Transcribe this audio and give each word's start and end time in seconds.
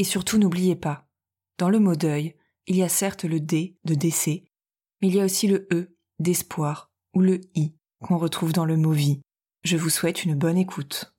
Et 0.00 0.04
surtout 0.04 0.38
n'oubliez 0.38 0.76
pas, 0.76 1.06
dans 1.58 1.68
le 1.68 1.78
mot 1.78 1.94
deuil, 1.94 2.34
il 2.66 2.74
y 2.74 2.82
a 2.82 2.88
certes 2.88 3.24
le 3.24 3.38
D 3.38 3.76
de 3.84 3.92
décès, 3.94 4.44
mais 5.02 5.08
il 5.08 5.14
y 5.14 5.20
a 5.20 5.26
aussi 5.26 5.46
le 5.46 5.68
E 5.74 5.94
d'espoir 6.18 6.90
ou 7.12 7.20
le 7.20 7.42
I 7.54 7.74
qu'on 8.00 8.16
retrouve 8.16 8.54
dans 8.54 8.64
le 8.64 8.78
mot 8.78 8.92
vie. 8.92 9.20
Je 9.62 9.76
vous 9.76 9.90
souhaite 9.90 10.24
une 10.24 10.34
bonne 10.34 10.56
écoute. 10.56 11.14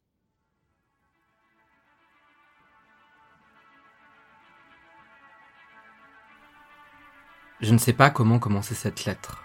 Je 7.59 7.73
ne 7.73 7.77
sais 7.77 7.93
pas 7.93 8.09
comment 8.09 8.39
commencer 8.39 8.73
cette 8.73 9.05
lettre. 9.05 9.43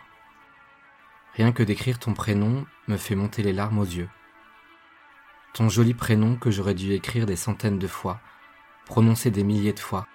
Rien 1.35 1.53
que 1.53 1.63
d'écrire 1.63 1.99
ton 1.99 2.15
prénom 2.15 2.65
me 2.89 2.97
fait 2.97 3.15
monter 3.15 3.43
les 3.43 3.53
larmes 3.53 3.81
aux 3.81 3.85
yeux. 3.85 4.09
Ton 5.53 5.69
joli 5.69 5.93
prénom 5.93 6.37
que 6.37 6.51
j'aurais 6.51 6.73
dû 6.73 6.95
écrire 6.95 7.27
des 7.27 7.37
centaines 7.37 7.79
de 7.79 7.87
fois, 7.87 8.23
prononcer 8.87 9.31
des 9.33 9.45
milliers 9.45 9.73
de 9.73 9.81
fois. 9.81 10.07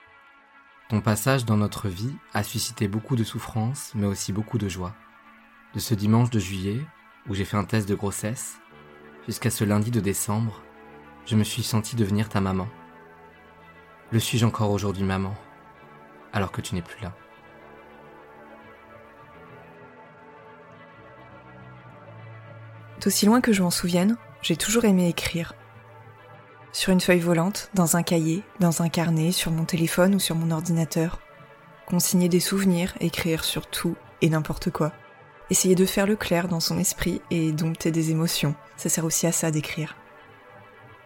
Ton 0.89 1.02
passage 1.02 1.45
dans 1.45 1.58
notre 1.58 1.89
vie 1.89 2.16
a 2.33 2.41
suscité 2.41 2.88
beaucoup 2.88 3.16
de 3.16 3.23
souffrance, 3.23 3.91
mais 3.95 4.08
aussi 4.08 4.33
beaucoup 4.33 4.58
de 4.58 4.69
joie. 4.69 4.95
De 5.73 5.80
ce 5.80 5.94
dimanche 5.94 6.30
de 6.30 6.39
juillet, 6.39 6.81
où 7.30 7.36
j'ai 7.36 7.45
fait 7.45 7.58
un 7.58 7.66
test 7.66 7.88
de 7.88 7.95
grossesse, 7.95 8.59
jusqu'à 9.28 9.52
ce 9.52 9.63
lundi 9.63 9.91
de 9.91 10.00
décembre, 10.00 10.61
je 11.25 11.36
me 11.36 11.44
suis 11.44 11.63
senti 11.63 11.95
devenir 11.95 12.30
ta 12.30 12.41
maman. 12.41 12.67
Le 14.09 14.19
suis-je 14.19 14.45
encore 14.45 14.72
aujourd'hui 14.72 15.03
maman, 15.03 15.35
alors 16.33 16.52
que 16.52 16.61
tu 16.61 16.73
n'es 16.73 16.81
plus 16.81 17.02
là? 17.02 17.13
D'aussi 23.02 23.25
loin 23.25 23.41
que 23.41 23.52
je 23.52 23.63
m'en 23.63 23.69
souvienne, 23.69 24.16
j'ai 24.41 24.56
toujours 24.56 24.85
aimé 24.85 25.09
écrire. 25.09 25.56
Sur 26.73 26.94
une 26.94 27.02
feuille 27.02 27.19
volante, 27.19 27.69
dans 27.73 27.97
un 27.97 28.03
cahier, 28.03 28.44
dans 28.61 28.81
un 28.81 28.88
carnet, 28.88 29.33
sur 29.33 29.52
mon 29.52 29.66
téléphone 29.66 30.16
ou 30.16 30.19
sur 30.19 30.36
mon 30.36 30.52
ordinateur. 30.52 31.19
Consigner 31.86 32.30
des 32.30 32.39
souvenirs, 32.39 32.94
écrire 33.02 33.44
sur 33.44 33.67
tout 33.67 33.95
et 34.22 34.30
n'importe 34.30 34.72
quoi. 34.72 34.94
Essayer 35.50 35.75
de 35.75 35.85
faire 35.85 36.07
le 36.07 36.16
clair 36.16 36.47
dans 36.47 36.62
son 36.62 36.79
esprit 36.79 37.22
et 37.29 37.51
dompter 37.51 37.91
des 37.91 38.12
émotions. 38.12 38.56
Ça 38.78 38.88
sert 38.88 39.03
aussi 39.03 39.28
à 39.28 39.34
ça 39.34 39.51
d'écrire. 39.51 39.97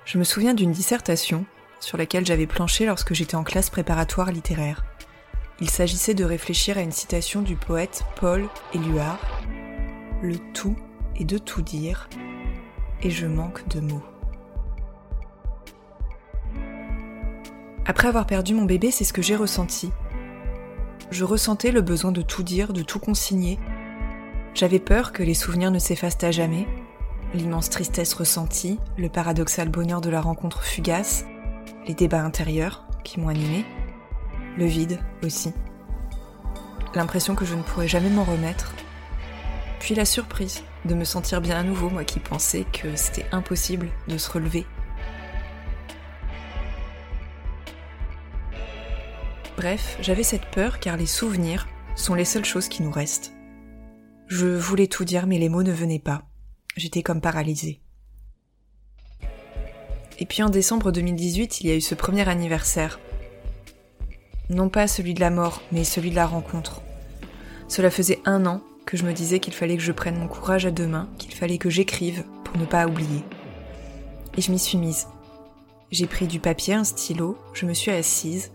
Je 0.06 0.20
me 0.20 0.24
souviens 0.24 0.54
d'une 0.54 0.72
dissertation 0.72 1.46
sur 1.80 1.98
laquelle 1.98 2.28
j'avais 2.28 2.46
planché 2.46 2.86
lorsque 2.86 3.16
j'étais 3.16 3.36
en 3.36 3.44
classe 3.44 3.72
préparatoire 3.72 4.32
littéraire. 4.32 4.86
Il 5.60 5.72
s'agissait 5.72 6.14
de 6.14 6.26
réfléchir 6.26 6.78
à 6.78 6.82
une 6.82 6.92
citation 6.92 7.42
du 7.42 7.56
poète 7.56 8.04
Paul 8.18 8.48
Éluard. 8.76 9.20
Le 10.22 10.38
tout 10.54 10.76
et 11.16 11.26
de 11.26 11.40
tout 11.40 11.64
dire, 11.64 12.08
et 13.02 13.10
je 13.10 13.26
manque 13.26 13.68
de 13.70 13.80
mots. 13.80 14.04
Après 17.88 18.08
avoir 18.08 18.26
perdu 18.26 18.56
mon 18.56 18.66
bébé, 18.66 18.90
c'est 18.90 19.04
ce 19.04 19.14
que 19.14 19.22
j'ai 19.22 19.36
ressenti. 19.36 19.92
Je 21.12 21.24
ressentais 21.24 21.72
le 21.72 21.82
besoin 21.82 22.12
de 22.12 22.24
tout 22.24 22.42
dire, 22.42 22.74
de 22.74 22.82
tout 22.82 22.98
consigner. 22.98 23.60
J'avais 24.56 24.80
peur 24.80 25.12
que 25.12 25.22
les 25.22 25.36
souvenirs 25.36 25.70
ne 25.70 25.78
s'effacent 25.78 26.24
à 26.24 26.32
jamais, 26.32 26.68
l'immense 27.36 27.70
tristesse 27.70 28.16
ressentie, 28.16 28.80
le 28.98 29.08
paradoxal 29.08 29.70
bonheur 29.70 30.02
de 30.02 30.10
la 30.10 30.20
rencontre 30.20 30.64
fugace, 30.64 31.26
les 31.88 31.94
débats 31.94 32.24
intérieurs 32.24 32.88
qui 33.04 33.20
m'ont 33.20 33.28
animé, 33.28 33.66
le 34.58 34.66
vide 34.66 35.00
aussi. 35.24 35.54
L'impression 36.96 37.36
que 37.36 37.46
je 37.46 37.54
ne 37.54 37.62
pourrais 37.62 37.88
jamais 37.88 38.10
m'en 38.10 38.24
remettre, 38.24 38.74
puis 39.80 39.94
la 39.94 40.06
surprise 40.06 40.64
de 40.86 40.96
me 40.96 41.04
sentir 41.04 41.40
bien 41.40 41.58
à 41.58 41.64
nouveau, 41.64 41.92
moi 41.92 42.04
qui 42.04 42.20
pensais 42.20 42.66
que 42.74 42.96
c'était 42.96 43.28
impossible 43.32 43.90
de 44.08 44.18
se 44.18 44.32
relever. 44.32 44.66
Bref, 49.58 49.98
j'avais 50.02 50.24
cette 50.24 50.46
peur 50.52 50.80
car 50.80 50.98
les 50.98 51.06
souvenirs 51.06 51.68
sont 51.96 52.14
les 52.14 52.26
seules 52.26 52.46
choses 52.46 52.68
qui 52.68 52.84
nous 52.84 52.92
restent. 52.92 53.32
Je 54.28 54.48
voulais 54.48 54.88
tout 54.88 55.06
dire 55.06 55.28
mais 55.28 55.38
les 55.38 55.50
mots 55.50 55.64
ne 55.64 55.72
venaient 55.72 56.00
pas. 56.00 56.24
J'étais 56.76 57.04
comme 57.04 57.22
paralysée. 57.22 57.80
Et 60.20 60.26
puis 60.26 60.44
en 60.44 60.50
décembre 60.50 60.92
2018, 60.92 61.62
il 61.62 61.68
y 61.68 61.72
a 61.72 61.76
eu 61.76 61.82
ce 61.82 61.96
premier 61.96 62.28
anniversaire. 62.28 63.00
Non 64.50 64.70
pas 64.70 64.88
celui 64.88 65.14
de 65.14 65.22
la 65.22 65.30
mort, 65.30 65.62
mais 65.72 65.84
celui 65.84 66.10
de 66.10 66.16
la 66.16 66.28
rencontre. 66.28 66.82
Cela 67.68 67.90
faisait 67.90 68.20
un 68.26 68.46
an 68.46 68.62
que 68.86 68.98
je 68.98 69.06
me 69.06 69.14
disais 69.14 69.40
qu'il 69.40 69.54
fallait 69.54 69.78
que 69.78 69.84
je 69.84 69.92
prenne 69.92 70.20
mon 70.20 70.28
courage 70.28 70.66
à 70.66 70.72
deux 70.72 70.88
mains, 70.88 71.10
qu'il 71.18 71.34
fallait 71.34 71.58
que 71.58 71.70
j'écrive 71.70 72.24
pour 72.44 72.58
ne 72.58 72.66
pas 72.66 72.88
oublier. 72.88 73.24
Et 74.38 74.42
je 74.42 74.52
m'y 74.52 74.60
suis 74.60 74.78
mise. 74.78 75.08
J'ai 75.92 76.08
pris 76.08 76.28
du 76.28 76.40
papier, 76.40 76.74
un 76.74 76.84
stylo, 76.84 77.38
je 77.54 77.66
me 77.66 77.74
suis 77.74 77.92
assise, 77.92 78.52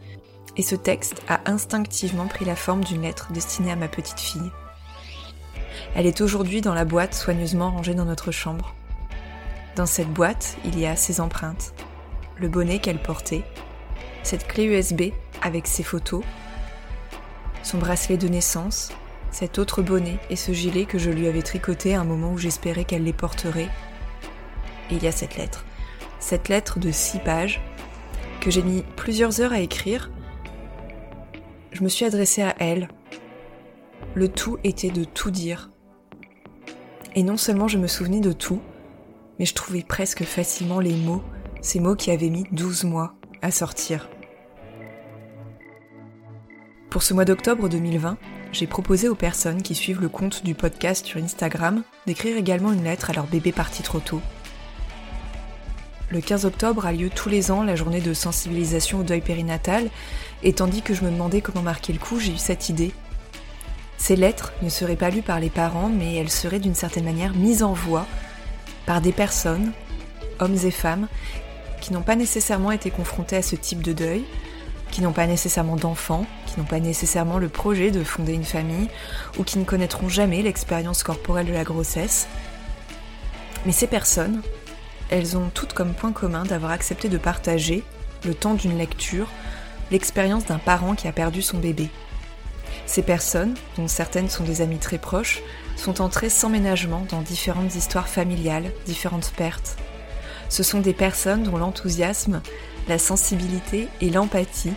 et 0.56 0.62
ce 0.62 0.74
texte 0.74 1.22
a 1.28 1.40
instinctivement 1.46 2.26
pris 2.26 2.44
la 2.44 2.56
forme 2.56 2.84
d'une 2.84 3.02
lettre 3.02 3.32
destinée 3.32 3.72
à 3.72 3.76
ma 3.76 3.88
petite 3.88 4.20
fille. 4.20 4.50
Elle 5.94 6.06
est 6.06 6.20
aujourd'hui 6.20 6.60
dans 6.60 6.74
la 6.74 6.84
boîte 6.84 7.14
soigneusement 7.14 7.70
rangée 7.70 7.94
dans 7.94 8.04
notre 8.04 8.30
chambre. 8.30 8.74
Dans 9.76 9.86
cette 9.86 10.12
boîte, 10.12 10.56
il 10.64 10.78
y 10.78 10.86
a 10.86 10.96
ses 10.96 11.20
empreintes, 11.20 11.72
le 12.36 12.48
bonnet 12.48 12.78
qu'elle 12.78 13.00
portait, 13.00 13.44
cette 14.22 14.46
clé 14.46 14.64
USB 14.64 15.12
avec 15.42 15.66
ses 15.66 15.82
photos, 15.82 16.22
son 17.62 17.78
bracelet 17.78 18.16
de 18.16 18.28
naissance, 18.28 18.92
cet 19.30 19.58
autre 19.58 19.82
bonnet 19.82 20.18
et 20.28 20.36
ce 20.36 20.52
gilet 20.52 20.84
que 20.84 20.98
je 20.98 21.10
lui 21.10 21.28
avais 21.28 21.42
tricoté 21.42 21.94
à 21.94 22.00
un 22.00 22.04
moment 22.04 22.32
où 22.32 22.38
j'espérais 22.38 22.84
qu'elle 22.84 23.04
les 23.04 23.12
porterait. 23.12 23.68
Et 24.90 24.96
il 24.96 25.02
y 25.02 25.06
a 25.06 25.12
cette 25.12 25.36
lettre. 25.36 25.64
Cette 26.18 26.48
lettre 26.48 26.78
de 26.78 26.90
six 26.90 27.18
pages 27.20 27.60
que 28.40 28.50
j'ai 28.50 28.62
mis 28.62 28.82
plusieurs 28.96 29.40
heures 29.40 29.52
à 29.52 29.60
écrire. 29.60 30.10
Je 31.72 31.84
me 31.84 31.88
suis 31.88 32.04
adressée 32.04 32.42
à 32.42 32.54
elle. 32.58 32.88
Le 34.14 34.28
tout 34.28 34.58
était 34.64 34.90
de 34.90 35.04
tout 35.04 35.30
dire. 35.30 35.70
Et 37.14 37.22
non 37.22 37.36
seulement 37.36 37.68
je 37.68 37.78
me 37.78 37.86
souvenais 37.86 38.20
de 38.20 38.32
tout, 38.32 38.60
mais 39.38 39.44
je 39.44 39.54
trouvais 39.54 39.82
presque 39.82 40.24
facilement 40.24 40.80
les 40.80 40.94
mots, 40.94 41.22
ces 41.60 41.80
mots 41.80 41.96
qui 41.96 42.10
avaient 42.10 42.28
mis 42.28 42.44
12 42.52 42.84
mois 42.84 43.14
à 43.42 43.50
sortir. 43.50 44.08
Pour 46.90 47.02
ce 47.02 47.14
mois 47.14 47.24
d'octobre 47.24 47.68
2020, 47.68 48.18
j'ai 48.52 48.66
proposé 48.66 49.08
aux 49.08 49.14
personnes 49.14 49.62
qui 49.62 49.76
suivent 49.76 50.00
le 50.00 50.08
compte 50.08 50.44
du 50.44 50.54
podcast 50.54 51.06
sur 51.06 51.22
Instagram 51.22 51.84
d'écrire 52.06 52.36
également 52.36 52.72
une 52.72 52.82
lettre 52.82 53.10
à 53.10 53.12
leur 53.12 53.28
bébé 53.28 53.52
parti 53.52 53.82
trop 53.82 54.00
tôt. 54.00 54.20
Le 56.10 56.20
15 56.20 56.44
octobre 56.44 56.86
a 56.86 56.92
lieu 56.92 57.08
tous 57.08 57.28
les 57.28 57.52
ans 57.52 57.62
la 57.62 57.76
journée 57.76 58.00
de 58.00 58.12
sensibilisation 58.12 58.98
au 58.98 59.02
deuil 59.04 59.20
périnatal, 59.20 59.88
et 60.42 60.52
tandis 60.52 60.82
que 60.82 60.94
je 60.94 61.04
me 61.04 61.10
demandais 61.10 61.40
comment 61.40 61.62
marquer 61.62 61.92
le 61.92 61.98
coup, 61.98 62.18
j'ai 62.18 62.32
eu 62.32 62.38
cette 62.38 62.68
idée. 62.68 62.92
Ces 63.98 64.16
lettres 64.16 64.52
ne 64.62 64.70
seraient 64.70 64.96
pas 64.96 65.10
lues 65.10 65.22
par 65.22 65.40
les 65.40 65.50
parents, 65.50 65.90
mais 65.90 66.14
elles 66.14 66.30
seraient 66.30 66.58
d'une 66.58 66.74
certaine 66.74 67.04
manière 67.04 67.34
mises 67.34 67.62
en 67.62 67.74
voix 67.74 68.06
par 68.86 69.00
des 69.00 69.12
personnes, 69.12 69.72
hommes 70.38 70.56
et 70.64 70.70
femmes, 70.70 71.06
qui 71.80 71.92
n'ont 71.92 72.02
pas 72.02 72.16
nécessairement 72.16 72.72
été 72.72 72.90
confrontés 72.90 73.36
à 73.36 73.42
ce 73.42 73.56
type 73.56 73.82
de 73.82 73.92
deuil, 73.92 74.24
qui 74.90 75.02
n'ont 75.02 75.12
pas 75.12 75.26
nécessairement 75.26 75.76
d'enfants, 75.76 76.26
qui 76.46 76.58
n'ont 76.58 76.66
pas 76.66 76.80
nécessairement 76.80 77.38
le 77.38 77.48
projet 77.48 77.90
de 77.90 78.02
fonder 78.02 78.32
une 78.32 78.44
famille, 78.44 78.88
ou 79.38 79.44
qui 79.44 79.58
ne 79.58 79.64
connaîtront 79.64 80.08
jamais 80.08 80.42
l'expérience 80.42 81.02
corporelle 81.02 81.46
de 81.46 81.52
la 81.52 81.64
grossesse. 81.64 82.26
Mais 83.66 83.72
ces 83.72 83.86
personnes, 83.86 84.42
elles 85.10 85.36
ont 85.36 85.50
toutes 85.52 85.74
comme 85.74 85.92
point 85.92 86.12
commun 86.12 86.44
d'avoir 86.44 86.72
accepté 86.72 87.08
de 87.08 87.18
partager, 87.18 87.84
le 88.24 88.34
temps 88.34 88.54
d'une 88.54 88.78
lecture, 88.78 89.28
l'expérience 89.90 90.46
d'un 90.46 90.58
parent 90.58 90.94
qui 90.94 91.08
a 91.08 91.12
perdu 91.12 91.42
son 91.42 91.58
bébé. 91.58 91.90
Ces 92.86 93.02
personnes, 93.02 93.54
dont 93.76 93.88
certaines 93.88 94.28
sont 94.28 94.44
des 94.44 94.62
amies 94.62 94.78
très 94.78 94.98
proches, 94.98 95.42
sont 95.76 96.00
entrées 96.00 96.30
sans 96.30 96.48
ménagement 96.48 97.06
dans 97.08 97.22
différentes 97.22 97.74
histoires 97.74 98.08
familiales, 98.08 98.72
différentes 98.86 99.32
pertes. 99.36 99.76
Ce 100.48 100.62
sont 100.62 100.80
des 100.80 100.92
personnes 100.92 101.44
dont 101.44 101.56
l'enthousiasme, 101.56 102.42
la 102.88 102.98
sensibilité 102.98 103.88
et 104.00 104.10
l'empathie 104.10 104.72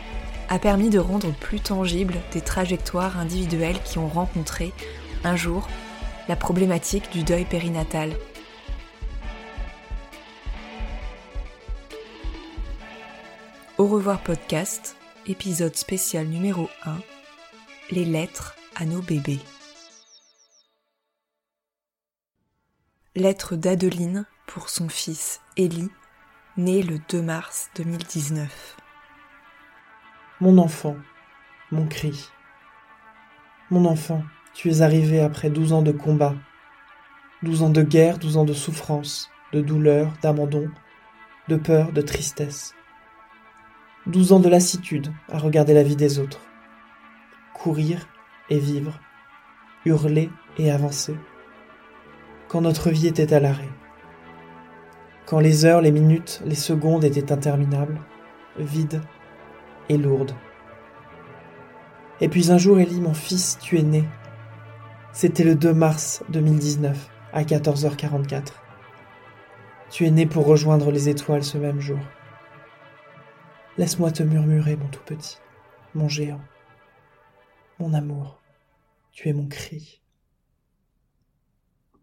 a 0.49 0.59
permis 0.59 0.89
de 0.89 0.99
rendre 0.99 1.31
plus 1.33 1.59
tangibles 1.59 2.15
des 2.31 2.41
trajectoires 2.41 3.17
individuelles 3.17 3.81
qui 3.83 3.97
ont 3.97 4.07
rencontré, 4.07 4.71
un 5.23 5.35
jour, 5.35 5.67
la 6.27 6.35
problématique 6.35 7.11
du 7.11 7.23
deuil 7.23 7.45
périnatal. 7.45 8.11
Au 13.79 13.87
revoir 13.87 14.19
podcast, 14.19 14.95
épisode 15.25 15.75
spécial 15.75 16.27
numéro 16.27 16.69
1, 16.85 16.97
les 17.91 18.03
lettres 18.03 18.55
à 18.75 18.85
nos 18.85 19.01
bébés. 19.01 19.39
Lettre 23.15 23.55
d'Adeline 23.55 24.25
pour 24.47 24.69
son 24.69 24.89
fils 24.89 25.39
Élie, 25.55 25.89
né 26.57 26.83
le 26.83 26.99
2 27.09 27.21
mars 27.21 27.69
2019. 27.75 28.75
Mon 30.41 30.57
enfant, 30.57 30.97
mon 31.71 31.87
cri. 31.87 32.29
Mon 33.69 33.85
enfant, 33.85 34.23
tu 34.53 34.69
es 34.69 34.81
arrivé 34.81 35.21
après 35.21 35.49
douze 35.49 35.71
ans 35.71 35.83
de 35.83 35.93
combat, 35.93 36.35
douze 37.43 37.61
ans 37.63 37.69
de 37.69 37.81
guerre, 37.81 38.17
douze 38.17 38.35
ans 38.35 38.45
de 38.45 38.53
souffrance, 38.53 39.29
de 39.53 39.61
douleur, 39.61 40.11
d'abandon, 40.21 40.69
de 41.47 41.55
peur, 41.55 41.93
de 41.93 42.01
tristesse. 42.01 42.75
Douze 44.05 44.33
ans 44.33 44.41
de 44.41 44.49
lassitude 44.49 45.13
à 45.31 45.37
regarder 45.37 45.73
la 45.73 45.81
vie 45.81 45.95
des 45.95 46.19
autres. 46.19 46.41
Courir 47.53 48.09
et 48.49 48.59
vivre, 48.59 48.99
hurler 49.85 50.29
et 50.57 50.71
avancer. 50.71 51.15
Quand 52.49 52.59
notre 52.59 52.89
vie 52.89 53.07
était 53.07 53.33
à 53.33 53.39
l'arrêt. 53.39 53.69
Quand 55.25 55.39
les 55.39 55.63
heures, 55.63 55.79
les 55.79 55.93
minutes, 55.93 56.41
les 56.45 56.55
secondes 56.55 57.05
étaient 57.05 57.31
interminables, 57.31 57.97
vides 58.57 59.01
et 59.87 59.97
lourdes. 59.97 60.35
Et 62.19 62.27
puis 62.27 62.51
un 62.51 62.57
jour, 62.57 62.79
Ellie, 62.79 62.99
mon 62.99 63.13
fils, 63.13 63.57
tu 63.61 63.79
es 63.79 63.83
né. 63.83 64.03
C'était 65.13 65.45
le 65.45 65.55
2 65.55 65.73
mars 65.73 66.23
2019, 66.27 67.09
à 67.31 67.43
14h44. 67.43 68.47
Tu 69.91 70.05
es 70.05 70.11
né 70.11 70.25
pour 70.25 70.45
rejoindre 70.45 70.91
les 70.91 71.07
étoiles 71.07 71.45
ce 71.45 71.57
même 71.57 71.79
jour. 71.79 71.99
Laisse-moi 73.75 74.11
te 74.11 74.21
murmurer, 74.21 74.75
mon 74.75 74.87
tout 74.89 75.01
petit, 75.03 75.37
mon 75.95 76.07
géant, 76.07 76.41
mon 77.79 77.95
amour, 77.95 78.39
tu 79.11 79.29
es 79.29 79.33
mon 79.33 79.47
cri. 79.47 79.99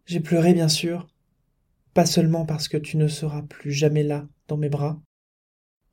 J'ai 0.05 0.19
pleuré, 0.19 0.53
bien 0.53 0.67
sûr, 0.67 1.07
pas 1.93 2.05
seulement 2.05 2.45
parce 2.45 2.67
que 2.67 2.75
tu 2.75 2.97
ne 2.97 3.07
seras 3.07 3.43
plus 3.43 3.71
jamais 3.71 4.03
là 4.03 4.27
dans 4.49 4.57
mes 4.57 4.67
bras, 4.67 5.01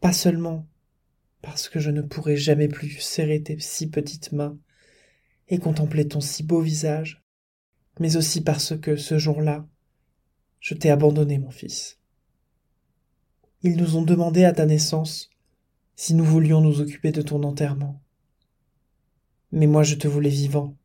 pas 0.01 0.13
seulement 0.13 0.67
parce 1.43 1.69
que 1.69 1.79
je 1.79 1.91
ne 1.93 2.03
pourrai 2.03 2.37
jamais 2.37 2.67
plus 2.67 2.99
serrer 2.99 3.41
tes 3.41 3.61
si 3.61 3.89
petites 3.89 4.33
mains 4.33 4.59
et 5.47 5.61
contempler 5.61 6.09
ton 6.09 6.21
si 6.21 6.43
beau 6.43 6.61
visage, 6.61 7.23
mais 8.01 8.17
aussi 8.17 8.41
parce 8.41 8.77
que 8.77 8.97
ce 8.97 9.17
jour-là, 9.17 9.69
je 10.59 10.75
t'ai 10.75 10.91
abandonné, 10.91 11.39
mon 11.39 11.53
fils. 11.53 12.01
Ils 13.63 13.77
nous 13.77 13.95
ont 13.95 14.03
demandé 14.03 14.45
à 14.45 14.53
ta 14.53 14.67
naissance 14.67 15.31
si 15.99 16.15
nous 16.15 16.25
voulions 16.25 16.61
nous 16.61 16.81
occuper 16.81 17.11
de 17.11 17.23
ton 17.23 17.43
enterrement. 17.43 18.01
Mais 19.51 19.67
moi 19.67 19.83
je 19.83 19.97
te 19.97 20.07
voulais 20.07 20.31
vivant. 20.31 20.77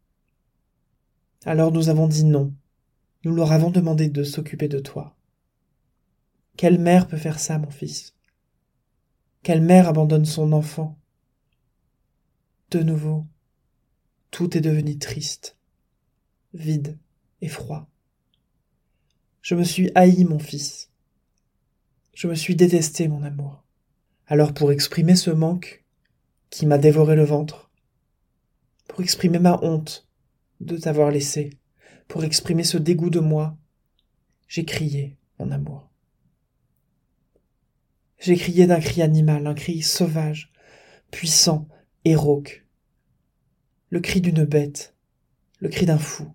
Alors 1.45 1.71
nous 1.71 1.89
avons 1.89 2.07
dit 2.07 2.24
non. 2.24 2.51
Nous 3.24 3.36
leur 3.36 3.51
avons 3.51 3.69
demandé 3.69 4.10
de 4.10 4.24
s'occuper 4.24 4.68
de 4.68 4.80
toi. 4.80 5.15
Quelle 6.57 6.80
mère 6.80 7.07
peut 7.07 7.18
faire 7.18 7.38
ça, 7.39 7.60
mon 7.60 7.69
fils? 7.69 8.15
Quelle 9.44 9.62
mère 9.62 9.88
abandonne 9.88 10.25
son 10.25 10.51
enfant? 10.51 10.98
De 12.71 12.80
nouveau, 12.80 13.27
tout 14.31 14.57
est 14.57 14.62
devenu 14.62 14.98
triste, 14.98 15.57
vide 16.56 16.98
et 17.42 17.50
froid. 17.50 17.88
Je 19.44 19.54
me 19.54 19.63
suis 19.63 19.92
haï, 19.94 20.25
mon 20.25 20.39
fils. 20.39 20.89
Je 22.16 22.27
me 22.27 22.33
suis 22.33 22.56
détesté, 22.56 23.07
mon 23.07 23.21
amour. 23.21 23.62
Alors 24.33 24.56
pour 24.56 24.71
exprimer 24.71 25.15
ce 25.15 25.30
manque 25.30 25.85
qui 26.50 26.65
m'a 26.65 26.80
dévoré 26.80 27.15
le 27.15 27.24
ventre, 27.24 27.69
pour 28.88 29.01
exprimer 29.01 29.38
ma 29.38 29.59
honte 29.62 30.07
de 30.59 30.75
t'avoir 30.75 31.12
laissé, 31.12 31.51
pour 32.07 32.24
exprimer 32.24 32.63
ce 32.63 32.80
dégoût 32.80 33.12
de 33.12 33.19
moi, 33.19 33.56
j'ai 34.47 34.65
crié, 34.65 35.19
mon 35.38 35.51
amour. 35.51 35.88
J'ai 38.18 38.35
crié 38.35 38.65
d'un 38.65 38.80
cri 38.80 39.03
animal, 39.03 39.45
un 39.45 39.53
cri 39.53 39.83
sauvage, 39.83 40.51
puissant 41.12 41.68
et 42.03 42.15
rauque. 42.15 42.65
Le 43.91 44.00
cri 44.00 44.19
d'une 44.19 44.45
bête, 44.45 44.95
le 45.59 45.69
cri 45.69 45.85
d'un 45.85 46.00
fou. 46.00 46.33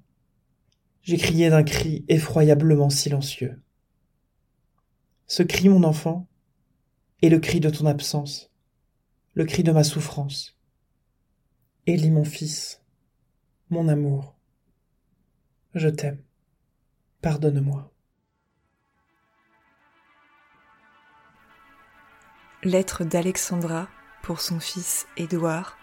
J'ai 1.03 1.17
crié 1.17 1.51
d'un 1.51 1.65
cri 1.65 2.05
effroyablement 2.07 2.91
silencieux. 2.91 3.61
Ce 5.27 5.43
cri, 5.43 5.69
mon 5.69 5.83
enfant, 5.83 6.29
et 7.21 7.29
le 7.29 7.39
cri 7.39 7.61
de 7.61 7.71
ton 7.71 7.87
absence, 7.87 8.51
le 9.35 9.45
cri 9.45 9.63
de 9.63 9.73
ma 9.73 9.85
souffrance. 9.85 10.57
Élie 11.87 12.11
mon 12.11 12.25
fils, 12.25 12.83
mon 13.71 13.89
amour, 13.89 14.37
je 15.75 15.89
t'aime, 15.89 16.23
pardonne-moi. 17.23 17.93
Lettre 22.65 23.05
d'Alexandra 23.05 23.89
pour 24.23 24.41
son 24.41 24.61
fils 24.61 25.07
Édouard, 25.17 25.79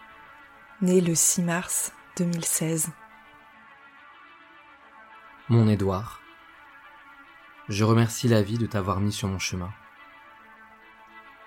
né 0.82 1.00
le 1.00 1.14
6 1.14 1.42
mars 1.42 1.92
2016. 2.18 2.90
Mon 5.48 5.68
Édouard, 5.68 6.20
je 7.68 7.84
remercie 7.84 8.28
la 8.28 8.42
vie 8.42 8.58
de 8.58 8.66
t'avoir 8.66 9.00
mis 9.00 9.12
sur 9.12 9.28
mon 9.28 9.38
chemin. 9.38 9.72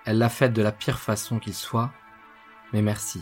Elle 0.06 0.18
l'a 0.18 0.30
faite 0.30 0.54
de 0.54 0.62
la 0.62 0.72
pire 0.72 1.00
façon 1.00 1.40
qu'il 1.40 1.54
soit, 1.54 1.92
mais 2.74 2.82
merci. 2.82 3.22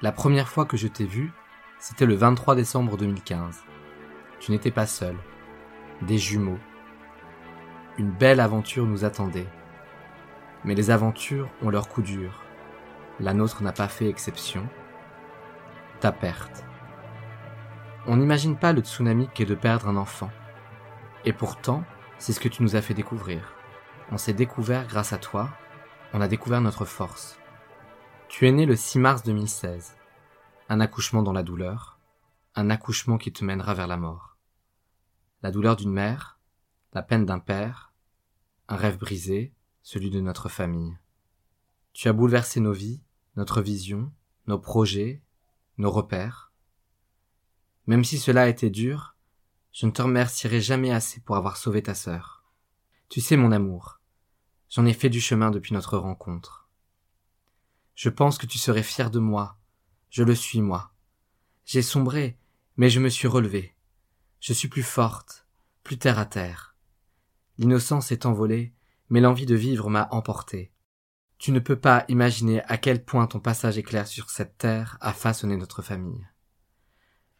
La 0.00 0.12
première 0.12 0.48
fois 0.48 0.64
que 0.64 0.76
je 0.76 0.88
t'ai 0.88 1.04
vu, 1.04 1.32
c'était 1.78 2.06
le 2.06 2.14
23 2.14 2.54
décembre 2.54 2.96
2015. 2.96 3.64
Tu 4.38 4.52
n'étais 4.52 4.70
pas 4.70 4.86
seul. 4.86 5.16
Des 6.02 6.18
jumeaux. 6.18 6.58
Une 7.98 8.10
belle 8.10 8.40
aventure 8.40 8.86
nous 8.86 9.04
attendait. 9.04 9.48
Mais 10.64 10.74
les 10.74 10.90
aventures 10.90 11.50
ont 11.62 11.70
leur 11.70 11.88
coup 11.88 12.02
dur. 12.02 12.42
La 13.18 13.34
nôtre 13.34 13.62
n'a 13.62 13.72
pas 13.72 13.88
fait 13.88 14.08
exception. 14.08 14.66
Ta 16.00 16.12
perte. 16.12 16.64
On 18.06 18.16
n'imagine 18.16 18.56
pas 18.56 18.72
le 18.72 18.80
tsunami 18.80 19.28
qu'est 19.34 19.44
de 19.44 19.54
perdre 19.54 19.88
un 19.88 19.96
enfant. 19.96 20.30
Et 21.26 21.34
pourtant, 21.34 21.84
c'est 22.18 22.32
ce 22.32 22.40
que 22.40 22.48
tu 22.48 22.62
nous 22.62 22.76
as 22.76 22.82
fait 22.82 22.94
découvrir. 22.94 23.54
On 24.12 24.18
s'est 24.18 24.32
découvert 24.32 24.88
grâce 24.88 25.12
à 25.12 25.18
toi, 25.18 25.56
on 26.12 26.20
a 26.20 26.26
découvert 26.26 26.60
notre 26.60 26.84
force. 26.84 27.38
Tu 28.28 28.48
es 28.48 28.50
né 28.50 28.66
le 28.66 28.74
6 28.74 28.98
mars 28.98 29.22
2016. 29.22 29.96
Un 30.68 30.80
accouchement 30.80 31.22
dans 31.22 31.32
la 31.32 31.44
douleur, 31.44 32.00
un 32.56 32.70
accouchement 32.70 33.18
qui 33.18 33.32
te 33.32 33.44
mènera 33.44 33.72
vers 33.72 33.86
la 33.86 33.96
mort. 33.96 34.36
La 35.42 35.52
douleur 35.52 35.76
d'une 35.76 35.92
mère, 35.92 36.40
la 36.92 37.02
peine 37.02 37.24
d'un 37.24 37.38
père, 37.38 37.92
un 38.66 38.74
rêve 38.74 38.98
brisé, 38.98 39.54
celui 39.82 40.10
de 40.10 40.20
notre 40.20 40.48
famille. 40.48 40.98
Tu 41.92 42.08
as 42.08 42.12
bouleversé 42.12 42.58
nos 42.58 42.72
vies, 42.72 43.00
notre 43.36 43.62
vision, 43.62 44.12
nos 44.48 44.58
projets, 44.58 45.22
nos 45.78 45.90
repères. 45.92 46.52
Même 47.86 48.02
si 48.02 48.18
cela 48.18 48.42
a 48.42 48.48
été 48.48 48.70
dur, 48.70 49.14
je 49.70 49.86
ne 49.86 49.92
te 49.92 50.02
remercierai 50.02 50.60
jamais 50.60 50.90
assez 50.90 51.20
pour 51.20 51.36
avoir 51.36 51.56
sauvé 51.56 51.80
ta 51.80 51.94
sœur. 51.94 52.44
Tu 53.08 53.20
sais, 53.20 53.36
mon 53.36 53.52
amour, 53.52 53.99
J'en 54.70 54.86
ai 54.86 54.92
fait 54.92 55.10
du 55.10 55.20
chemin 55.20 55.50
depuis 55.50 55.74
notre 55.74 55.98
rencontre. 55.98 56.68
Je 57.96 58.08
pense 58.08 58.38
que 58.38 58.46
tu 58.46 58.56
serais 58.56 58.84
fier 58.84 59.10
de 59.10 59.18
moi. 59.18 59.58
Je 60.10 60.22
le 60.22 60.34
suis, 60.34 60.62
moi. 60.62 60.92
J'ai 61.64 61.82
sombré, 61.82 62.38
mais 62.76 62.88
je 62.88 63.00
me 63.00 63.08
suis 63.08 63.26
relevé. 63.26 63.74
Je 64.38 64.52
suis 64.52 64.68
plus 64.68 64.84
forte, 64.84 65.46
plus 65.82 65.98
terre 65.98 66.20
à 66.20 66.24
terre. 66.24 66.76
L'innocence 67.58 68.12
est 68.12 68.26
envolée, 68.26 68.72
mais 69.08 69.20
l'envie 69.20 69.44
de 69.44 69.56
vivre 69.56 69.90
m'a 69.90 70.08
emporté. 70.12 70.72
Tu 71.38 71.50
ne 71.50 71.58
peux 71.58 71.78
pas 71.78 72.04
imaginer 72.06 72.62
à 72.64 72.78
quel 72.78 73.04
point 73.04 73.26
ton 73.26 73.40
passage 73.40 73.76
éclair 73.76 74.06
sur 74.06 74.30
cette 74.30 74.56
terre 74.56 74.98
a 75.00 75.12
façonné 75.12 75.56
notre 75.56 75.82
famille. 75.82 76.26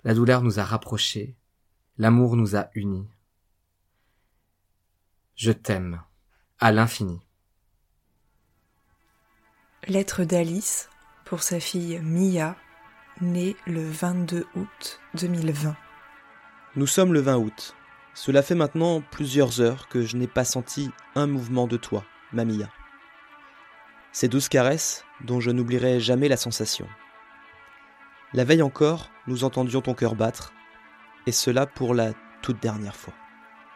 La 0.03 0.15
douleur 0.15 0.43
nous 0.43 0.59
a 0.59 0.65
rapprochés, 0.65 1.37
l'amour 1.97 2.35
nous 2.35 2.57
a 2.57 2.71
unis. 2.75 3.09
Je 5.37 5.53
t'aime 5.53 6.03
à 6.61 6.73
l'infini. 6.73 7.19
Lettre 9.89 10.25
d'Alice 10.25 10.91
pour 11.25 11.43
sa 11.43 11.59
fille 11.59 12.01
Mia, 12.03 12.55
née 13.21 13.57
le 13.67 13.83
22 13.83 14.47
août 14.55 15.01
2020. 15.15 15.75
Nous 16.77 16.87
sommes 16.87 17.15
le 17.15 17.21
20 17.21 17.39
août. 17.39 17.75
Cela 18.13 18.43
fait 18.43 18.55
maintenant 18.55 19.01
plusieurs 19.01 19.61
heures 19.61 19.89
que 19.89 20.03
je 20.03 20.17
n'ai 20.17 20.27
pas 20.27 20.45
senti 20.45 20.91
un 21.15 21.27
mouvement 21.27 21.67
de 21.67 21.79
toi, 21.79 22.05
ma 22.33 22.45
Mia. 22.45 22.69
Ces 24.13 24.29
douces 24.29 24.49
caresses 24.49 25.05
dont 25.23 25.41
je 25.41 25.51
n'oublierai 25.51 25.99
jamais 25.99 26.29
la 26.29 26.37
sensation. 26.37 26.87
La 28.35 28.45
veille 28.45 28.63
encore, 28.63 29.11
nous 29.27 29.45
entendions 29.45 29.81
ton 29.81 29.95
cœur 29.95 30.15
battre, 30.15 30.53
et 31.27 31.33
cela 31.33 31.67
pour 31.67 31.95
la 31.95 32.13
toute 32.43 32.61
dernière 32.61 32.97
fois. 32.97 33.15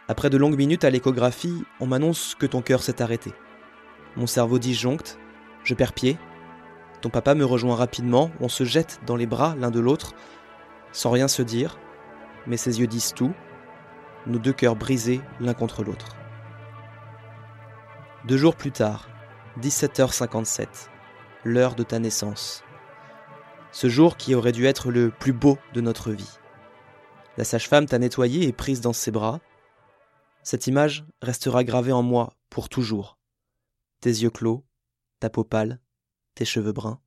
Après 0.06 0.28
de 0.28 0.37
longues 0.37 0.58
minutes 0.58 0.84
à 0.84 0.90
l'échographie, 0.90 1.64
on 1.80 1.87
m'annonce 1.87 2.34
que 2.34 2.46
ton 2.46 2.61
cœur 2.61 2.82
s'est 2.82 3.00
arrêté. 3.00 3.32
Mon 4.16 4.26
cerveau 4.26 4.58
disjoncte, 4.58 5.18
je 5.64 5.75
perds 5.75 5.94
pied. 5.94 6.18
Ton 7.00 7.08
papa 7.08 7.34
me 7.34 7.44
rejoint 7.44 7.75
rapidement, 7.75 8.30
on 8.40 8.49
se 8.49 8.64
jette 8.64 9.00
dans 9.06 9.16
les 9.16 9.26
bras 9.26 9.56
l'un 9.58 9.70
de 9.70 9.80
l'autre, 9.80 10.12
sans 10.92 11.11
rien 11.11 11.26
se 11.26 11.42
dire, 11.42 11.78
mais 12.46 12.56
ses 12.56 12.80
yeux 12.80 12.87
disent 12.87 13.14
tout, 13.14 13.32
nos 14.26 14.38
deux 14.38 14.52
cœurs 14.52 14.76
brisés 14.76 15.20
l'un 15.40 15.54
contre 15.54 15.82
l'autre. 15.82 16.16
Deux 18.26 18.37
jours 18.37 18.56
plus 18.56 18.73
tard, 18.73 19.08
17h57, 19.61 20.66
l'heure 21.44 21.75
de 21.75 21.82
ta 21.82 21.99
naissance. 21.99 22.64
Ce 23.73 23.88
jour 23.88 24.16
qui 24.16 24.34
aurait 24.34 24.52
dû 24.52 24.66
être 24.66 24.90
le 24.90 25.11
plus 25.11 25.32
beau 25.32 25.58
de 25.73 25.80
notre 25.80 26.11
vie. 26.11 26.38
La 27.37 27.44
sage-femme 27.44 27.87
t'a 27.87 27.99
nettoyé 27.99 28.46
et 28.46 28.52
prise 28.52 28.80
dans 28.80 28.92
ses 28.92 29.11
bras. 29.11 29.40
Cette 30.45 30.67
image 30.67 31.07
restera 31.23 31.65
gravée 31.65 31.93
en 31.93 32.03
moi 32.03 32.37
pour 32.51 32.69
toujours. 32.69 33.19
Tes 34.01 34.11
yeux 34.11 34.31
clos, 34.31 34.67
ta 35.19 35.31
peau 35.31 35.43
pâle, 35.43 35.81
tes 36.35 36.45
cheveux 36.45 36.73
bruns. 36.73 37.01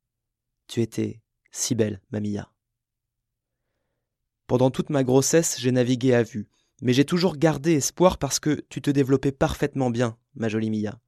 Tu 0.66 0.82
étais 0.82 1.22
si 1.52 1.76
belle, 1.76 2.02
Mamia. 2.12 2.52
Pendant 4.48 4.72
toute 4.72 4.90
ma 4.90 5.04
grossesse, 5.04 5.58
j'ai 5.60 5.72
navigué 5.72 6.16
à 6.16 6.24
vue, 6.24 6.50
mais 6.82 6.94
j'ai 6.94 7.06
toujours 7.06 7.38
gardé 7.38 7.74
espoir 7.74 8.18
parce 8.18 8.40
que 8.40 8.66
tu 8.70 8.82
te 8.82 8.90
développais 8.90 9.32
parfaitement 9.32 9.92
bien, 9.92 10.18
ma 10.34 10.50
jolie 10.50 10.72
Mia. 10.72 11.00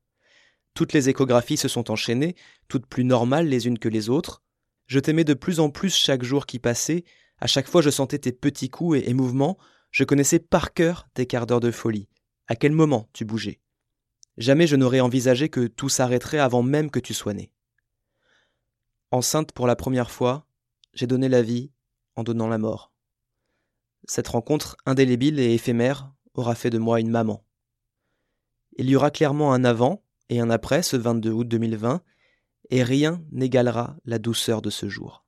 Toutes 0.75 0.93
les 0.93 1.09
échographies 1.09 1.57
se 1.57 1.67
sont 1.67 1.89
enchaînées, 1.89 2.35
toutes 2.67 2.85
plus 2.85 3.05
normales 3.05 3.47
les 3.47 3.65
unes 3.65 3.79
que 3.79 3.89
les 3.89 4.07
autres. 4.07 4.43
Je 4.85 4.99
t'aimais 4.99 5.23
de 5.23 5.33
plus 5.33 5.59
en 5.59 5.71
plus 5.71 5.95
chaque 5.95 6.23
jour 6.23 6.45
qui 6.45 6.59
passait, 6.59 7.05
à 7.39 7.47
chaque 7.47 7.67
fois 7.67 7.81
je 7.81 7.89
sentais 7.89 8.19
tes 8.19 8.31
petits 8.31 8.69
coups 8.69 8.99
et, 8.99 9.09
et 9.09 9.13
mouvements, 9.15 9.57
je 9.89 10.03
connaissais 10.03 10.39
par 10.39 10.75
cœur 10.75 11.07
tes 11.15 11.25
quarts 11.25 11.47
d'heure 11.47 11.59
de 11.59 11.71
folie, 11.71 12.07
à 12.49 12.55
quel 12.55 12.73
moment 12.73 13.07
tu 13.13 13.23
bougeais? 13.23 13.61
Jamais 14.37 14.67
je 14.67 14.75
n'aurais 14.75 14.99
envisagé 14.99 15.49
que 15.49 15.67
tout 15.67 15.87
s'arrêterait 15.87 16.39
avant 16.39 16.63
même 16.63 16.91
que 16.91 16.99
tu 16.99 17.13
sois 17.13 17.33
né. 17.33 17.51
Enceinte 19.11 19.51
pour 19.51 19.67
la 19.67 19.75
première 19.75 20.11
fois, 20.11 20.45
j'ai 20.93 21.07
donné 21.07 21.29
la 21.29 21.41
vie 21.41 21.71
en 22.15 22.23
donnant 22.23 22.47
la 22.47 22.57
mort. 22.57 22.91
Cette 24.05 24.27
rencontre 24.27 24.75
indélébile 24.85 25.39
et 25.39 25.53
éphémère 25.53 26.11
aura 26.33 26.55
fait 26.55 26.69
de 26.69 26.79
moi 26.79 26.99
une 26.99 27.11
maman. 27.11 27.45
Il 28.77 28.89
y 28.89 28.95
aura 28.95 29.11
clairement 29.11 29.53
un 29.53 29.63
avant 29.63 30.03
et 30.29 30.39
un 30.39 30.49
après 30.49 30.83
ce 30.83 30.97
22 30.97 31.31
août 31.31 31.47
2020, 31.47 32.01
et 32.71 32.83
rien 32.83 33.23
n'égalera 33.31 33.97
la 34.05 34.19
douceur 34.19 34.61
de 34.61 34.69
ce 34.69 34.89
jour. 34.89 35.25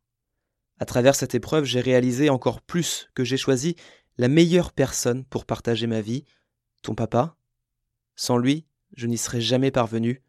À 0.79 0.85
travers 0.85 1.15
cette 1.15 1.35
épreuve, 1.35 1.65
j'ai 1.65 1.81
réalisé 1.81 2.29
encore 2.29 2.61
plus 2.61 3.09
que 3.13 3.23
j'ai 3.23 3.37
choisi 3.37 3.75
la 4.17 4.27
meilleure 4.27 4.71
personne 4.71 5.25
pour 5.25 5.45
partager 5.45 5.85
ma 5.85 6.01
vie, 6.01 6.25
ton 6.81 6.95
papa. 6.95 7.35
Sans 8.15 8.37
lui, 8.37 8.65
je 8.95 9.07
n'y 9.07 9.17
serais 9.17 9.41
jamais 9.41 9.71
parvenu. 9.71 10.21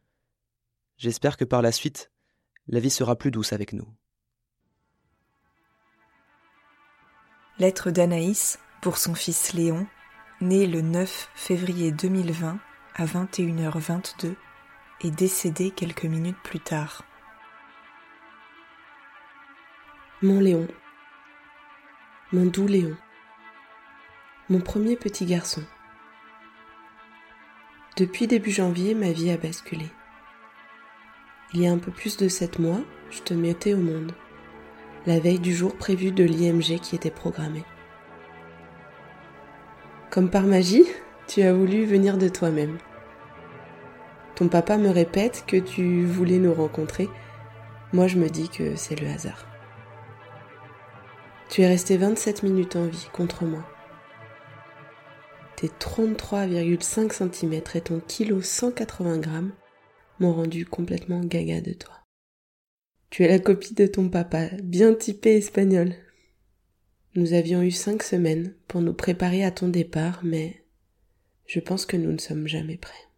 J'espère 0.96 1.36
que 1.36 1.44
par 1.44 1.62
la 1.62 1.72
suite, 1.72 2.10
la 2.68 2.80
vie 2.80 2.90
sera 2.90 3.16
plus 3.16 3.30
douce 3.30 3.52
avec 3.52 3.72
nous. 3.72 3.88
Lettre 7.58 7.90
d'Anaïs 7.90 8.58
pour 8.80 8.98
son 8.98 9.14
fils 9.14 9.52
Léon, 9.52 9.86
né 10.40 10.66
le 10.66 10.80
9 10.80 11.30
février 11.34 11.92
2020 11.92 12.58
à 12.94 13.04
21h22 13.04 14.34
et 15.02 15.10
décédé 15.10 15.70
quelques 15.70 16.04
minutes 16.04 16.40
plus 16.42 16.60
tard. 16.60 17.04
Mon 20.22 20.40
Léon, 20.40 20.68
mon 22.32 22.46
doux 22.46 22.66
Léon, 22.66 22.96
mon 24.48 24.60
premier 24.60 24.96
petit 24.96 25.26
garçon. 25.26 25.62
Depuis 27.96 28.26
début 28.26 28.50
janvier, 28.50 28.94
ma 28.94 29.12
vie 29.12 29.30
a 29.30 29.36
basculé. 29.36 29.84
Il 31.52 31.60
y 31.60 31.66
a 31.66 31.72
un 31.72 31.76
peu 31.76 31.90
plus 31.90 32.16
de 32.16 32.26
sept 32.26 32.58
mois, 32.58 32.80
je 33.10 33.20
te 33.20 33.34
mettais 33.34 33.74
au 33.74 33.78
monde, 33.78 34.12
la 35.04 35.20
veille 35.20 35.38
du 35.38 35.54
jour 35.54 35.76
prévu 35.76 36.10
de 36.10 36.24
l'IMG 36.24 36.80
qui 36.80 36.96
était 36.96 37.10
programmé. 37.10 37.64
Comme 40.10 40.30
par 40.30 40.44
magie, 40.44 40.86
tu 41.28 41.42
as 41.42 41.52
voulu 41.52 41.84
venir 41.84 42.16
de 42.16 42.28
toi-même. 42.28 42.78
Ton 44.36 44.48
papa 44.48 44.78
me 44.78 44.88
répète 44.88 45.44
que 45.46 45.58
tu 45.58 46.06
voulais 46.06 46.38
nous 46.38 46.54
rencontrer. 46.54 47.10
Moi, 47.92 48.06
je 48.06 48.16
me 48.16 48.30
dis 48.30 48.48
que 48.48 48.74
c'est 48.74 48.98
le 48.98 49.06
hasard. 49.06 49.46
Tu 51.50 51.60
es 51.60 51.68
resté 51.68 51.98
27 51.98 52.42
minutes 52.42 52.76
en 52.76 52.86
vie 52.86 53.10
contre 53.12 53.44
moi. 53.44 53.64
Tes 55.56 55.68
33,5 55.68 57.12
cm 57.12 57.62
et 57.74 57.80
ton 57.80 58.00
kilo 58.00 58.42
180 58.42 59.18
grammes 59.18 59.52
m'ont 60.18 60.32
rendu 60.32 60.64
complètement 60.64 61.20
gaga 61.20 61.60
de 61.60 61.72
toi. 61.72 61.94
Tu 63.10 63.24
es 63.24 63.28
la 63.28 63.38
copie 63.38 63.74
de 63.74 63.86
ton 63.86 64.08
papa, 64.08 64.48
bien 64.62 64.94
typé 64.94 65.36
espagnol. 65.36 65.94
Nous 67.14 67.34
avions 67.34 67.62
eu 67.62 67.70
cinq 67.70 68.02
semaines 68.02 68.54
pour 68.68 68.80
nous 68.80 68.94
préparer 68.94 69.44
à 69.44 69.50
ton 69.50 69.68
départ, 69.68 70.20
mais 70.24 70.64
je 71.46 71.60
pense 71.60 71.84
que 71.84 71.98
nous 71.98 72.10
ne 72.10 72.18
sommes 72.18 72.48
jamais 72.48 72.78
prêts. 72.78 73.08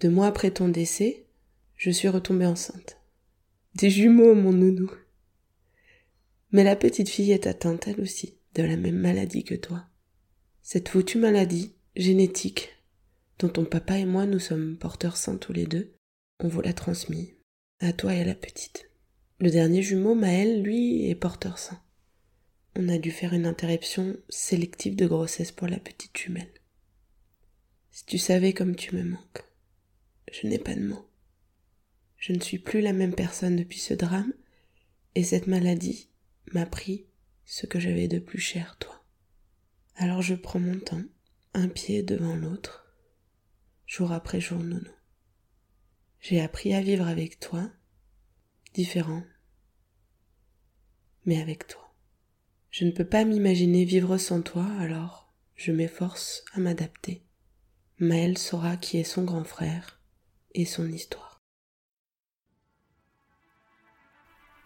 Deux 0.00 0.10
mois 0.10 0.26
après 0.26 0.50
ton 0.50 0.68
décès, 0.68 1.24
je 1.76 1.90
suis 1.90 2.08
retombée 2.08 2.44
enceinte. 2.44 2.98
Des 3.76 3.88
jumeaux, 3.88 4.34
mon 4.34 4.52
nounou. 4.52 4.90
Mais 6.50 6.64
la 6.64 6.76
petite 6.76 7.08
fille 7.08 7.32
est 7.32 7.46
atteinte, 7.46 7.88
elle 7.88 8.00
aussi, 8.00 8.36
de 8.54 8.62
la 8.62 8.76
même 8.76 8.98
maladie 8.98 9.44
que 9.44 9.54
toi. 9.54 9.86
Cette 10.72 10.88
foutue 10.88 11.18
maladie, 11.18 11.74
génétique, 11.96 12.70
dont 13.38 13.50
ton 13.50 13.66
papa 13.66 13.98
et 13.98 14.06
moi 14.06 14.24
nous 14.24 14.38
sommes 14.38 14.78
porteurs 14.78 15.18
sains 15.18 15.36
tous 15.36 15.52
les 15.52 15.66
deux, 15.66 15.92
on 16.40 16.48
vous 16.48 16.62
l'a 16.62 16.72
transmis, 16.72 17.34
à 17.80 17.92
toi 17.92 18.14
et 18.14 18.22
à 18.22 18.24
la 18.24 18.34
petite. 18.34 18.88
Le 19.38 19.50
dernier 19.50 19.82
jumeau, 19.82 20.14
Maël, 20.14 20.62
lui, 20.62 21.10
est 21.10 21.14
porteur 21.14 21.58
sain. 21.58 21.78
On 22.74 22.88
a 22.88 22.96
dû 22.96 23.10
faire 23.10 23.34
une 23.34 23.44
interruption 23.44 24.16
sélective 24.30 24.96
de 24.96 25.06
grossesse 25.06 25.52
pour 25.52 25.68
la 25.68 25.78
petite 25.78 26.16
jumelle. 26.16 26.54
Si 27.90 28.06
tu 28.06 28.16
savais 28.16 28.54
comme 28.54 28.74
tu 28.74 28.96
me 28.96 29.02
manques 29.04 29.44
je 30.32 30.46
n'ai 30.46 30.58
pas 30.58 30.74
de 30.74 30.86
mots. 30.86 31.06
Je 32.16 32.32
ne 32.32 32.40
suis 32.40 32.58
plus 32.58 32.80
la 32.80 32.94
même 32.94 33.14
personne 33.14 33.56
depuis 33.56 33.78
ce 33.78 33.92
drame, 33.92 34.32
et 35.16 35.22
cette 35.22 35.48
maladie 35.48 36.08
m'a 36.54 36.64
pris 36.64 37.04
ce 37.44 37.66
que 37.66 37.78
j'avais 37.78 38.08
de 38.08 38.20
plus 38.20 38.40
cher, 38.40 38.78
toi. 38.80 39.01
Alors 39.96 40.22
je 40.22 40.34
prends 40.34 40.58
mon 40.58 40.78
temps, 40.78 41.02
un 41.54 41.68
pied 41.68 42.02
devant 42.02 42.34
l'autre, 42.34 42.86
jour 43.86 44.12
après 44.12 44.40
jour, 44.40 44.58
nono. 44.58 44.90
J'ai 46.20 46.40
appris 46.40 46.74
à 46.74 46.80
vivre 46.80 47.06
avec 47.06 47.40
toi, 47.40 47.70
différent, 48.74 49.22
mais 51.26 51.40
avec 51.40 51.66
toi. 51.66 51.94
Je 52.70 52.84
ne 52.84 52.90
peux 52.90 53.06
pas 53.06 53.24
m'imaginer 53.24 53.84
vivre 53.84 54.16
sans 54.16 54.40
toi, 54.40 54.66
alors 54.78 55.32
je 55.56 55.72
m'efforce 55.72 56.44
à 56.54 56.60
m'adapter. 56.60 57.24
Maël 57.98 58.38
saura 58.38 58.76
qui 58.76 58.98
est 58.98 59.04
son 59.04 59.24
grand 59.24 59.44
frère, 59.44 60.00
et 60.54 60.64
son 60.64 60.90
histoire. 60.90 61.40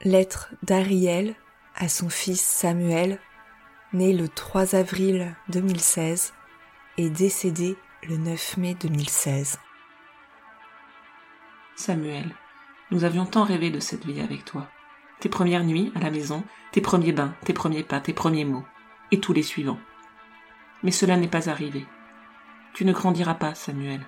Lettre 0.03 0.55
d'Ariel 0.63 1.35
à 1.75 1.89
son 1.89 2.09
fils 2.09 2.41
Samuel, 2.41 3.19
né 3.93 4.13
le 4.13 4.29
3 4.29 4.75
avril 4.75 5.35
2016 5.49 6.35
et 6.99 7.09
décédé 7.09 7.77
le 8.09 8.17
9 8.17 8.57
mai 8.57 8.75
2016. 8.75 9.59
Samuel, 11.77 12.35
nous 12.91 13.05
avions 13.05 13.27
tant 13.27 13.45
rêvé 13.45 13.71
de 13.71 13.79
cette 13.79 14.05
vie 14.05 14.21
avec 14.21 14.45
toi. 14.45 14.69
Tes 15.21 15.29
premières 15.29 15.65
nuits 15.65 15.93
à 15.95 16.01
la 16.01 16.11
maison, 16.11 16.43
tes 16.73 16.81
premiers 16.81 17.13
bains, 17.13 17.35
tes 17.45 17.53
premiers 17.53 17.85
pas, 17.85 18.01
tes 18.01 18.13
premiers 18.13 18.45
mots, 18.45 18.65
et 19.13 19.21
tous 19.21 19.33
les 19.33 19.43
suivants. 19.43 19.79
Mais 20.83 20.91
cela 20.91 21.17
n'est 21.17 21.29
pas 21.29 21.49
arrivé. 21.49 21.87
Tu 22.75 22.85
ne 22.85 22.93
grandiras 22.93 23.35
pas, 23.35 23.55
Samuel. 23.55 24.05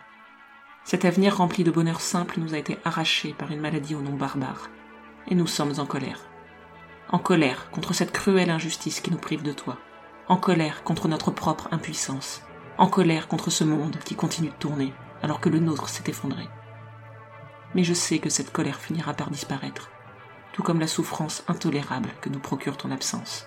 Cet 0.84 1.04
avenir 1.04 1.36
rempli 1.36 1.64
de 1.64 1.70
bonheur 1.70 2.00
simple 2.00 2.40
nous 2.40 2.54
a 2.54 2.58
été 2.58 2.78
arraché 2.84 3.32
par 3.32 3.52
une 3.52 3.60
maladie 3.60 3.94
au 3.94 4.00
nom 4.00 4.16
barbare. 4.16 4.70
Et 5.28 5.34
nous 5.34 5.46
sommes 5.46 5.78
en 5.78 5.86
colère. 5.86 6.27
En 7.10 7.18
colère 7.18 7.70
contre 7.70 7.94
cette 7.94 8.12
cruelle 8.12 8.50
injustice 8.50 9.00
qui 9.00 9.10
nous 9.10 9.18
prive 9.18 9.42
de 9.42 9.52
toi. 9.52 9.78
En 10.28 10.36
colère 10.36 10.82
contre 10.84 11.08
notre 11.08 11.30
propre 11.30 11.68
impuissance. 11.70 12.42
En 12.76 12.86
colère 12.86 13.28
contre 13.28 13.50
ce 13.50 13.64
monde 13.64 13.98
qui 14.04 14.14
continue 14.14 14.50
de 14.50 14.54
tourner 14.54 14.92
alors 15.22 15.40
que 15.40 15.48
le 15.48 15.58
nôtre 15.58 15.88
s'est 15.88 16.08
effondré. 16.10 16.46
Mais 17.74 17.82
je 17.82 17.94
sais 17.94 18.18
que 18.18 18.28
cette 18.28 18.52
colère 18.52 18.78
finira 18.78 19.14
par 19.14 19.30
disparaître, 19.30 19.90
tout 20.52 20.62
comme 20.62 20.80
la 20.80 20.86
souffrance 20.86 21.44
intolérable 21.48 22.10
que 22.20 22.28
nous 22.28 22.40
procure 22.40 22.76
ton 22.76 22.90
absence. 22.90 23.46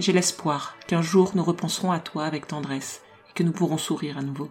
J'ai 0.00 0.12
l'espoir 0.12 0.76
qu'un 0.88 1.02
jour 1.02 1.30
nous 1.36 1.44
repenserons 1.44 1.92
à 1.92 2.00
toi 2.00 2.24
avec 2.24 2.48
tendresse 2.48 3.02
et 3.30 3.32
que 3.34 3.44
nous 3.44 3.52
pourrons 3.52 3.78
sourire 3.78 4.18
à 4.18 4.22
nouveau. 4.22 4.50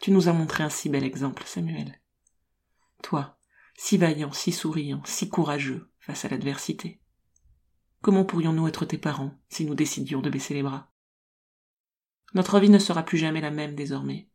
Tu 0.00 0.12
nous 0.12 0.28
as 0.28 0.32
montré 0.32 0.64
un 0.64 0.70
si 0.70 0.88
bel 0.88 1.04
exemple, 1.04 1.42
Samuel. 1.44 2.00
Toi, 3.02 3.36
si 3.76 3.98
vaillant, 3.98 4.32
si 4.32 4.50
souriant, 4.50 5.02
si 5.04 5.28
courageux 5.28 5.90
face 6.00 6.24
à 6.24 6.28
l'adversité. 6.28 7.00
Comment 8.00 8.24
pourrions-nous 8.24 8.68
être 8.68 8.84
tes 8.84 8.98
parents 8.98 9.34
si 9.48 9.64
nous 9.64 9.74
décidions 9.74 10.20
de 10.20 10.30
baisser 10.30 10.54
les 10.54 10.62
bras? 10.62 10.90
Notre 12.34 12.60
vie 12.60 12.70
ne 12.70 12.78
sera 12.78 13.02
plus 13.02 13.18
jamais 13.18 13.40
la 13.40 13.50
même 13.50 13.74
désormais. 13.74 14.28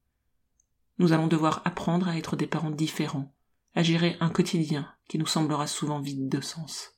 Nous 0.98 1.13
allons 1.13 1.27
devoir 1.27 1.62
apprendre 1.63 2.08
à 2.08 2.17
être 2.17 2.36
des 2.36 2.48
parents 2.48 2.72
différents, 2.72 3.34
à 3.74 3.84
gérer 3.84 4.17
un 4.20 4.29
quotidien 4.29 4.91
qui 5.08 5.17
nous 5.17 5.25
semblera 5.25 5.67
souvent 5.67 6.00
vide 6.00 6.27
de 6.27 6.41
sens. 6.41 6.93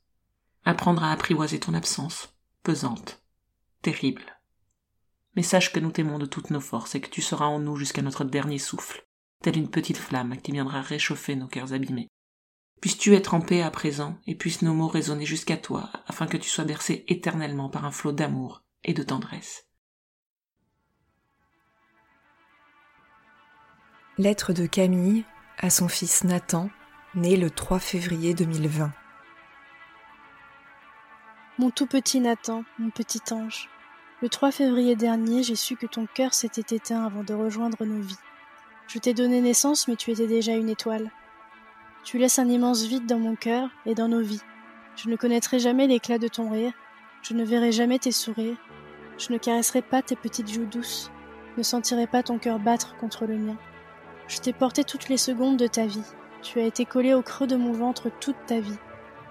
Apprendre 0.64 1.04
à 1.04 1.12
apprivoiser 1.12 1.60
ton 1.60 1.74
absence, 1.76 2.36
pesante, 2.64 3.22
terrible. 3.82 4.24
Mais 5.36 5.44
sache 5.44 5.72
que 5.72 5.80
nous 5.80 5.92
t'aimons 5.92 6.18
de 6.18 6.26
toutes 6.26 6.50
nos 6.50 6.62
forces 6.62 6.96
et 6.96 7.02
que 7.02 7.10
tu 7.10 7.22
seras 7.22 7.46
en 7.46 7.60
nous 7.60 7.76
jusqu'à 7.76 8.02
notre 8.02 8.24
dernier 8.24 8.58
souffle, 8.58 9.06
telle 9.42 9.58
une 9.58 9.70
petite 9.70 9.98
flamme 9.98 10.42
qui 10.42 10.52
viendra 10.52 10.82
réchauffer 10.82 11.36
nos 11.36 11.48
cœurs 11.48 11.74
abîmés. 11.74 12.10
Puisses-tu 12.82 13.16
être 13.16 13.34
en 13.34 13.42
paix 13.42 13.62
à 13.62 13.72
présent, 13.72 14.18
et 14.28 14.36
puissent 14.36 14.62
nos 14.62 14.74
mots 14.74 14.88
résonner 14.88 15.26
jusqu'à 15.26 15.58
toi, 15.58 15.90
afin 16.08 16.28
que 16.28 16.38
tu 16.38 16.50
sois 16.50 16.66
bercé 16.66 17.04
éternellement 17.08 17.70
par 17.70 17.86
un 17.86 17.92
flot 17.92 18.12
d'amour 18.12 18.64
et 18.84 18.94
de 18.94 19.04
tendresse. 19.04 19.66
Lettre 24.18 24.54
de 24.54 24.66
Camille 24.66 25.26
à 25.58 25.70
son 25.70 25.88
fils 25.88 26.24
Nathan, 26.24 26.70
né 27.16 27.38
le 27.38 27.50
3 27.50 27.80
février 27.80 28.34
2020. 28.34 28.92
Mon 31.58 31.70
tout 31.70 31.88
petit 31.88 32.20
Nathan, 32.20 32.64
mon 32.78 32.92
petit 32.92 33.22
ange, 33.32 33.70
le 34.22 34.30
3 34.30 34.52
février 34.52 34.96
dernier, 34.96 35.44
j'ai 35.44 35.56
su 35.56 35.76
que 35.76 35.86
ton 35.86 36.08
cœur 36.08 36.34
s'était 36.34 36.76
éteint 36.76 37.06
avant 37.06 37.24
de 37.24 37.34
rejoindre 37.34 37.84
nos 37.86 38.02
vies. 38.02 38.16
Je 38.88 38.98
t'ai 38.98 39.14
donné 39.14 39.42
naissance, 39.42 39.88
mais 39.88 39.98
tu 39.98 40.12
étais 40.12 40.28
déjà 40.28 40.54
une 40.54 40.70
étoile. 40.70 41.12
Tu 42.06 42.20
laisses 42.20 42.38
un 42.38 42.48
immense 42.48 42.84
vide 42.84 43.08
dans 43.08 43.18
mon 43.18 43.36
cœur 43.36 43.68
et 43.88 43.96
dans 43.96 44.08
nos 44.08 44.22
vies. 44.22 44.44
Je 44.96 45.10
ne 45.10 45.16
connaîtrai 45.16 45.58
jamais 45.58 45.88
l'éclat 45.88 46.20
de 46.20 46.28
ton 46.28 46.52
rire, 46.52 46.72
je 47.24 47.34
ne 47.34 47.44
verrai 47.44 47.72
jamais 47.72 47.98
tes 47.98 48.12
sourires, 48.12 48.58
je 49.18 49.34
ne 49.34 49.40
caresserai 49.40 49.82
pas 49.82 50.04
tes 50.04 50.16
petites 50.16 50.54
joues 50.54 50.68
douces, 50.68 51.10
ne 51.58 51.64
sentirai 51.64 52.06
pas 52.06 52.22
ton 52.22 52.38
cœur 52.38 52.60
battre 52.60 52.96
contre 52.98 53.26
le 53.26 53.38
mien. 53.38 53.58
Je 54.28 54.38
t'ai 54.38 54.54
porté 54.54 54.84
toutes 54.84 55.10
les 55.10 55.18
secondes 55.18 55.58
de 55.58 55.66
ta 55.66 55.88
vie, 55.88 56.06
tu 56.44 56.60
as 56.60 56.66
été 56.66 56.86
collé 56.86 57.16
au 57.16 57.24
creux 57.24 57.48
de 57.48 57.56
mon 57.56 57.72
ventre 57.72 58.12
toute 58.20 58.38
ta 58.46 58.60
vie, 58.60 58.78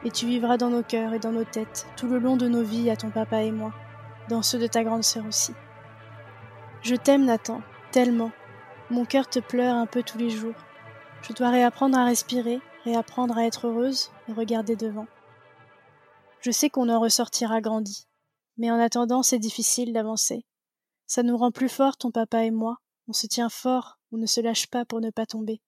et 0.04 0.10
tu 0.10 0.26
vivras 0.26 0.56
dans 0.56 0.70
nos 0.70 0.82
cœurs 0.82 1.14
et 1.14 1.20
dans 1.20 1.32
nos 1.32 1.44
têtes, 1.44 1.86
tout 1.96 2.08
le 2.08 2.18
long 2.18 2.36
de 2.36 2.48
nos 2.48 2.64
vies 2.64 2.90
à 2.90 2.96
ton 2.96 3.10
papa 3.10 3.42
et 3.42 3.52
moi, 3.52 3.72
dans 4.28 4.42
ceux 4.42 4.58
de 4.58 4.66
ta 4.66 4.82
grande 4.82 5.04
sœur 5.04 5.24
aussi. 5.26 5.54
Je 6.82 6.96
t'aime, 6.96 7.24
Nathan, 7.24 7.62
tellement. 7.92 8.32
Mon 8.90 9.04
cœur 9.04 9.28
te 9.28 9.38
pleure 9.38 9.76
un 9.76 9.86
peu 9.86 10.02
tous 10.02 10.18
les 10.18 10.30
jours. 10.30 10.54
Je 11.26 11.32
dois 11.32 11.48
réapprendre 11.48 11.96
à 11.96 12.04
respirer, 12.04 12.60
réapprendre 12.84 13.38
à 13.38 13.46
être 13.46 13.66
heureuse 13.68 14.10
et 14.28 14.32
regarder 14.32 14.76
devant. 14.76 15.06
Je 16.40 16.50
sais 16.50 16.68
qu'on 16.68 16.90
en 16.90 17.00
ressortira 17.00 17.62
grandi, 17.62 18.06
mais 18.58 18.70
en 18.70 18.78
attendant, 18.78 19.22
c'est 19.22 19.38
difficile 19.38 19.94
d'avancer. 19.94 20.44
Ça 21.06 21.22
nous 21.22 21.38
rend 21.38 21.50
plus 21.50 21.70
forts, 21.70 21.96
ton 21.96 22.10
papa 22.10 22.44
et 22.44 22.50
moi. 22.50 22.76
On 23.08 23.14
se 23.14 23.26
tient 23.26 23.48
fort, 23.48 23.98
on 24.12 24.18
ne 24.18 24.26
se 24.26 24.42
lâche 24.42 24.66
pas 24.66 24.84
pour 24.84 25.00
ne 25.00 25.08
pas 25.08 25.24
tomber. 25.24 25.62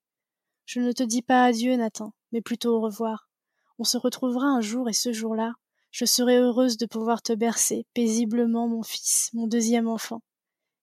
Je 0.67 0.81
ne 0.81 0.93
te 0.93 1.03
dis 1.03 1.23
pas 1.23 1.45
adieu, 1.45 1.75
Nathan, 1.77 2.13
mais 2.33 2.43
plutôt 2.43 2.77
au 2.77 2.81
revoir. 2.83 3.31
On 3.79 3.85
se 3.85 3.97
retrouvera 3.97 4.47
un 4.47 4.61
jour 4.61 4.91
et 4.91 4.95
ce 4.95 5.15
jour-là, 5.15 5.55
je 5.91 6.05
serai 6.05 6.37
heureuse 6.37 6.77
de 6.77 6.85
pouvoir 6.85 7.23
te 7.23 7.33
bercer 7.33 7.87
paisiblement, 7.95 8.69
mon 8.69 8.83
fils, 8.83 9.31
mon 9.33 9.47
deuxième 9.47 9.89
enfant. 9.89 10.21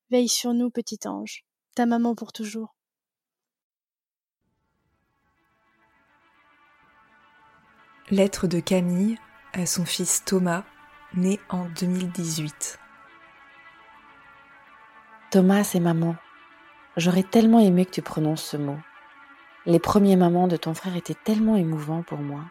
Veille 0.10 0.30
sur 0.30 0.56
nous, 0.56 0.71
petit 0.71 1.08
ange, 1.08 1.43
ta 1.76 1.86
maman 1.86 2.15
pour 2.15 2.34
toujours. 2.34 2.76
Lettre 8.12 8.48
de 8.48 8.60
Camille 8.60 9.18
à 9.54 9.66
son 9.66 9.86
fils 9.86 10.26
Thomas, 10.26 10.63
né 11.13 11.39
en 11.48 11.70
2018. 11.80 12.78
Thomas, 15.32 15.63
c'est 15.63 15.80
maman. 15.80 16.18
J'aurais 16.98 17.24
tellement 17.24 17.62
aimé 17.62 17.86
que 17.86 17.92
tu 17.92 18.02
prononces 18.02 18.44
ce 18.44 18.58
mot. 18.58 18.78
Les 19.66 19.80
premiers 19.80 20.18
mamans 20.18 20.50
de 20.50 20.58
ton 20.58 20.74
frère 20.74 20.98
étaient 20.98 21.16
tellement 21.16 21.56
émouvants 21.56 22.04
pour 22.04 22.18
moi. 22.18 22.42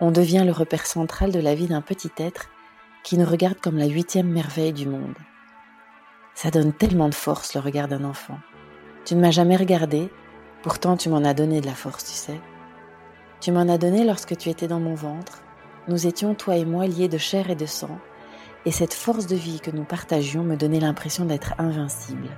On 0.00 0.10
devient 0.10 0.42
le 0.44 0.52
repère 0.52 0.84
central 0.84 1.30
de 1.30 1.38
la 1.38 1.54
vie 1.54 1.68
d'un 1.68 1.80
petit 1.80 2.10
être 2.16 2.48
qui 3.04 3.16
nous 3.16 3.26
regarde 3.26 3.60
comme 3.60 3.78
la 3.78 3.86
huitième 3.86 4.28
merveille 4.28 4.72
du 4.72 4.88
monde. 4.88 5.14
Ça 6.34 6.50
donne 6.50 6.72
tellement 6.72 7.08
de 7.08 7.14
force 7.14 7.54
le 7.54 7.60
regard 7.60 7.86
d'un 7.86 8.02
enfant. 8.02 8.40
Tu 9.04 9.14
ne 9.14 9.20
m'as 9.20 9.30
jamais 9.30 9.56
regardé, 9.56 10.10
pourtant 10.62 10.96
tu 10.96 11.08
m'en 11.08 11.22
as 11.24 11.34
donné 11.34 11.60
de 11.60 11.66
la 11.66 11.74
force, 11.76 12.04
tu 12.04 12.14
sais. 12.14 12.40
Tu 13.42 13.50
m'en 13.50 13.62
as 13.62 13.76
donné 13.76 14.04
lorsque 14.04 14.36
tu 14.36 14.50
étais 14.50 14.68
dans 14.68 14.78
mon 14.78 14.94
ventre. 14.94 15.42
Nous 15.88 16.06
étions, 16.06 16.36
toi 16.36 16.56
et 16.56 16.64
moi, 16.64 16.86
liés 16.86 17.08
de 17.08 17.18
chair 17.18 17.50
et 17.50 17.56
de 17.56 17.66
sang, 17.66 17.98
et 18.64 18.70
cette 18.70 18.94
force 18.94 19.26
de 19.26 19.34
vie 19.34 19.58
que 19.58 19.72
nous 19.72 19.82
partagions 19.82 20.44
me 20.44 20.54
donnait 20.54 20.78
l'impression 20.78 21.24
d'être 21.24 21.54
invincible. 21.58 22.30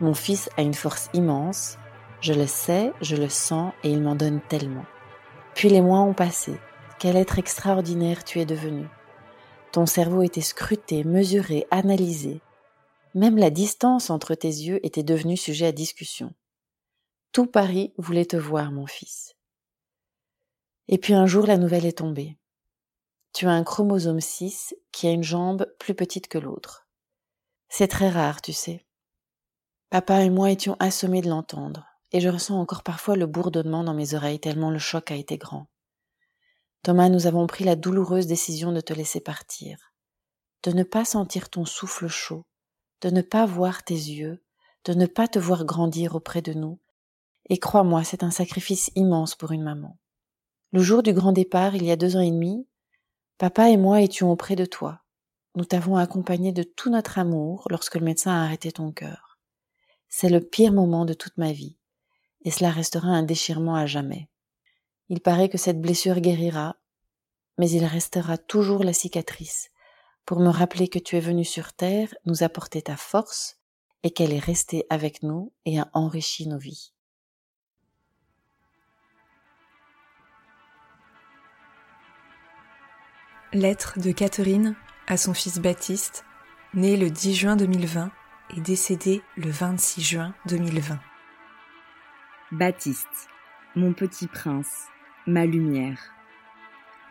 Mon 0.00 0.12
fils 0.12 0.50
a 0.56 0.62
une 0.62 0.74
force 0.74 1.10
immense, 1.14 1.78
je 2.20 2.32
le 2.32 2.48
sais, 2.48 2.92
je 3.02 3.14
le 3.14 3.28
sens, 3.28 3.72
et 3.84 3.90
il 3.90 4.02
m'en 4.02 4.16
donne 4.16 4.40
tellement. 4.48 4.84
Puis 5.54 5.68
les 5.68 5.80
mois 5.80 6.00
ont 6.00 6.12
passé. 6.12 6.58
Quel 6.98 7.14
être 7.14 7.38
extraordinaire 7.38 8.24
tu 8.24 8.40
es 8.40 8.46
devenu. 8.46 8.88
Ton 9.70 9.86
cerveau 9.86 10.22
était 10.22 10.40
scruté, 10.40 11.04
mesuré, 11.04 11.68
analysé. 11.70 12.40
Même 13.14 13.36
la 13.36 13.50
distance 13.50 14.10
entre 14.10 14.34
tes 14.34 14.48
yeux 14.48 14.84
était 14.84 15.04
devenue 15.04 15.36
sujet 15.36 15.66
à 15.66 15.72
discussion. 15.72 16.34
Tout 17.30 17.46
Paris 17.46 17.92
voulait 17.96 18.26
te 18.26 18.36
voir, 18.36 18.72
mon 18.72 18.86
fils. 18.86 19.33
Et 20.88 20.98
puis 20.98 21.14
un 21.14 21.26
jour, 21.26 21.46
la 21.46 21.56
nouvelle 21.56 21.86
est 21.86 21.98
tombée. 21.98 22.38
Tu 23.32 23.46
as 23.46 23.52
un 23.52 23.64
chromosome 23.64 24.20
6 24.20 24.74
qui 24.92 25.08
a 25.08 25.10
une 25.10 25.24
jambe 25.24 25.66
plus 25.78 25.94
petite 25.94 26.28
que 26.28 26.38
l'autre. 26.38 26.86
C'est 27.68 27.88
très 27.88 28.10
rare, 28.10 28.40
tu 28.42 28.52
sais. 28.52 28.84
Papa 29.90 30.22
et 30.22 30.30
moi 30.30 30.50
étions 30.50 30.76
assommés 30.78 31.22
de 31.22 31.28
l'entendre, 31.28 31.86
et 32.12 32.20
je 32.20 32.28
ressens 32.28 32.60
encore 32.60 32.82
parfois 32.82 33.16
le 33.16 33.26
bourdonnement 33.26 33.82
dans 33.82 33.94
mes 33.94 34.14
oreilles 34.14 34.40
tellement 34.40 34.70
le 34.70 34.78
choc 34.78 35.10
a 35.10 35.16
été 35.16 35.36
grand. 35.36 35.66
Thomas, 36.82 37.08
nous 37.08 37.26
avons 37.26 37.46
pris 37.46 37.64
la 37.64 37.76
douloureuse 37.76 38.26
décision 38.26 38.70
de 38.70 38.80
te 38.80 38.92
laisser 38.92 39.20
partir, 39.20 39.92
de 40.62 40.70
ne 40.72 40.82
pas 40.82 41.04
sentir 41.04 41.48
ton 41.48 41.64
souffle 41.64 42.08
chaud, 42.08 42.44
de 43.00 43.10
ne 43.10 43.22
pas 43.22 43.46
voir 43.46 43.82
tes 43.84 43.94
yeux, 43.94 44.44
de 44.84 44.94
ne 44.94 45.06
pas 45.06 45.28
te 45.28 45.38
voir 45.38 45.64
grandir 45.64 46.14
auprès 46.14 46.42
de 46.42 46.52
nous, 46.52 46.78
et 47.48 47.58
crois-moi, 47.58 48.04
c'est 48.04 48.22
un 48.22 48.30
sacrifice 48.30 48.90
immense 48.94 49.34
pour 49.34 49.52
une 49.52 49.62
maman. 49.62 49.98
Le 50.74 50.82
jour 50.82 51.04
du 51.04 51.12
grand 51.12 51.30
départ, 51.30 51.76
il 51.76 51.84
y 51.84 51.92
a 51.92 51.96
deux 51.96 52.16
ans 52.16 52.20
et 52.20 52.32
demi, 52.32 52.66
papa 53.38 53.70
et 53.70 53.76
moi 53.76 54.02
étions 54.02 54.32
auprès 54.32 54.56
de 54.56 54.64
toi. 54.64 55.04
Nous 55.54 55.64
t'avons 55.64 55.94
accompagné 55.94 56.50
de 56.50 56.64
tout 56.64 56.90
notre 56.90 57.20
amour 57.20 57.68
lorsque 57.70 57.94
le 57.94 58.04
médecin 58.04 58.32
a 58.32 58.42
arrêté 58.42 58.72
ton 58.72 58.90
cœur. 58.90 59.38
C'est 60.08 60.28
le 60.28 60.40
pire 60.40 60.72
moment 60.72 61.04
de 61.04 61.14
toute 61.14 61.38
ma 61.38 61.52
vie, 61.52 61.78
et 62.42 62.50
cela 62.50 62.72
restera 62.72 63.06
un 63.06 63.22
déchirement 63.22 63.76
à 63.76 63.86
jamais. 63.86 64.28
Il 65.08 65.20
paraît 65.20 65.48
que 65.48 65.58
cette 65.58 65.80
blessure 65.80 66.18
guérira, 66.18 66.74
mais 67.56 67.70
il 67.70 67.84
restera 67.84 68.36
toujours 68.36 68.82
la 68.82 68.92
cicatrice, 68.92 69.70
pour 70.26 70.40
me 70.40 70.48
rappeler 70.48 70.88
que 70.88 70.98
tu 70.98 71.16
es 71.16 71.20
venu 71.20 71.44
sur 71.44 71.72
terre 71.72 72.12
nous 72.26 72.42
apporter 72.42 72.82
ta 72.82 72.96
force, 72.96 73.60
et 74.02 74.10
qu'elle 74.10 74.32
est 74.32 74.40
restée 74.40 74.86
avec 74.90 75.22
nous 75.22 75.52
et 75.66 75.78
a 75.78 75.88
enrichi 75.92 76.48
nos 76.48 76.58
vies. 76.58 76.93
Lettre 83.54 84.00
de 84.00 84.10
Catherine 84.10 84.74
à 85.06 85.16
son 85.16 85.32
fils 85.32 85.60
Baptiste, 85.60 86.24
né 86.74 86.96
le 86.96 87.08
10 87.08 87.34
juin 87.36 87.54
2020 87.54 88.10
et 88.56 88.60
décédé 88.60 89.22
le 89.36 89.48
26 89.48 90.02
juin 90.02 90.34
2020. 90.46 90.98
Baptiste, 92.50 93.28
mon 93.76 93.92
petit 93.92 94.26
prince, 94.26 94.88
ma 95.28 95.46
lumière. 95.46 96.00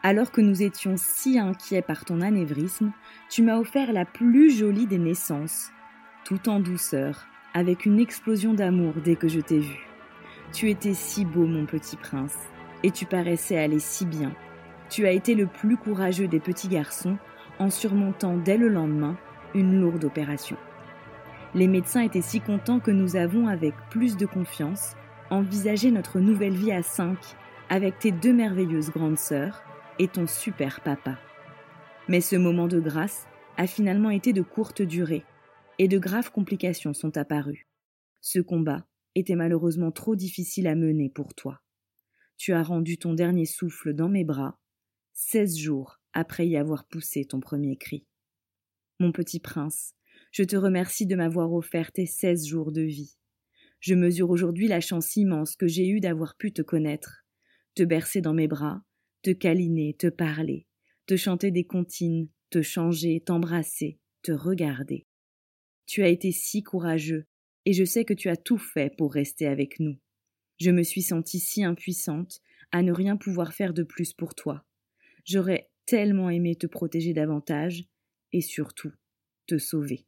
Alors 0.04 0.34
que 0.34 0.42
nous 0.42 0.64
étions 0.64 0.96
si 0.98 1.40
inquiets 1.40 1.82
par 1.82 2.04
ton 2.04 2.20
anévrisme, 2.20 2.92
tu 3.30 3.42
m'as 3.42 3.58
offert 3.58 3.94
la 3.94 4.04
plus 4.04 4.52
jolie 4.52 4.86
des 4.86 5.00
naissances, 5.00 5.72
tout 6.26 6.50
en 6.50 6.60
douceur, 6.60 7.26
avec 7.54 7.86
une 7.86 8.02
explosion 8.02 8.54
d'amour 8.54 8.96
dès 9.02 9.16
que 9.16 9.30
je 9.30 9.40
t'ai 9.40 9.60
vu. 9.60 9.88
Tu 10.52 10.70
étais 10.70 10.94
si 10.94 11.24
beau, 11.24 11.46
mon 11.46 11.66
petit 11.66 11.96
prince, 11.96 12.36
et 12.84 12.92
tu 12.92 13.06
paraissais 13.06 13.58
aller 13.58 13.80
si 13.80 14.06
bien 14.06 14.36
tu 14.94 15.08
as 15.08 15.12
été 15.12 15.34
le 15.34 15.48
plus 15.48 15.76
courageux 15.76 16.28
des 16.28 16.40
petits 16.40 16.68
garçons 16.68 17.18
en 17.58 17.72
surmontant 17.72 18.38
dès 18.38 18.58
le 18.58 18.68
lendemain 18.68 19.18
une 19.56 19.82
lourde 19.82 20.04
opération. 20.04 20.56
Les 21.56 21.68
médecins 21.68 22.02
étaient 22.02 22.22
si 22.22 22.42
contents 22.42 22.80
que 22.80 22.92
nous 22.92 23.16
avons, 23.16 23.48
avec 23.48 23.74
plus 23.90 24.18
de 24.18 24.28
confiance, 24.28 24.94
envisager 25.32 25.90
notre 25.90 26.20
nouvelle 26.20 26.54
vie 26.54 26.72
à 26.72 26.84
cinq 26.84 27.18
avec 27.70 27.98
tes 27.98 28.12
deux 28.12 28.34
merveilleuses 28.34 28.92
grandes 28.92 29.18
sœurs 29.18 29.64
et 29.98 30.08
ton 30.08 30.28
super 30.28 30.82
papa. 30.82 31.18
Mais 32.08 32.22
ce 32.22 32.36
moment 32.36 32.68
de 32.68 32.80
grâce 32.80 33.26
a 33.58 33.66
finalement 33.66 34.12
été 34.12 34.32
de 34.32 34.44
courte 34.44 34.84
durée 34.84 35.26
et 35.80 35.88
de 35.88 35.98
graves 35.98 36.32
complications 36.32 36.94
sont 36.94 37.18
apparues. 37.18 37.66
Ce 38.22 38.38
combat 38.38 38.86
était 39.16 39.36
malheureusement 39.36 39.92
trop 39.92 40.16
difficile 40.16 40.68
à 40.68 40.76
mener 40.76 41.10
pour 41.10 41.34
toi. 41.34 41.62
Tu 42.38 42.54
as 42.54 42.62
rendu 42.62 43.00
ton 43.00 43.16
dernier 43.16 43.46
souffle 43.46 43.94
dans 43.94 44.10
mes 44.10 44.24
bras, 44.24 44.60
seize 45.14 45.58
jours 45.58 46.00
après 46.14 46.48
y 46.48 46.58
avoir 46.58 46.88
poussé 46.88 47.26
ton 47.26 47.40
premier 47.40 47.78
cri. 47.78 48.06
Mon 49.00 49.12
petit 49.12 49.40
prince, 49.40 49.94
je 50.32 50.44
te 50.44 50.56
remercie 50.56 51.06
de 51.06 51.16
m'avoir 51.16 51.54
offert 51.54 51.92
tes 51.92 52.06
seize 52.06 52.46
jours 52.46 52.72
de 52.72 52.82
vie. 52.82 53.18
Je 53.80 53.96
mesure 53.96 54.30
aujourd'hui 54.30 54.68
la 54.68 54.82
chance 54.82 55.16
immense 55.16 55.56
que 55.56 55.68
j'ai 55.68 55.88
eue 55.88 56.00
d'avoir 56.00 56.38
pu 56.38 56.54
te 56.54 56.62
connaître, 56.62 57.26
te 57.76 57.84
bercer 57.84 58.22
dans 58.22 58.34
mes 58.34 58.48
bras, 58.48 58.82
te 59.24 59.32
câliner, 59.32 59.96
te 59.96 60.08
parler, 60.08 60.68
te 61.06 61.16
chanter 61.18 61.52
des 61.52 61.66
comptines, 61.66 62.30
te 62.50 62.62
changer, 62.62 63.22
t'embrasser, 63.22 64.00
te 64.22 64.32
regarder. 64.32 65.06
Tu 65.86 66.04
as 66.04 66.08
été 66.08 66.32
si 66.32 66.64
courageux, 66.64 67.26
et 67.66 67.74
je 67.74 67.84
sais 67.84 68.06
que 68.06 68.14
tu 68.14 68.30
as 68.30 68.38
tout 68.38 68.58
fait 68.58 68.96
pour 68.96 69.14
rester 69.14 69.48
avec 69.48 69.80
nous. 69.80 69.98
Je 70.60 70.72
me 70.72 70.84
suis 70.84 71.02
sentie 71.02 71.40
si 71.40 71.64
impuissante 71.64 72.42
à 72.72 72.84
ne 72.84 72.92
rien 72.92 73.18
pouvoir 73.18 73.54
faire 73.54 73.74
de 73.74 73.84
plus 73.84 74.14
pour 74.14 74.36
toi. 74.36 74.66
J'aurais 75.26 75.70
tellement 75.86 76.30
aimé 76.30 76.56
te 76.56 76.68
protéger 76.68 77.14
davantage, 77.14 77.86
et 78.32 78.42
surtout 78.42 78.92
te 79.48 79.58
sauver. 79.58 80.06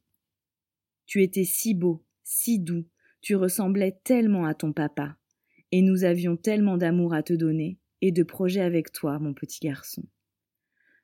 Tu 1.06 1.22
étais 1.22 1.44
si 1.44 1.74
beau, 1.74 2.04
si 2.24 2.58
doux, 2.58 2.86
tu 3.20 3.36
ressemblais 3.36 4.00
tellement 4.04 4.44
à 4.44 4.54
ton 4.54 4.72
papa, 4.72 5.16
et 5.72 5.82
nous 5.82 6.04
avions 6.04 6.36
tellement 6.36 6.76
d'amour 6.76 7.14
à 7.14 7.22
te 7.22 7.32
donner, 7.32 7.78
et 8.02 8.12
de 8.12 8.22
projets 8.22 8.60
avec 8.60 8.92
toi, 8.92 9.18
mon 9.18 9.32
petit 9.32 9.60
garçon. 9.60 10.04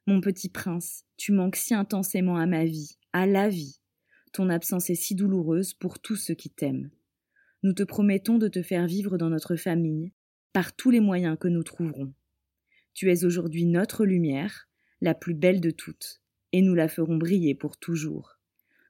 Mon 0.07 0.20
petit 0.20 0.48
prince, 0.48 1.05
tu 1.16 1.33
manques 1.33 1.57
si 1.57 1.75
intensément 1.75 2.37
à 2.37 2.46
ma 2.46 2.64
vie, 2.64 2.98
à 3.12 3.27
la 3.27 3.48
vie. 3.48 3.81
Ton 4.33 4.48
absence 4.48 4.90
est 4.90 4.96
si 4.96 5.14
douloureuse 5.14 5.75
pour 5.75 6.01
tous 6.01 6.16
ceux 6.16 6.35
qui 6.35 6.51
t'aiment. 6.51 6.90
Nous 7.62 7.72
te 7.72 7.85
promettons 7.85 8.38
de 8.38 8.48
te 8.48 8.62
faire 8.62 8.87
vivre 8.87 9.16
dans 9.16 9.31
notre 9.31 9.55
famille, 9.55 10.12
par 10.53 10.75
tous 10.75 10.90
les 10.90 11.01
moyens 11.01 11.38
que 11.38 11.48
nous 11.48 11.62
trouverons. 11.62 12.12
Tu 12.94 13.11
es 13.11 13.24
aujourd'hui 13.24 13.64
notre 13.64 14.05
lumière, 14.05 14.68
la 15.00 15.14
plus 15.14 15.35
belle 15.35 15.61
de 15.61 15.70
toutes, 15.70 16.22
et 16.52 16.62
nous 16.62 16.74
la 16.74 16.88
ferons 16.88 17.16
briller 17.16 17.55
pour 17.55 17.78
toujours. 17.78 18.38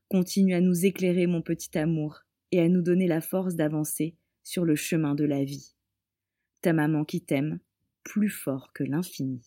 Continue 0.08 0.54
à 0.54 0.60
nous 0.60 0.84
éclairer, 0.84 1.26
mon 1.26 1.42
petit 1.42 1.78
amour, 1.78 2.20
et 2.50 2.60
à 2.60 2.68
nous 2.68 2.82
donner 2.82 3.06
la 3.06 3.20
force 3.20 3.54
d'avancer 3.54 4.14
sur 4.42 4.64
le 4.64 4.76
chemin 4.76 5.14
de 5.14 5.24
la 5.24 5.44
vie. 5.44 5.74
Ta 6.60 6.72
maman 6.72 7.04
qui 7.04 7.22
t'aime, 7.22 7.60
plus 8.02 8.28
fort 8.28 8.72
que 8.72 8.84
l'infini. 8.84 9.40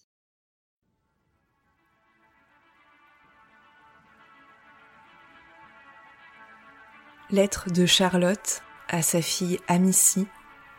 Lettre 7.31 7.71
de 7.71 7.85
Charlotte 7.85 8.61
à 8.87 9.01
sa 9.01 9.21
fille 9.21 9.57
Amicie, 9.67 10.27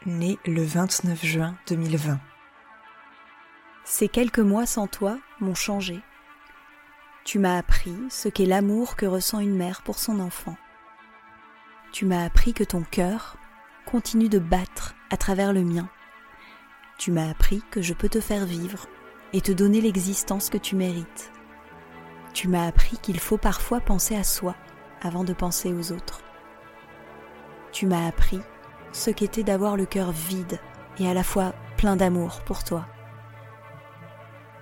née 0.06 0.38
le 0.46 0.62
29 0.62 1.24
juin 1.24 1.58
2020. 1.68 2.20
Ces 3.86 4.08
quelques 4.08 4.40
mois 4.40 4.66
sans 4.66 4.86
toi 4.86 5.18
m'ont 5.40 5.54
changé. 5.54 6.02
Tu 7.24 7.38
m'as 7.38 7.56
appris 7.56 7.96
ce 8.10 8.28
qu'est 8.28 8.44
l'amour 8.44 8.96
que 8.96 9.06
ressent 9.06 9.40
une 9.40 9.56
mère 9.56 9.80
pour 9.80 9.98
son 9.98 10.20
enfant. 10.20 10.58
Tu 11.92 12.04
m'as 12.04 12.22
appris 12.24 12.52
que 12.52 12.64
ton 12.64 12.82
cœur 12.82 13.38
continue 13.86 14.28
de 14.28 14.38
battre 14.38 14.94
à 15.08 15.16
travers 15.16 15.54
le 15.54 15.64
mien 15.64 15.88
tu 16.98 17.12
m'as 17.12 17.28
appris 17.28 17.62
que 17.70 17.82
je 17.82 17.94
peux 17.94 18.08
te 18.08 18.20
faire 18.20 18.46
vivre 18.46 18.86
et 19.32 19.40
te 19.40 19.52
donner 19.52 19.80
l'existence 19.80 20.48
que 20.48 20.58
tu 20.58 20.76
mérites. 20.76 21.30
Tu 22.32 22.48
m'as 22.48 22.66
appris 22.66 22.98
qu'il 22.98 23.20
faut 23.20 23.38
parfois 23.38 23.80
penser 23.80 24.16
à 24.16 24.24
soi 24.24 24.54
avant 25.02 25.24
de 25.24 25.32
penser 25.32 25.72
aux 25.72 25.92
autres. 25.92 26.22
Tu 27.72 27.86
m'as 27.86 28.06
appris 28.06 28.40
ce 28.92 29.10
qu'était 29.10 29.42
d'avoir 29.42 29.76
le 29.76 29.84
cœur 29.84 30.10
vide 30.10 30.58
et 30.98 31.08
à 31.08 31.14
la 31.14 31.22
fois 31.22 31.54
plein 31.76 31.96
d'amour 31.96 32.40
pour 32.44 32.64
toi. 32.64 32.86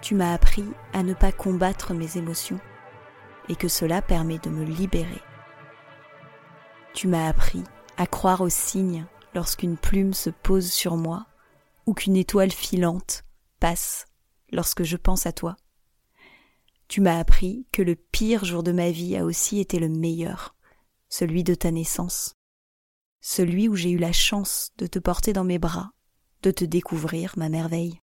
Tu 0.04 0.14
m'as 0.14 0.34
appris 0.34 0.66
à 0.92 1.02
ne 1.02 1.14
pas 1.14 1.32
combattre 1.32 1.94
mes 1.94 2.18
émotions 2.18 2.60
et 3.48 3.56
que 3.56 3.68
cela 3.68 4.02
permet 4.02 4.38
de 4.38 4.50
me 4.50 4.62
libérer. 4.62 5.22
Tu 6.92 7.08
m'as 7.08 7.26
appris 7.26 7.64
à 7.96 8.06
croire 8.06 8.42
aux 8.42 8.50
signes 8.50 9.06
lorsqu'une 9.34 9.78
plume 9.78 10.12
se 10.12 10.28
pose 10.28 10.70
sur 10.70 10.98
moi 10.98 11.24
ou 11.86 11.94
qu'une 11.94 12.16
étoile 12.16 12.50
filante 12.50 13.24
passe 13.60 14.04
lorsque 14.52 14.82
je 14.82 14.98
pense 14.98 15.24
à 15.24 15.32
toi. 15.32 15.56
Tu 16.86 17.00
m'as 17.00 17.18
appris 17.18 17.66
que 17.72 17.80
le 17.80 17.94
pire 17.94 18.44
jour 18.44 18.62
de 18.62 18.72
ma 18.72 18.90
vie 18.90 19.16
a 19.16 19.24
aussi 19.24 19.58
été 19.58 19.78
le 19.78 19.88
meilleur, 19.88 20.54
celui 21.08 21.44
de 21.44 21.54
ta 21.54 21.70
naissance, 21.70 22.34
celui 23.22 23.70
où 23.70 23.74
j'ai 23.74 23.90
eu 23.90 23.98
la 23.98 24.12
chance 24.12 24.70
de 24.76 24.86
te 24.86 24.98
porter 24.98 25.32
dans 25.32 25.44
mes 25.44 25.58
bras, 25.58 25.92
de 26.42 26.50
te 26.50 26.66
découvrir, 26.66 27.32
ma 27.38 27.48
merveille. 27.48 28.03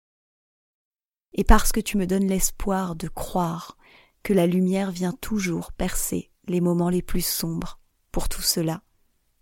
Et 1.38 1.44
parce 1.44 1.74
que 1.74 1.82
tu 1.82 1.98
me 1.98 2.08
donnes 2.08 2.28
l'espoir 2.28 2.96
de 2.96 3.10
croire 3.10 3.78
que 4.24 4.32
la 4.32 4.48
lumière 4.48 4.90
vient 4.90 5.12
toujours 5.12 5.74
percer 5.74 6.32
les 6.48 6.62
moments 6.62 6.90
les 6.90 7.02
plus 7.02 7.26
sombres, 7.26 7.80
pour 8.14 8.30
tout 8.30 8.42
cela, 8.42 8.82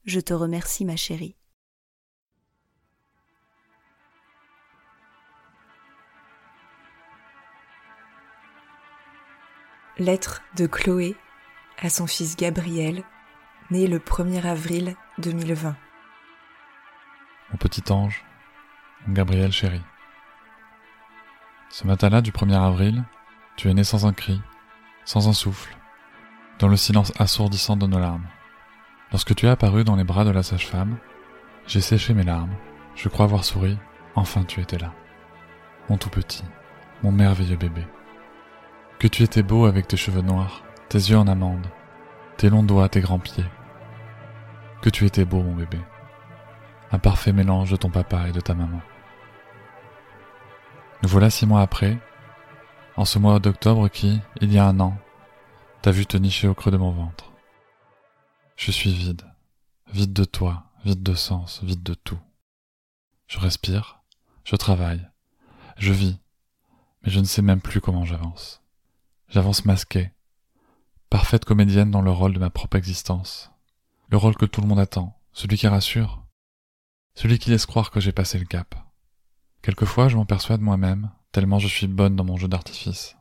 je 0.03 0.19
te 0.19 0.33
remercie, 0.33 0.85
ma 0.85 0.95
chérie. 0.95 1.35
Lettre 9.99 10.41
de 10.57 10.65
Chloé 10.65 11.15
à 11.77 11.89
son 11.91 12.07
fils 12.07 12.35
Gabriel, 12.35 13.03
né 13.69 13.85
le 13.85 13.99
1er 13.99 14.43
avril 14.43 14.95
2020. 15.19 15.75
Mon 17.51 17.57
petit 17.57 17.83
ange, 17.91 18.25
mon 19.05 19.13
Gabriel 19.13 19.51
chéri. 19.51 19.81
Ce 21.73 21.87
matin-là 21.87 22.21
du 22.21 22.31
1er 22.31 22.53
avril, 22.53 23.03
tu 23.55 23.67
es 23.67 23.73
né 23.73 23.83
sans 23.83 24.05
un 24.05 24.13
cri, 24.13 24.39
sans 25.05 25.27
un 25.27 25.33
souffle, 25.33 25.75
dans 26.59 26.67
le 26.67 26.77
silence 26.77 27.11
assourdissant 27.17 27.75
de 27.75 27.87
nos 27.87 27.97
larmes. 27.97 28.27
Lorsque 29.11 29.33
tu 29.33 29.47
es 29.47 29.49
apparu 29.49 29.83
dans 29.83 29.95
les 29.95 30.03
bras 30.03 30.23
de 30.23 30.29
la 30.29 30.43
sage-femme, 30.43 30.97
j'ai 31.65 31.81
séché 31.81 32.13
mes 32.13 32.21
larmes, 32.21 32.53
je 32.93 33.09
crois 33.09 33.25
avoir 33.25 33.43
souri, 33.43 33.75
enfin 34.13 34.43
tu 34.43 34.61
étais 34.61 34.77
là. 34.77 34.93
Mon 35.89 35.97
tout 35.97 36.11
petit, 36.11 36.43
mon 37.01 37.11
merveilleux 37.11 37.57
bébé. 37.57 37.87
Que 38.99 39.07
tu 39.07 39.23
étais 39.23 39.41
beau 39.41 39.65
avec 39.65 39.87
tes 39.87 39.97
cheveux 39.97 40.21
noirs, 40.21 40.61
tes 40.89 40.99
yeux 40.99 41.17
en 41.17 41.27
amande, 41.27 41.65
tes 42.37 42.51
longs 42.51 42.61
doigts, 42.61 42.87
tes 42.87 43.01
grands 43.01 43.17
pieds. 43.17 43.49
Que 44.83 44.91
tu 44.91 45.07
étais 45.07 45.25
beau, 45.25 45.41
mon 45.41 45.55
bébé. 45.55 45.79
Un 46.91 46.99
parfait 46.99 47.33
mélange 47.33 47.71
de 47.71 47.77
ton 47.77 47.89
papa 47.89 48.27
et 48.27 48.31
de 48.31 48.41
ta 48.41 48.53
maman. 48.53 48.81
Nous 51.03 51.09
voilà 51.09 51.29
six 51.29 51.45
mois 51.45 51.61
après, 51.61 51.99
en 52.95 53.03
ce 53.03 53.19
mois 53.19 53.41
d'octobre 53.41 53.89
qui, 53.89 54.21
il 54.39 54.53
y 54.53 54.57
a 54.57 54.65
un 54.65 54.79
an, 54.79 54.97
t'a 55.81 55.91
vu 55.91 56.05
te 56.05 56.15
nicher 56.15 56.47
au 56.47 56.53
creux 56.53 56.71
de 56.71 56.77
mon 56.77 56.91
ventre. 56.91 57.33
Je 58.55 58.71
suis 58.71 58.93
vide, 58.93 59.23
vide 59.91 60.13
de 60.13 60.23
toi, 60.23 60.71
vide 60.85 61.03
de 61.03 61.13
sens, 61.13 61.61
vide 61.61 61.83
de 61.83 61.93
tout. 61.93 62.21
Je 63.27 63.37
respire, 63.37 64.01
je 64.45 64.55
travaille, 64.55 65.05
je 65.75 65.91
vis, 65.91 66.21
mais 67.03 67.11
je 67.11 67.19
ne 67.19 67.25
sais 67.25 67.41
même 67.41 67.59
plus 67.59 67.81
comment 67.81 68.05
j'avance. 68.05 68.63
J'avance 69.27 69.65
masquée, 69.65 70.13
parfaite 71.09 71.43
comédienne 71.43 71.91
dans 71.91 72.01
le 72.01 72.11
rôle 72.11 72.31
de 72.31 72.39
ma 72.39 72.49
propre 72.49 72.77
existence, 72.77 73.51
le 74.07 74.15
rôle 74.15 74.37
que 74.37 74.45
tout 74.45 74.61
le 74.61 74.67
monde 74.67 74.79
attend, 74.79 75.19
celui 75.33 75.57
qui 75.57 75.67
rassure, 75.67 76.25
celui 77.13 77.39
qui 77.39 77.49
laisse 77.49 77.65
croire 77.65 77.91
que 77.91 77.99
j'ai 77.99 78.13
passé 78.13 78.39
le 78.39 78.45
cap. 78.45 78.73
Quelquefois 79.63 80.09
je 80.09 80.15
m'en 80.15 80.25
persuade 80.25 80.61
moi-même, 80.61 81.09
tellement 81.31 81.57
je 81.57 81.67
suis 81.67 81.87
bonne 81.87 82.15
dans 82.15 82.23
mon 82.23 82.37
jeu 82.37 82.47
d'artifice. 82.47 83.17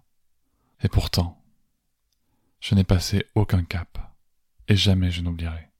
Et 0.82 0.88
pourtant, 0.88 1.42
je 2.60 2.74
n'ai 2.74 2.84
passé 2.84 3.24
aucun 3.34 3.64
cap, 3.64 4.14
et 4.68 4.76
jamais 4.76 5.10
je 5.10 5.22
n'oublierai. 5.22 5.70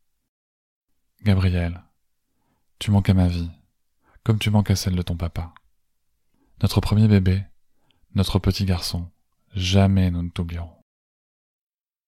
Gabriel, 1.23 1.83
tu 2.79 2.91
manques 2.91 3.11
à 3.11 3.15
ma 3.15 3.29
vie, 3.29 3.51
comme 4.25 4.39
tu 4.39 4.49
manques 4.49 4.71
à 4.71 4.77
celle 4.77 4.97
de 4.97 5.03
ton 5.03 5.19
papa. 5.19 5.53
Notre 6.63 6.81
premier 6.81 7.09
bébé, 7.09 7.45
notre 8.15 8.39
petit 8.39 8.65
garçon, 8.65 9.11
Jamais 9.55 10.11
nous 10.11 10.23
ne 10.23 10.31
t'oublierons. 10.31 10.73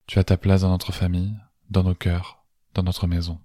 Tu 0.06 0.18
as 0.18 0.24
ta 0.24 0.38
place 0.38 0.62
dans 0.62 0.70
notre 0.70 0.92
famille, 0.92 1.36
dans 1.68 1.82
nos 1.82 1.94
cœurs, 1.94 2.42
dans 2.72 2.82
notre 2.82 3.06
maison. 3.06 3.38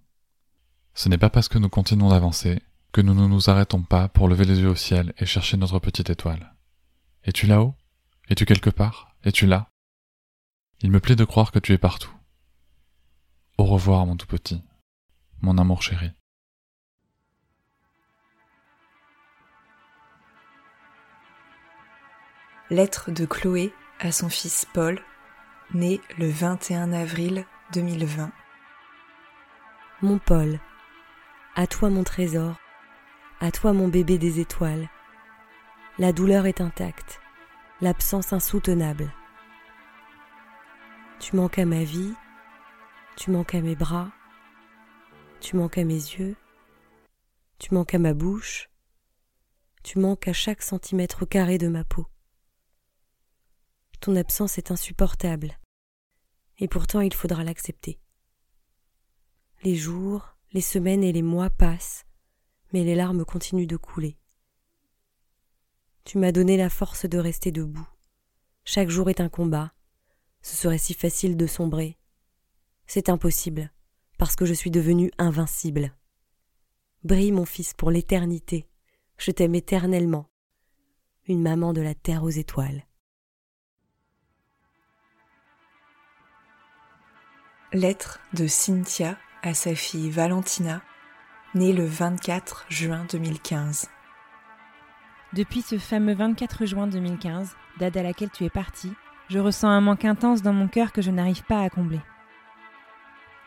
Ce 0.94 1.10
n'est 1.10 1.18
pas 1.18 1.30
parce 1.30 1.50
que 1.50 1.58
nous 1.58 1.68
continuons 1.68 2.10
d'avancer 2.10 2.62
que 2.92 3.02
nous 3.02 3.14
ne 3.14 3.28
nous 3.28 3.50
arrêtons 3.50 3.84
pas 3.84 4.08
pour 4.08 4.28
lever 4.28 4.46
les 4.46 4.60
yeux 4.62 4.70
au 4.70 4.76
ciel 4.76 5.14
et 5.18 5.26
chercher 5.26 5.58
notre 5.58 5.80
petite 5.80 6.10
étoile. 6.10 6.56
Es-tu 7.24 7.46
là-haut? 7.46 7.76
Es-tu 8.30 8.46
quelque 8.46 8.70
part? 8.70 9.16
Es-tu 9.24 9.46
là? 9.46 9.70
Il 10.82 10.92
me 10.92 11.00
plaît 11.00 11.16
de 11.16 11.26
croire 11.26 11.52
que 11.52 11.60
tu 11.60 11.74
es 11.74 11.78
partout. 11.78 12.14
Au 13.58 13.66
revoir, 13.66 14.06
mon 14.06 14.16
tout 14.16 14.28
petit, 14.28 14.64
mon 15.42 15.58
amour 15.58 15.82
chéri. 15.82 16.12
Lettre 22.70 23.12
de 23.12 23.26
Chloé 23.26 23.74
à 24.00 24.12
son 24.12 24.30
fils 24.30 24.66
Paul, 24.74 25.02
né 25.74 26.00
le 26.18 26.30
21 26.30 26.94
avril 26.94 27.46
2020. 27.74 28.32
Mon 30.02 30.20
Paul, 30.20 30.60
à 31.56 31.68
toi 31.68 31.90
mon 31.90 32.04
trésor, 32.04 32.56
à 33.40 33.52
toi 33.52 33.72
mon 33.74 33.88
bébé 33.88 34.18
des 34.18 34.40
étoiles. 34.40 34.90
La 35.98 36.12
douleur 36.12 36.46
est 36.46 36.62
intacte, 36.62 37.20
l'absence 37.82 38.34
insoutenable. 38.34 39.14
Tu 41.20 41.36
manques 41.36 41.60
à 41.60 41.66
ma 41.66 41.84
vie, 41.84 42.14
tu 43.16 43.32
manques 43.32 43.56
à 43.56 43.62
mes 43.62 43.76
bras, 43.76 44.12
tu 45.40 45.56
manques 45.56 45.78
à 45.78 45.84
mes 45.84 45.94
yeux, 45.94 46.36
tu 47.60 47.74
manques 47.74 47.94
à 47.94 48.00
ma 48.00 48.14
bouche, 48.14 48.70
tu 49.84 50.00
manques 50.00 50.28
à 50.28 50.34
chaque 50.34 50.62
centimètre 50.62 51.26
carré 51.26 51.58
de 51.58 51.68
ma 51.68 51.84
peau. 51.84 52.08
Ton 54.02 54.16
absence 54.16 54.58
est 54.58 54.72
insupportable, 54.72 55.60
et 56.58 56.68
pourtant 56.68 57.02
il 57.02 57.14
faudra 57.14 57.44
l'accepter. 57.44 58.00
Les 59.64 59.76
jours, 59.76 60.36
les 60.54 60.62
semaines 60.62 61.04
et 61.04 61.12
les 61.12 61.22
mois 61.22 61.50
passent, 61.50 62.06
mais 62.74 62.84
les 62.84 62.96
larmes 62.96 63.26
continuent 63.26 63.68
de 63.68 63.78
couler. 63.78 64.18
Tu 66.04 66.18
m'as 66.18 66.32
donné 66.32 66.58
la 66.58 66.70
force 66.70 67.06
de 67.06 67.18
rester 67.18 67.52
debout. 67.52 67.88
Chaque 68.64 68.90
jour 68.90 69.10
est 69.10 69.22
un 69.22 69.30
combat. 69.30 69.74
Ce 70.42 70.56
serait 70.56 70.78
si 70.78 70.94
facile 70.94 71.38
de 71.38 71.48
sombrer. 71.48 71.98
C'est 72.88 73.10
impossible, 73.10 73.72
parce 74.18 74.36
que 74.36 74.46
je 74.46 74.54
suis 74.54 74.72
devenue 74.72 75.12
invincible. 75.18 75.94
Brille 77.04 77.32
mon 77.32 77.46
fils 77.46 77.74
pour 77.74 77.92
l'éternité. 77.92 78.68
Je 79.18 79.32
t'aime 79.32 79.56
éternellement. 79.56 80.30
Une 81.28 81.42
maman 81.42 81.74
de 81.74 81.82
la 81.82 81.94
terre 81.94 82.24
aux 82.24 82.30
étoiles. 82.30 82.86
Lettre 87.72 88.20
de 88.34 88.48
Cynthia 88.48 89.18
à 89.44 89.54
sa 89.54 89.76
fille 89.76 90.10
Valentina, 90.10 90.82
née 91.56 91.74
le 91.74 91.84
24 91.84 92.68
juin 92.70 93.08
2015. 93.12 93.88
Depuis 95.34 95.64
ce 95.64 95.80
fameux 95.80 96.14
24 96.14 96.68
juin 96.68 96.86
2015, 96.86 97.56
date 97.80 97.98
à 97.98 98.04
laquelle 98.04 98.30
tu 98.30 98.46
es 98.46 98.52
partie, 98.52 98.94
je 99.30 99.40
ressens 99.40 99.68
un 99.68 99.82
manque 99.82 100.06
intense 100.06 100.44
dans 100.44 100.54
mon 100.54 100.68
cœur 100.68 100.92
que 100.92 101.02
je 101.02 101.10
n'arrive 101.10 101.44
pas 101.44 101.62
à 101.62 101.70
combler. 101.70 102.02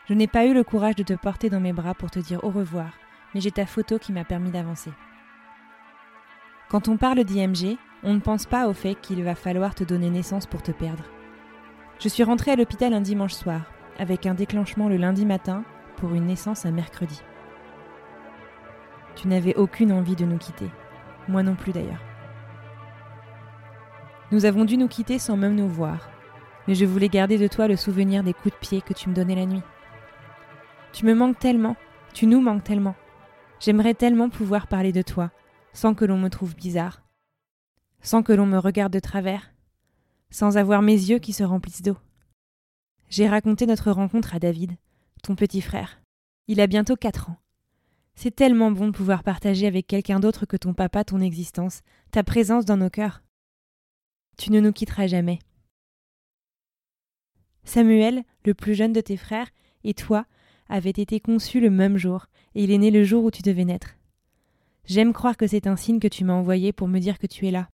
Je 0.09 0.13
n'ai 0.13 0.27
pas 0.27 0.45
eu 0.45 0.53
le 0.53 0.65
courage 0.65 0.97
de 0.97 1.03
te 1.03 1.13
porter 1.13 1.49
dans 1.49 1.61
mes 1.61 1.71
bras 1.71 1.93
pour 1.93 2.11
te 2.11 2.19
dire 2.19 2.43
au 2.43 2.49
revoir, 2.49 2.91
mais 3.33 3.39
j'ai 3.39 3.51
ta 3.51 3.65
photo 3.65 3.97
qui 3.97 4.11
m'a 4.11 4.25
permis 4.25 4.51
d'avancer. 4.51 4.91
Quand 6.69 6.89
on 6.89 6.97
parle 6.97 7.23
d'IMG, 7.23 7.77
on 8.03 8.13
ne 8.13 8.19
pense 8.19 8.45
pas 8.45 8.67
au 8.67 8.73
fait 8.73 8.95
qu'il 8.95 9.23
va 9.23 9.35
falloir 9.35 9.75
te 9.75 9.85
donner 9.85 10.09
naissance 10.09 10.45
pour 10.45 10.61
te 10.61 10.71
perdre. 10.71 11.05
Je 11.99 12.09
suis 12.09 12.23
rentrée 12.23 12.51
à 12.51 12.57
l'hôpital 12.57 12.93
un 12.93 13.01
dimanche 13.01 13.33
soir, 13.33 13.61
avec 13.97 14.25
un 14.25 14.33
déclenchement 14.33 14.89
le 14.89 14.97
lundi 14.97 15.25
matin 15.25 15.63
pour 15.95 16.13
une 16.13 16.25
naissance 16.25 16.65
un 16.65 16.71
mercredi. 16.71 17.21
Tu 19.15 19.27
n'avais 19.27 19.55
aucune 19.55 19.91
envie 19.91 20.15
de 20.15 20.25
nous 20.25 20.37
quitter. 20.37 20.69
Moi 21.27 21.43
non 21.43 21.55
plus 21.55 21.71
d'ailleurs. 21.71 22.01
Nous 24.31 24.45
avons 24.45 24.65
dû 24.65 24.77
nous 24.77 24.87
quitter 24.87 25.19
sans 25.19 25.37
même 25.37 25.55
nous 25.55 25.67
voir, 25.67 26.09
mais 26.67 26.75
je 26.75 26.85
voulais 26.85 27.09
garder 27.09 27.37
de 27.37 27.47
toi 27.47 27.67
le 27.67 27.75
souvenir 27.75 28.23
des 28.23 28.33
coups 28.33 28.55
de 28.55 28.59
pied 28.59 28.81
que 28.81 28.93
tu 28.93 29.09
me 29.09 29.13
donnais 29.13 29.35
la 29.35 29.45
nuit. 29.45 29.61
Tu 30.91 31.05
me 31.05 31.13
manques 31.13 31.39
tellement, 31.39 31.75
tu 32.13 32.25
nous 32.25 32.41
manques 32.41 32.63
tellement. 32.63 32.95
J'aimerais 33.59 33.93
tellement 33.93 34.29
pouvoir 34.29 34.67
parler 34.67 34.91
de 34.91 35.01
toi, 35.01 35.31
sans 35.71 35.93
que 35.93 36.05
l'on 36.05 36.17
me 36.17 36.29
trouve 36.29 36.55
bizarre, 36.55 37.03
sans 38.01 38.23
que 38.23 38.33
l'on 38.33 38.45
me 38.45 38.57
regarde 38.57 38.91
de 38.91 38.99
travers, 38.99 39.53
sans 40.31 40.57
avoir 40.57 40.81
mes 40.81 40.93
yeux 40.93 41.19
qui 41.19 41.33
se 41.33 41.43
remplissent 41.43 41.83
d'eau. 41.83 41.97
J'ai 43.09 43.29
raconté 43.29 43.67
notre 43.67 43.91
rencontre 43.91 44.33
à 44.33 44.39
David, 44.39 44.75
ton 45.21 45.35
petit 45.35 45.61
frère. 45.61 46.01
Il 46.47 46.59
a 46.59 46.67
bientôt 46.67 46.95
quatre 46.95 47.29
ans. 47.29 47.37
C'est 48.15 48.35
tellement 48.35 48.71
bon 48.71 48.87
de 48.87 48.91
pouvoir 48.91 49.23
partager 49.23 49.67
avec 49.67 49.87
quelqu'un 49.87 50.19
d'autre 50.19 50.45
que 50.45 50.57
ton 50.57 50.73
papa 50.73 51.03
ton 51.03 51.19
existence, 51.19 51.81
ta 52.11 52.23
présence 52.23 52.65
dans 52.65 52.77
nos 52.77 52.89
cœurs. 52.89 53.23
Tu 54.37 54.51
ne 54.51 54.59
nous 54.59 54.71
quitteras 54.71 55.07
jamais. 55.07 55.39
Samuel, 57.63 58.23
le 58.45 58.53
plus 58.53 58.75
jeune 58.75 58.93
de 58.93 59.01
tes 59.01 59.17
frères, 59.17 59.49
et 59.83 59.93
toi, 59.93 60.25
avaient 60.69 60.89
été 60.89 61.19
conçus 61.19 61.59
le 61.59 61.69
même 61.69 61.97
jour, 61.97 62.27
et 62.55 62.63
il 62.63 62.71
est 62.71 62.77
né 62.77 62.91
le 62.91 63.03
jour 63.03 63.23
où 63.23 63.31
tu 63.31 63.41
devais 63.41 63.65
naître. 63.65 63.95
J'aime 64.85 65.13
croire 65.13 65.37
que 65.37 65.47
c'est 65.47 65.67
un 65.67 65.75
signe 65.75 65.99
que 65.99 66.07
tu 66.07 66.23
m'as 66.23 66.33
envoyé 66.33 66.73
pour 66.73 66.87
me 66.87 66.99
dire 66.99 67.17
que 67.17 67.27
tu 67.27 67.47
es 67.47 67.51
là, 67.51 67.69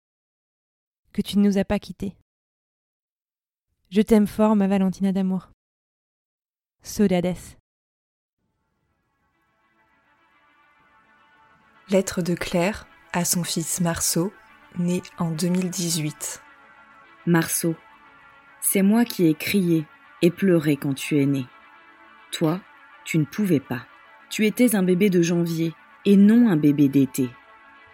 que 1.13 1.23
tu 1.23 1.39
ne 1.39 1.45
nous 1.45 1.59
as 1.59 1.65
pas 1.65 1.79
quittés. 1.79 2.17
Je 3.91 4.03
t'aime 4.03 4.27
fort, 4.27 4.57
ma 4.57 4.67
Valentina 4.67 5.13
d'amour. 5.13 5.51
Sodades. 6.83 7.57
Lettre 11.89 12.21
de 12.21 12.35
Claire 12.35 12.89
à 13.13 13.25
son 13.25 13.45
fils 13.45 13.81
Marceau, 13.81 14.33
né 14.77 15.03
en 15.19 15.31
2018. 15.31 16.43
Marceau, 17.27 17.77
c'est 18.61 18.83
moi 18.83 19.05
qui 19.05 19.29
ai 19.29 19.35
crié 19.35 19.85
et 20.21 20.33
pleuré 20.33 20.77
quand 20.77 20.95
tu 20.95 21.21
es 21.21 21.27
né. 21.27 21.47
Toi, 22.33 22.61
tu 23.05 23.19
ne 23.19 23.25
pouvais 23.25 23.61
pas. 23.61 23.87
Tu 24.31 24.47
étais 24.47 24.75
un 24.75 24.83
bébé 24.83 25.11
de 25.11 25.23
janvier 25.23 25.75
et 26.05 26.17
non 26.17 26.49
un 26.49 26.57
bébé 26.57 26.89
d'été. 26.89 27.31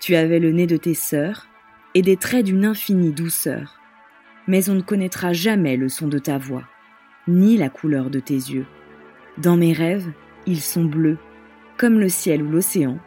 Tu 0.00 0.14
avais 0.16 0.38
le 0.38 0.52
nez 0.52 0.66
de 0.66 0.78
tes 0.78 0.94
sœurs 0.94 1.46
et 1.92 2.00
des 2.00 2.16
traits 2.16 2.46
d'une 2.46 2.64
infinie 2.64 3.12
douceur. 3.12 3.78
Mais 4.46 4.70
on 4.70 4.74
ne 4.74 4.80
connaîtra 4.80 5.34
jamais 5.34 5.76
le 5.76 5.90
son 5.90 6.08
de 6.08 6.18
ta 6.18 6.38
voix, 6.38 6.64
ni 7.28 7.58
la 7.58 7.68
couleur 7.68 8.08
de 8.08 8.20
tes 8.20 8.32
yeux. 8.32 8.66
Dans 9.36 9.58
mes 9.58 9.74
rêves, 9.74 10.10
ils 10.46 10.62
sont 10.62 10.86
bleus, 10.86 11.18
comme 11.76 12.00
le 12.00 12.08
ciel 12.08 12.42
ou 12.42 12.50
l'océan, 12.50 12.98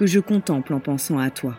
que 0.00 0.06
je 0.06 0.18
contemple 0.18 0.72
en 0.72 0.80
pensant 0.80 1.18
à 1.18 1.30
toi. 1.30 1.58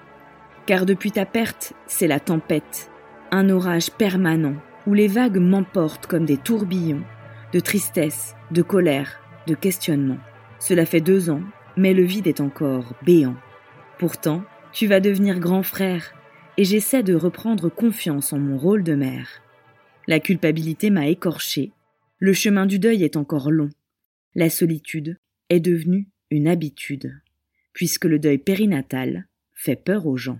Car 0.66 0.88
depuis 0.88 1.12
ta 1.12 1.28
perte, 1.28 1.74
c'est 1.86 2.08
la 2.08 2.20
tempête, 2.20 2.90
un 3.30 3.52
orage 3.52 3.92
permanent, 3.92 4.56
où 4.88 4.96
les 4.96 5.08
vagues 5.08 5.38
m'emportent 5.38 6.08
comme 6.08 6.26
des 6.26 6.38
tourbillons, 6.38 7.04
de 7.54 7.60
tristesse, 7.60 8.36
de 8.50 8.64
colère, 8.64 9.20
de 9.46 9.54
questionnement. 9.54 10.18
Cela 10.58 10.88
fait 10.88 11.02
deux 11.02 11.30
ans, 11.30 11.44
mais 11.78 11.94
le 11.94 12.02
vide 12.02 12.26
est 12.26 12.42
encore 12.42 12.96
béant. 13.04 13.36
Pourtant, 14.00 14.44
tu 14.72 14.88
vas 14.88 15.02
devenir 15.02 15.40
grand 15.40 15.62
frère, 15.62 16.12
et 16.58 16.64
j'essaie 16.64 17.04
de 17.04 17.14
reprendre 17.14 17.70
confiance 17.70 18.34
en 18.34 18.40
mon 18.40 18.58
rôle 18.58 18.82
de 18.82 18.96
mère. 18.96 19.44
La 20.08 20.20
culpabilité 20.20 20.90
m'a 20.90 21.06
écorché, 21.06 21.74
le 22.18 22.34
chemin 22.34 22.66
du 22.66 22.80
deuil 22.80 23.04
est 23.04 23.18
encore 23.18 23.52
long, 23.52 23.70
la 24.34 24.50
solitude 24.50 25.20
est 25.50 25.60
devenue 25.60 26.08
une 26.32 26.48
habitude 26.48 27.22
puisque 27.74 28.06
le 28.06 28.20
deuil 28.20 28.38
périnatal 28.38 29.28
fait 29.54 29.76
peur 29.76 30.08
aux 30.08 30.18
gens. 30.18 30.40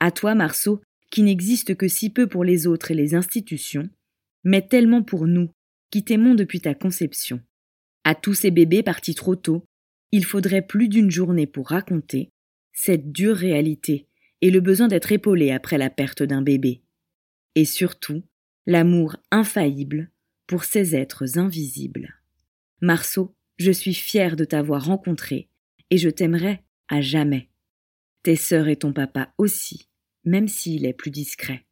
À 0.00 0.10
toi, 0.10 0.34
Marceau, 0.34 0.80
qui 1.10 1.22
n'existe 1.22 1.74
que 1.74 1.88
si 1.88 2.10
peu 2.10 2.26
pour 2.26 2.44
les 2.44 2.66
autres 2.66 2.90
et 2.90 2.94
les 2.94 3.14
institutions, 3.14 3.88
mais 4.44 4.66
tellement 4.66 5.02
pour 5.02 5.26
nous, 5.26 5.50
qui 5.90 6.04
t'aimons 6.04 6.34
depuis 6.34 6.60
ta 6.60 6.74
conception. 6.74 7.40
À 8.04 8.14
tous 8.14 8.34
ces 8.34 8.50
bébés 8.50 8.82
partis 8.82 9.14
trop 9.14 9.36
tôt, 9.36 9.64
il 10.12 10.24
faudrait 10.24 10.66
plus 10.66 10.88
d'une 10.88 11.10
journée 11.10 11.46
pour 11.46 11.68
raconter 11.68 12.30
cette 12.72 13.10
dure 13.10 13.36
réalité 13.36 14.06
et 14.42 14.50
le 14.50 14.60
besoin 14.60 14.88
d'être 14.88 15.12
épaulé 15.12 15.50
après 15.50 15.78
la 15.78 15.90
perte 15.90 16.22
d'un 16.22 16.42
bébé. 16.42 16.82
Et 17.54 17.64
surtout, 17.64 18.22
l'amour 18.66 19.16
infaillible 19.30 20.10
pour 20.46 20.64
ces 20.64 20.94
êtres 20.94 21.38
invisibles. 21.38 22.14
Marceau, 22.80 23.34
je 23.58 23.72
suis 23.72 23.94
fier 23.94 24.36
de 24.36 24.44
t'avoir 24.44 24.84
rencontré 24.84 25.48
et 25.90 25.98
je 25.98 26.08
t'aimerai 26.08 26.62
à 26.88 27.00
jamais. 27.00 27.48
Tes 28.22 28.36
sœurs 28.36 28.68
et 28.68 28.76
ton 28.76 28.92
papa 28.92 29.32
aussi, 29.38 29.88
même 30.24 30.48
s'il 30.48 30.84
est 30.86 30.92
plus 30.92 31.10
discret. 31.10 31.66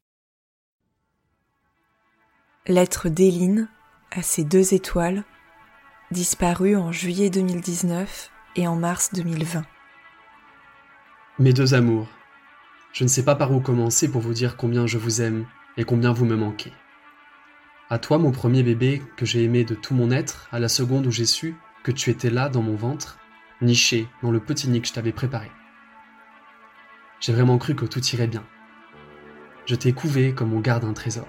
Lettre 2.66 3.08
d'Éline 3.08 3.68
à 4.10 4.22
ses 4.22 4.44
deux 4.44 4.74
étoiles, 4.74 5.24
disparue 6.10 6.76
en 6.76 6.92
juillet 6.92 7.28
2019 7.28 8.30
et 8.56 8.68
en 8.68 8.76
mars 8.76 9.10
2020. 9.12 9.64
Mes 11.40 11.52
deux 11.52 11.74
amours, 11.74 12.08
je 12.92 13.02
ne 13.02 13.08
sais 13.08 13.24
pas 13.24 13.34
par 13.34 13.52
où 13.52 13.60
commencer 13.60 14.08
pour 14.08 14.20
vous 14.20 14.32
dire 14.32 14.56
combien 14.56 14.86
je 14.86 14.98
vous 14.98 15.20
aime 15.20 15.46
et 15.76 15.84
combien 15.84 16.12
vous 16.12 16.24
me 16.24 16.36
manquez. 16.36 16.72
À 17.90 17.98
toi, 17.98 18.18
mon 18.18 18.30
premier 18.30 18.62
bébé 18.62 19.02
que 19.16 19.26
j'ai 19.26 19.42
aimé 19.42 19.64
de 19.64 19.74
tout 19.74 19.94
mon 19.94 20.10
être, 20.12 20.48
à 20.52 20.60
la 20.60 20.68
seconde 20.68 21.06
où 21.06 21.10
j'ai 21.10 21.26
su 21.26 21.56
que 21.82 21.90
tu 21.90 22.10
étais 22.10 22.30
là 22.30 22.48
dans 22.48 22.62
mon 22.62 22.76
ventre, 22.76 23.18
niché 23.64 24.08
dans 24.22 24.30
le 24.30 24.40
petit 24.40 24.68
nid 24.68 24.80
que 24.80 24.88
je 24.88 24.92
t'avais 24.92 25.12
préparé. 25.12 25.50
J'ai 27.20 27.32
vraiment 27.32 27.58
cru 27.58 27.74
que 27.74 27.86
tout 27.86 28.04
irait 28.12 28.26
bien. 28.26 28.44
Je 29.66 29.74
t'ai 29.74 29.92
couvé 29.92 30.34
comme 30.34 30.52
on 30.52 30.60
garde 30.60 30.84
un 30.84 30.92
trésor. 30.92 31.26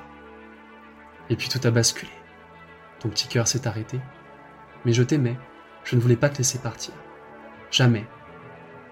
Et 1.30 1.36
puis 1.36 1.50
tout 1.50 1.66
a 1.66 1.72
basculé. 1.72 2.12
Ton 3.00 3.10
petit 3.10 3.28
cœur 3.28 3.48
s'est 3.48 3.68
arrêté. 3.68 4.00
Mais 4.84 4.94
je 4.94 5.04
t'aimais, 5.04 5.38
je 5.84 5.96
ne 5.96 6.02
voulais 6.02 6.16
pas 6.16 6.30
te 6.30 6.38
laisser 6.38 6.60
partir. 6.60 6.94
Jamais. 7.72 8.06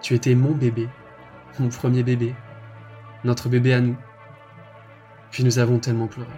Tu 0.01 0.13
étais 0.13 0.35
mon 0.35 0.51
bébé, 0.51 0.89
mon 1.59 1.69
premier 1.69 2.03
bébé, 2.03 2.35
notre 3.23 3.49
bébé 3.49 3.73
à 3.73 3.81
nous. 3.81 3.97
Puis 5.31 5.43
nous 5.43 5.59
avons 5.59 5.79
tellement 5.79 6.07
pleuré. 6.07 6.33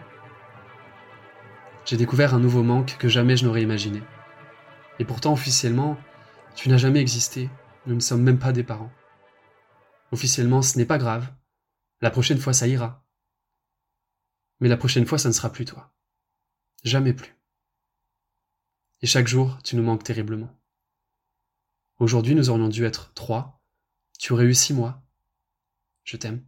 J'ai 1.85 1.97
découvert 1.97 2.33
un 2.33 2.39
nouveau 2.39 2.63
manque 2.63 2.97
que 2.97 3.07
jamais 3.07 3.37
je 3.37 3.45
n'aurais 3.45 3.61
imaginé. 3.61 4.01
Et 4.99 5.05
pourtant, 5.05 5.33
officiellement, 5.33 5.97
tu 6.55 6.69
n'as 6.69 6.77
jamais 6.77 7.01
existé. 7.01 7.49
Nous 7.85 7.95
ne 7.95 7.99
sommes 7.99 8.23
même 8.23 8.39
pas 8.39 8.51
des 8.51 8.63
parents. 8.63 8.91
Officiellement, 10.11 10.61
ce 10.61 10.77
n'est 10.77 10.85
pas 10.85 10.97
grave. 10.97 11.31
La 12.01 12.11
prochaine 12.11 12.37
fois, 12.37 12.53
ça 12.53 12.67
ira. 12.67 13.05
Mais 14.59 14.69
la 14.69 14.77
prochaine 14.77 15.05
fois, 15.05 15.17
ça 15.17 15.29
ne 15.29 15.33
sera 15.33 15.51
plus 15.51 15.65
toi. 15.65 15.93
Jamais 16.83 17.13
plus. 17.13 17.35
Et 19.01 19.07
chaque 19.07 19.27
jour, 19.27 19.59
tu 19.63 19.75
nous 19.75 19.83
manques 19.83 20.03
terriblement. 20.03 20.49
Aujourd'hui, 21.99 22.35
nous 22.35 22.49
aurions 22.49 22.69
dû 22.69 22.85
être 22.85 23.13
trois. 23.13 23.61
Tu 24.17 24.33
aurais 24.33 24.45
eu 24.45 24.53
six 24.53 24.73
mois. 24.73 25.03
Je 26.03 26.17
t'aime. 26.17 26.45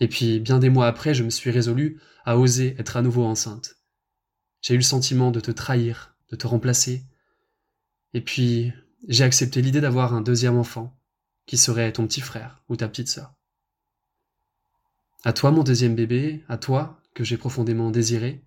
Et 0.00 0.08
puis, 0.08 0.40
bien 0.40 0.58
des 0.58 0.70
mois 0.70 0.86
après, 0.86 1.14
je 1.14 1.24
me 1.24 1.30
suis 1.30 1.50
résolu 1.50 2.00
à 2.24 2.38
oser 2.38 2.74
être 2.78 2.96
à 2.96 3.02
nouveau 3.02 3.24
enceinte. 3.24 3.76
J'ai 4.60 4.74
eu 4.74 4.78
le 4.78 4.82
sentiment 4.82 5.30
de 5.30 5.40
te 5.40 5.50
trahir, 5.50 6.16
de 6.30 6.36
te 6.36 6.46
remplacer. 6.46 7.04
Et 8.14 8.20
puis, 8.20 8.72
j'ai 9.08 9.24
accepté 9.24 9.60
l'idée 9.60 9.80
d'avoir 9.80 10.14
un 10.14 10.20
deuxième 10.20 10.56
enfant, 10.56 10.98
qui 11.46 11.58
serait 11.58 11.92
ton 11.92 12.06
petit 12.06 12.20
frère 12.20 12.62
ou 12.68 12.76
ta 12.76 12.88
petite 12.88 13.08
sœur. 13.08 13.34
À 15.24 15.32
toi, 15.32 15.50
mon 15.50 15.64
deuxième 15.64 15.94
bébé, 15.94 16.44
à 16.48 16.56
toi, 16.56 17.02
que 17.12 17.24
j'ai 17.24 17.36
profondément 17.36 17.90
désiré 17.90 18.44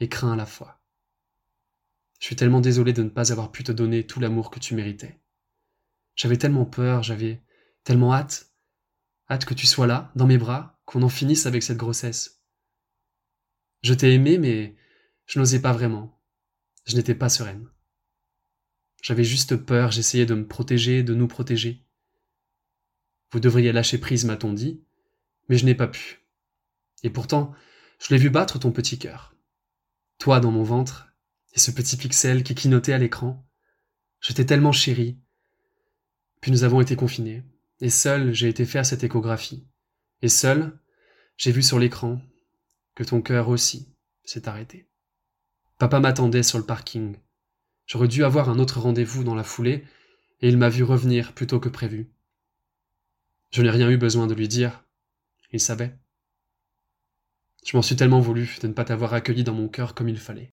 et 0.00 0.08
craint 0.08 0.32
à 0.32 0.36
la 0.36 0.46
fois. 0.46 0.82
Je 2.20 2.26
suis 2.26 2.36
tellement 2.36 2.60
désolé 2.60 2.92
de 2.92 3.02
ne 3.02 3.08
pas 3.08 3.32
avoir 3.32 3.52
pu 3.52 3.64
te 3.64 3.72
donner 3.72 4.06
tout 4.06 4.20
l'amour 4.20 4.50
que 4.50 4.60
tu 4.60 4.74
méritais. 4.74 5.20
J'avais 6.16 6.38
tellement 6.38 6.64
peur, 6.64 7.02
j'avais 7.02 7.42
tellement 7.84 8.14
hâte, 8.14 8.52
hâte 9.30 9.44
que 9.44 9.54
tu 9.54 9.66
sois 9.66 9.86
là, 9.86 10.10
dans 10.16 10.26
mes 10.26 10.38
bras, 10.38 10.80
qu'on 10.86 11.02
en 11.02 11.08
finisse 11.08 11.46
avec 11.46 11.62
cette 11.62 11.76
grossesse. 11.76 12.42
Je 13.82 13.94
t'ai 13.94 14.14
aimé, 14.14 14.38
mais 14.38 14.76
je 15.26 15.38
n'osais 15.38 15.60
pas 15.60 15.72
vraiment. 15.72 16.20
Je 16.86 16.96
n'étais 16.96 17.14
pas 17.14 17.28
sereine. 17.28 17.68
J'avais 19.04 19.22
juste 19.22 19.56
peur, 19.56 19.92
j'essayais 19.92 20.24
de 20.24 20.32
me 20.32 20.48
protéger, 20.48 21.02
de 21.02 21.12
nous 21.12 21.28
protéger. 21.28 21.84
Vous 23.32 23.38
devriez 23.38 23.70
lâcher 23.70 23.98
prise, 23.98 24.24
m'a-t-on 24.24 24.54
dit, 24.54 24.82
mais 25.50 25.58
je 25.58 25.66
n'ai 25.66 25.74
pas 25.74 25.88
pu. 25.88 26.24
Et 27.02 27.10
pourtant, 27.10 27.52
je 27.98 28.14
l'ai 28.14 28.18
vu 28.18 28.30
battre 28.30 28.58
ton 28.58 28.72
petit 28.72 28.98
cœur. 28.98 29.36
Toi 30.18 30.40
dans 30.40 30.50
mon 30.50 30.62
ventre, 30.62 31.12
et 31.52 31.58
ce 31.58 31.70
petit 31.70 31.98
pixel 31.98 32.42
qui 32.42 32.54
clignotait 32.54 32.94
à 32.94 32.98
l'écran. 32.98 33.46
Je 34.20 34.32
t'ai 34.32 34.46
tellement 34.46 34.72
chéri. 34.72 35.18
Puis 36.40 36.50
nous 36.50 36.64
avons 36.64 36.80
été 36.80 36.96
confinés, 36.96 37.44
et 37.82 37.90
seul 37.90 38.32
j'ai 38.32 38.48
été 38.48 38.64
faire 38.64 38.86
cette 38.86 39.04
échographie. 39.04 39.66
Et 40.22 40.30
seul, 40.30 40.80
j'ai 41.36 41.52
vu 41.52 41.62
sur 41.62 41.78
l'écran 41.78 42.22
que 42.94 43.04
ton 43.04 43.20
cœur 43.20 43.50
aussi 43.50 43.94
s'est 44.24 44.48
arrêté. 44.48 44.88
Papa 45.78 46.00
m'attendait 46.00 46.42
sur 46.42 46.56
le 46.56 46.64
parking. 46.64 47.18
J'aurais 47.86 48.08
dû 48.08 48.24
avoir 48.24 48.48
un 48.48 48.58
autre 48.58 48.80
rendez-vous 48.80 49.24
dans 49.24 49.34
la 49.34 49.44
foulée, 49.44 49.84
et 50.40 50.48
il 50.48 50.56
m'a 50.56 50.68
vu 50.68 50.82
revenir 50.82 51.32
plutôt 51.32 51.60
que 51.60 51.68
prévu. 51.68 52.10
Je 53.50 53.62
n'ai 53.62 53.70
rien 53.70 53.90
eu 53.90 53.96
besoin 53.96 54.26
de 54.26 54.34
lui 54.34 54.48
dire. 54.48 54.84
Il 55.52 55.60
savait. 55.60 55.96
Je 57.64 57.76
m'en 57.76 57.82
suis 57.82 57.96
tellement 57.96 58.20
voulu 58.20 58.58
de 58.60 58.66
ne 58.66 58.72
pas 58.72 58.84
t'avoir 58.84 59.14
accueilli 59.14 59.44
dans 59.44 59.54
mon 59.54 59.68
cœur 59.68 59.94
comme 59.94 60.08
il 60.08 60.18
fallait. 60.18 60.52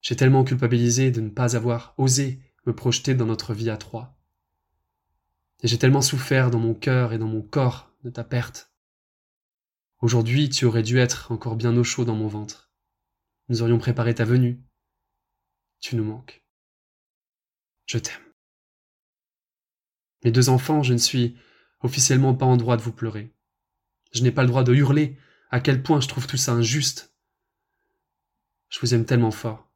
J'ai 0.00 0.16
tellement 0.16 0.44
culpabilisé 0.44 1.10
de 1.10 1.20
ne 1.20 1.28
pas 1.28 1.56
avoir 1.56 1.94
osé 1.96 2.40
me 2.66 2.74
projeter 2.74 3.14
dans 3.14 3.26
notre 3.26 3.54
vie 3.54 3.70
à 3.70 3.76
trois. 3.76 4.16
Et 5.62 5.68
j'ai 5.68 5.78
tellement 5.78 6.02
souffert 6.02 6.50
dans 6.50 6.58
mon 6.58 6.74
cœur 6.74 7.12
et 7.12 7.18
dans 7.18 7.26
mon 7.26 7.42
corps 7.42 7.92
de 8.04 8.10
ta 8.10 8.24
perte. 8.24 8.72
Aujourd'hui, 10.00 10.48
tu 10.48 10.64
aurais 10.64 10.82
dû 10.82 10.98
être 10.98 11.32
encore 11.32 11.56
bien 11.56 11.76
au 11.76 11.82
chaud 11.82 12.04
dans 12.04 12.14
mon 12.14 12.28
ventre. 12.28 12.70
Nous 13.48 13.62
aurions 13.62 13.78
préparé 13.78 14.14
ta 14.14 14.24
venue. 14.24 14.62
Tu 15.80 15.96
nous 15.96 16.04
manques. 16.04 16.44
Je 17.86 17.98
t'aime. 17.98 18.22
Mes 20.24 20.30
deux 20.30 20.48
enfants, 20.48 20.82
je 20.82 20.92
ne 20.92 20.98
suis 20.98 21.36
officiellement 21.80 22.34
pas 22.34 22.46
en 22.46 22.56
droit 22.56 22.76
de 22.76 22.82
vous 22.82 22.92
pleurer. 22.92 23.32
Je 24.12 24.22
n'ai 24.22 24.32
pas 24.32 24.42
le 24.42 24.48
droit 24.48 24.64
de 24.64 24.74
hurler 24.74 25.16
à 25.50 25.60
quel 25.60 25.82
point 25.82 26.00
je 26.00 26.08
trouve 26.08 26.26
tout 26.26 26.36
ça 26.36 26.52
injuste. 26.52 27.14
Je 28.68 28.80
vous 28.80 28.94
aime 28.94 29.06
tellement 29.06 29.30
fort. 29.30 29.70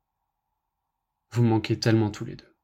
Vous 1.31 1.43
me 1.43 1.49
manquez 1.49 1.79
tellement 1.79 2.11
tous 2.11 2.25
les 2.25 2.37
deux. 2.37 2.57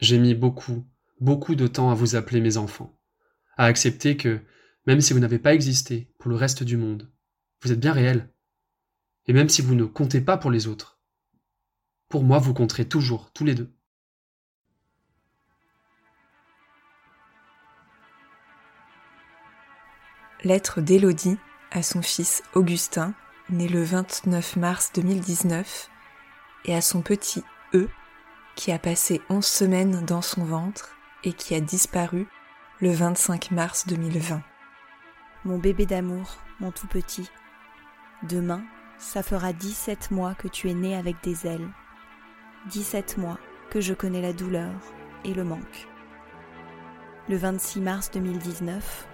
J'ai 0.00 0.18
mis 0.18 0.34
beaucoup, 0.34 0.86
beaucoup 1.20 1.54
de 1.54 1.66
temps 1.66 1.90
à 1.90 1.94
vous 1.94 2.16
appeler 2.16 2.40
mes 2.40 2.56
enfants, 2.56 2.98
à 3.56 3.66
accepter 3.66 4.16
que, 4.16 4.40
même 4.86 5.00
si 5.00 5.12
vous 5.12 5.18
n'avez 5.18 5.38
pas 5.38 5.54
existé 5.54 6.10
pour 6.18 6.30
le 6.30 6.36
reste 6.36 6.62
du 6.62 6.76
monde, 6.76 7.12
vous 7.60 7.72
êtes 7.72 7.80
bien 7.80 7.92
réels. 7.92 8.32
Et 9.26 9.32
même 9.32 9.48
si 9.48 9.62
vous 9.62 9.74
ne 9.74 9.84
comptez 9.84 10.20
pas 10.20 10.36
pour 10.36 10.50
les 10.50 10.66
autres, 10.66 10.93
pour 12.08 12.24
moi 12.24 12.38
vous 12.38 12.54
compterez 12.54 12.88
toujours, 12.88 13.30
tous 13.32 13.44
les 13.44 13.54
deux. 13.54 13.72
Lettre 20.44 20.80
d'Élodie 20.80 21.38
à 21.70 21.82
son 21.82 22.02
fils 22.02 22.42
Augustin, 22.54 23.14
né 23.50 23.66
le 23.66 23.82
29 23.82 24.56
mars 24.56 24.92
2019, 24.94 25.90
et 26.66 26.74
à 26.74 26.80
son 26.80 27.02
petit 27.02 27.42
E 27.74 27.88
qui 28.54 28.70
a 28.70 28.78
passé 28.78 29.20
onze 29.28 29.46
semaines 29.46 30.04
dans 30.04 30.22
son 30.22 30.44
ventre 30.44 30.96
et 31.24 31.32
qui 31.32 31.54
a 31.54 31.60
disparu 31.60 32.26
le 32.80 32.92
25 32.92 33.50
mars 33.50 33.86
2020. 33.86 34.42
Mon 35.44 35.58
bébé 35.58 35.86
d'amour, 35.86 36.36
mon 36.60 36.70
tout 36.70 36.86
petit, 36.86 37.30
demain, 38.22 38.62
ça 38.98 39.22
fera 39.22 39.52
17 39.52 40.10
mois 40.10 40.34
que 40.34 40.48
tu 40.48 40.70
es 40.70 40.74
né 40.74 40.96
avec 40.96 41.16
des 41.22 41.46
ailes. 41.46 41.68
17 42.70 43.18
mois 43.18 43.38
que 43.68 43.82
je 43.82 43.92
connais 43.92 44.22
la 44.22 44.32
douleur 44.32 44.72
et 45.24 45.34
le 45.34 45.44
manque. 45.44 45.86
Le 47.28 47.36
26 47.36 47.80
mars 47.80 48.10
2019, 48.10 49.06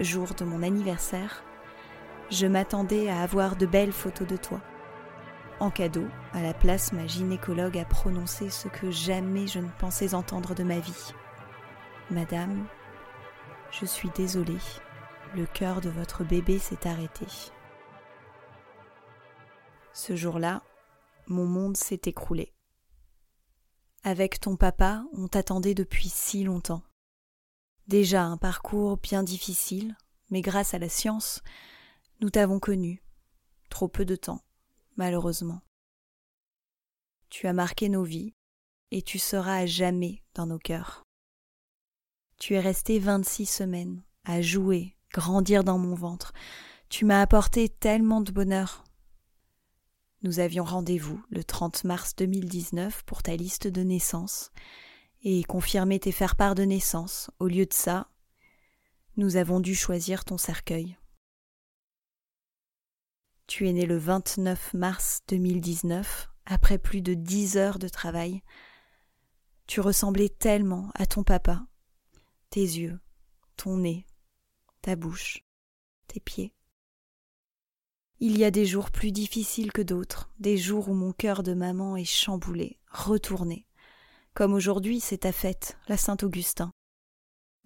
jour 0.00 0.28
de 0.34 0.44
mon 0.46 0.62
anniversaire, 0.62 1.44
je 2.30 2.46
m'attendais 2.46 3.10
à 3.10 3.20
avoir 3.20 3.56
de 3.56 3.66
belles 3.66 3.92
photos 3.92 4.26
de 4.26 4.36
toi. 4.36 4.62
En 5.60 5.70
cadeau, 5.70 6.06
à 6.32 6.40
la 6.40 6.54
place, 6.54 6.92
ma 6.94 7.06
gynécologue 7.06 7.76
a 7.76 7.84
prononcé 7.84 8.48
ce 8.48 8.68
que 8.68 8.90
jamais 8.90 9.46
je 9.48 9.58
ne 9.58 9.68
pensais 9.78 10.14
entendre 10.14 10.54
de 10.54 10.64
ma 10.64 10.78
vie. 10.78 11.12
Madame, 12.10 12.64
je 13.70 13.84
suis 13.84 14.10
désolée, 14.16 14.56
le 15.36 15.44
cœur 15.44 15.82
de 15.82 15.90
votre 15.90 16.24
bébé 16.24 16.58
s'est 16.58 16.88
arrêté. 16.88 17.26
Ce 19.92 20.16
jour-là, 20.16 20.62
mon 21.28 21.44
monde 21.44 21.76
s'est 21.76 22.00
écroulé. 22.06 22.53
Avec 24.04 24.38
ton 24.38 24.56
papa, 24.56 25.04
on 25.12 25.26
t'attendait 25.26 25.74
depuis 25.74 26.08
si 26.08 26.44
longtemps. 26.44 26.82
Déjà 27.88 28.22
un 28.22 28.36
parcours 28.36 28.96
bien 28.98 29.22
difficile, 29.22 29.96
mais 30.30 30.40
grâce 30.40 30.74
à 30.74 30.78
la 30.78 30.88
science, 30.88 31.42
nous 32.20 32.30
t'avons 32.30 32.60
connu. 32.60 33.02
Trop 33.68 33.88
peu 33.88 34.04
de 34.04 34.14
temps 34.14 34.40
malheureusement. 34.96 35.60
Tu 37.30 37.46
as 37.46 37.52
marqué 37.52 37.88
nos 37.88 38.04
vies, 38.04 38.34
et 38.90 39.02
tu 39.02 39.18
seras 39.18 39.58
à 39.58 39.66
jamais 39.66 40.22
dans 40.34 40.46
nos 40.46 40.58
cœurs. 40.58 41.02
Tu 42.38 42.54
es 42.54 42.60
resté 42.60 42.98
vingt-six 42.98 43.46
semaines 43.46 44.02
à 44.24 44.40
jouer, 44.40 44.96
grandir 45.12 45.64
dans 45.64 45.78
mon 45.78 45.94
ventre. 45.94 46.32
Tu 46.88 47.04
m'as 47.04 47.20
apporté 47.20 47.68
tellement 47.68 48.20
de 48.20 48.32
bonheur. 48.32 48.84
Nous 50.24 50.40
avions 50.40 50.64
rendez-vous 50.64 51.22
le 51.28 51.44
30 51.44 51.84
mars 51.84 52.16
2019 52.16 53.02
pour 53.04 53.22
ta 53.22 53.36
liste 53.36 53.66
de 53.66 53.82
naissance 53.82 54.52
et 55.22 55.44
confirmer 55.44 56.00
tes 56.00 56.12
faire-part 56.12 56.54
de 56.54 56.62
naissance. 56.62 57.30
Au 57.40 57.46
lieu 57.46 57.66
de 57.66 57.74
ça, 57.74 58.08
nous 59.18 59.36
avons 59.36 59.60
dû 59.60 59.74
choisir 59.74 60.24
ton 60.24 60.38
cercueil. 60.38 60.96
Tu 63.46 63.68
es 63.68 63.72
né 63.74 63.84
le 63.84 63.98
29 63.98 64.72
mars 64.72 65.20
2019, 65.28 66.30
après 66.46 66.78
plus 66.78 67.02
de 67.02 67.12
dix 67.12 67.58
heures 67.58 67.78
de 67.78 67.88
travail. 67.88 68.42
Tu 69.66 69.82
ressemblais 69.82 70.30
tellement 70.30 70.90
à 70.94 71.04
ton 71.04 71.22
papa. 71.22 71.66
Tes 72.48 72.60
yeux, 72.60 72.98
ton 73.58 73.76
nez, 73.76 74.06
ta 74.80 74.96
bouche, 74.96 75.44
tes 76.08 76.20
pieds. 76.20 76.54
Il 78.26 78.38
y 78.38 78.44
a 78.44 78.50
des 78.50 78.64
jours 78.64 78.90
plus 78.90 79.12
difficiles 79.12 79.70
que 79.70 79.82
d'autres, 79.82 80.30
des 80.38 80.56
jours 80.56 80.88
où 80.88 80.94
mon 80.94 81.12
cœur 81.12 81.42
de 81.42 81.52
maman 81.52 81.94
est 81.94 82.06
chamboulé, 82.06 82.78
retourné. 82.90 83.66
Comme 84.32 84.54
aujourd'hui, 84.54 84.98
c'est 84.98 85.18
ta 85.18 85.30
fête, 85.30 85.76
la 85.88 85.98
Saint-Augustin. 85.98 86.70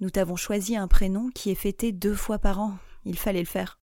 Nous 0.01 0.11
t'avons 0.11 0.35
choisi 0.35 0.77
un 0.77 0.89
prénom 0.89 1.31
qui 1.31 1.51
est 1.51 1.55
fêté 1.55 1.93
deux 1.93 2.17
fois 2.17 2.41
par 2.41 2.59
an. 2.59 2.77
Il 3.05 3.17
fallait 3.17 3.39
le 3.39 3.47
faire. 3.47 3.79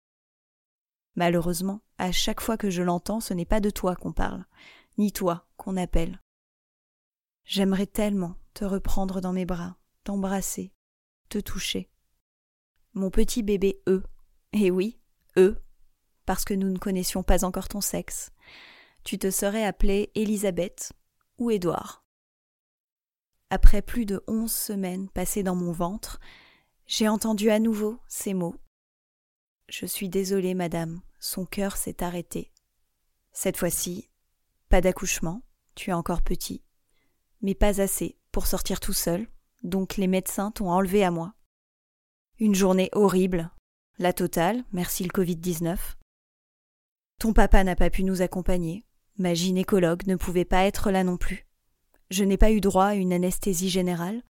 Malheureusement, 1.15 1.81
à 1.99 2.11
chaque 2.11 2.41
fois 2.41 2.57
que 2.57 2.71
je 2.71 2.81
l'entends, 2.81 3.19
ce 3.19 3.35
n'est 3.35 3.45
pas 3.45 3.59
de 3.59 3.69
toi 3.69 3.95
qu'on 3.95 4.11
parle, 4.11 4.43
ni 4.97 5.11
toi 5.11 5.45
qu'on 5.57 5.77
appelle. 5.77 6.19
J'aimerais 7.45 7.85
tellement 7.85 8.35
te 8.55 8.65
reprendre 8.65 9.21
dans 9.21 9.31
mes 9.31 9.45
bras, 9.45 9.77
t'embrasser, 10.03 10.73
te 11.29 11.37
toucher. 11.37 11.91
Mon 12.93 13.11
petit 13.11 13.43
bébé 13.43 13.79
E, 13.87 14.01
Eh 14.53 14.71
oui, 14.71 14.97
eux, 15.37 15.62
parce 16.25 16.45
que 16.45 16.53
nous 16.53 16.69
ne 16.69 16.77
connaissions 16.77 17.23
pas 17.23 17.43
encore 17.43 17.67
ton 17.67 17.81
sexe. 17.81 18.31
Tu 19.03 19.17
te 19.17 19.31
serais 19.31 19.65
appelée 19.65 20.11
Élisabeth 20.15 20.93
ou 21.37 21.51
Édouard. 21.51 22.05
Après 23.49 23.81
plus 23.81 24.05
de 24.05 24.23
onze 24.27 24.53
semaines 24.53 25.09
passées 25.09 25.43
dans 25.43 25.55
mon 25.55 25.71
ventre, 25.71 26.19
j'ai 26.87 27.07
entendu 27.07 27.49
à 27.49 27.59
nouveau 27.59 27.99
ces 28.07 28.33
mots. 28.33 28.55
Je 29.69 29.85
suis 29.85 30.09
désolée, 30.09 30.53
madame, 30.53 31.01
son 31.19 31.45
cœur 31.45 31.77
s'est 31.77 32.03
arrêté. 32.03 32.51
Cette 33.31 33.57
fois-ci, 33.57 34.09
pas 34.69 34.81
d'accouchement, 34.81 35.43
tu 35.75 35.89
es 35.89 35.93
encore 35.93 36.21
petit, 36.21 36.63
mais 37.41 37.55
pas 37.55 37.81
assez 37.81 38.17
pour 38.31 38.47
sortir 38.47 38.79
tout 38.79 38.93
seul, 38.93 39.27
donc 39.63 39.97
les 39.97 40.07
médecins 40.07 40.51
t'ont 40.51 40.69
enlevé 40.69 41.03
à 41.03 41.11
moi. 41.11 41.33
Une 42.39 42.55
journée 42.55 42.89
horrible, 42.93 43.51
la 43.99 44.13
totale, 44.13 44.63
merci 44.71 45.03
le 45.03 45.09
Covid-19. 45.09 45.77
Ton 47.19 47.33
papa 47.33 47.63
n'a 47.63 47.75
pas 47.75 47.89
pu 47.89 48.03
nous 48.03 48.21
accompagner, 48.21 48.85
ma 49.17 49.33
gynécologue 49.33 50.05
ne 50.07 50.15
pouvait 50.15 50.45
pas 50.45 50.65
être 50.65 50.91
là 50.91 51.03
non 51.03 51.17
plus. 51.17 51.47
Je 52.09 52.23
n'ai 52.23 52.37
pas 52.37 52.51
eu 52.51 52.61
droit 52.61 52.85
à 52.85 52.95
une 52.95 53.13
anesthésie 53.13 53.69
générale, 53.69 54.23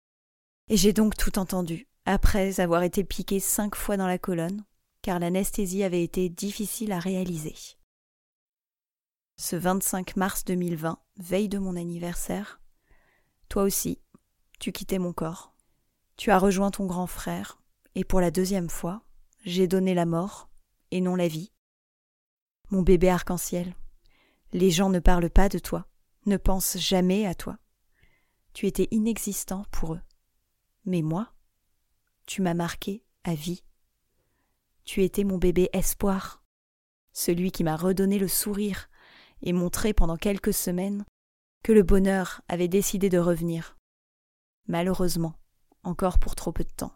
et 0.70 0.78
j'ai 0.78 0.94
donc 0.94 1.18
tout 1.18 1.40
entendu, 1.40 1.88
après 2.06 2.60
avoir 2.60 2.84
été 2.84 3.04
piqué 3.04 3.40
cinq 3.40 3.76
fois 3.76 3.98
dans 3.98 4.08
la 4.08 4.18
colonne, 4.18 4.64
car 5.02 5.20
l'anesthésie 5.20 5.84
avait 5.84 6.04
été 6.04 6.30
difficile 6.30 6.92
à 6.92 7.00
réaliser. 7.00 7.56
Ce 9.38 9.56
25 9.56 10.16
mars 10.16 10.46
2020, 10.46 11.00
veille 11.18 11.50
de 11.50 11.58
mon 11.58 11.76
anniversaire, 11.76 12.62
toi 13.50 13.64
aussi, 13.64 14.00
tu 14.60 14.72
quittais 14.72 15.00
mon 15.00 15.14
corps. 15.14 15.54
Tu 16.18 16.32
as 16.32 16.40
rejoint 16.40 16.72
ton 16.72 16.86
grand 16.86 17.08
frère, 17.08 17.62
et 17.96 18.04
pour 18.04 18.22
la 18.22 18.32
deuxième 18.32 18.70
fois, 18.70 19.04
j'ai 19.46 19.68
donné 19.68 19.94
la 19.94 20.06
mort, 20.06 20.50
et 20.92 21.02
non 21.02 21.16
la 21.16 21.28
vie. 21.28 21.53
Mon 22.74 22.82
bébé 22.82 23.08
arc-en-ciel, 23.08 23.76
les 24.52 24.72
gens 24.72 24.90
ne 24.90 24.98
parlent 24.98 25.30
pas 25.30 25.48
de 25.48 25.60
toi, 25.60 25.86
ne 26.26 26.38
pensent 26.38 26.80
jamais 26.80 27.28
à 27.28 27.36
toi. 27.36 27.60
Tu 28.54 28.66
étais 28.66 28.88
inexistant 28.90 29.64
pour 29.70 29.94
eux. 29.94 30.02
Mais 30.84 31.04
moi, 31.04 31.36
tu 32.26 32.42
m'as 32.42 32.56
marqué 32.56 33.06
à 33.24 33.36
vie. 33.36 33.64
Tu 34.86 35.04
étais 35.04 35.24
mon 35.24 35.38
bébé 35.38 35.70
espoir, 35.72 36.44
celui 37.12 37.52
qui 37.52 37.64
m'a 37.64 37.76
redonné 37.76 38.18
le 38.18 38.28
sourire 38.28 38.90
et 39.44 39.54
montré 39.54 39.94
pendant 39.94 40.18
quelques 40.18 40.56
semaines 40.56 41.06
que 41.62 41.74
le 41.74 41.84
bonheur 41.84 42.42
avait 42.48 42.70
décidé 42.70 43.08
de 43.08 43.20
revenir. 43.20 43.78
Malheureusement, 44.66 45.36
encore 45.84 46.18
pour 46.18 46.34
trop 46.34 46.52
peu 46.52 46.64
de 46.64 46.74
temps. 46.76 46.96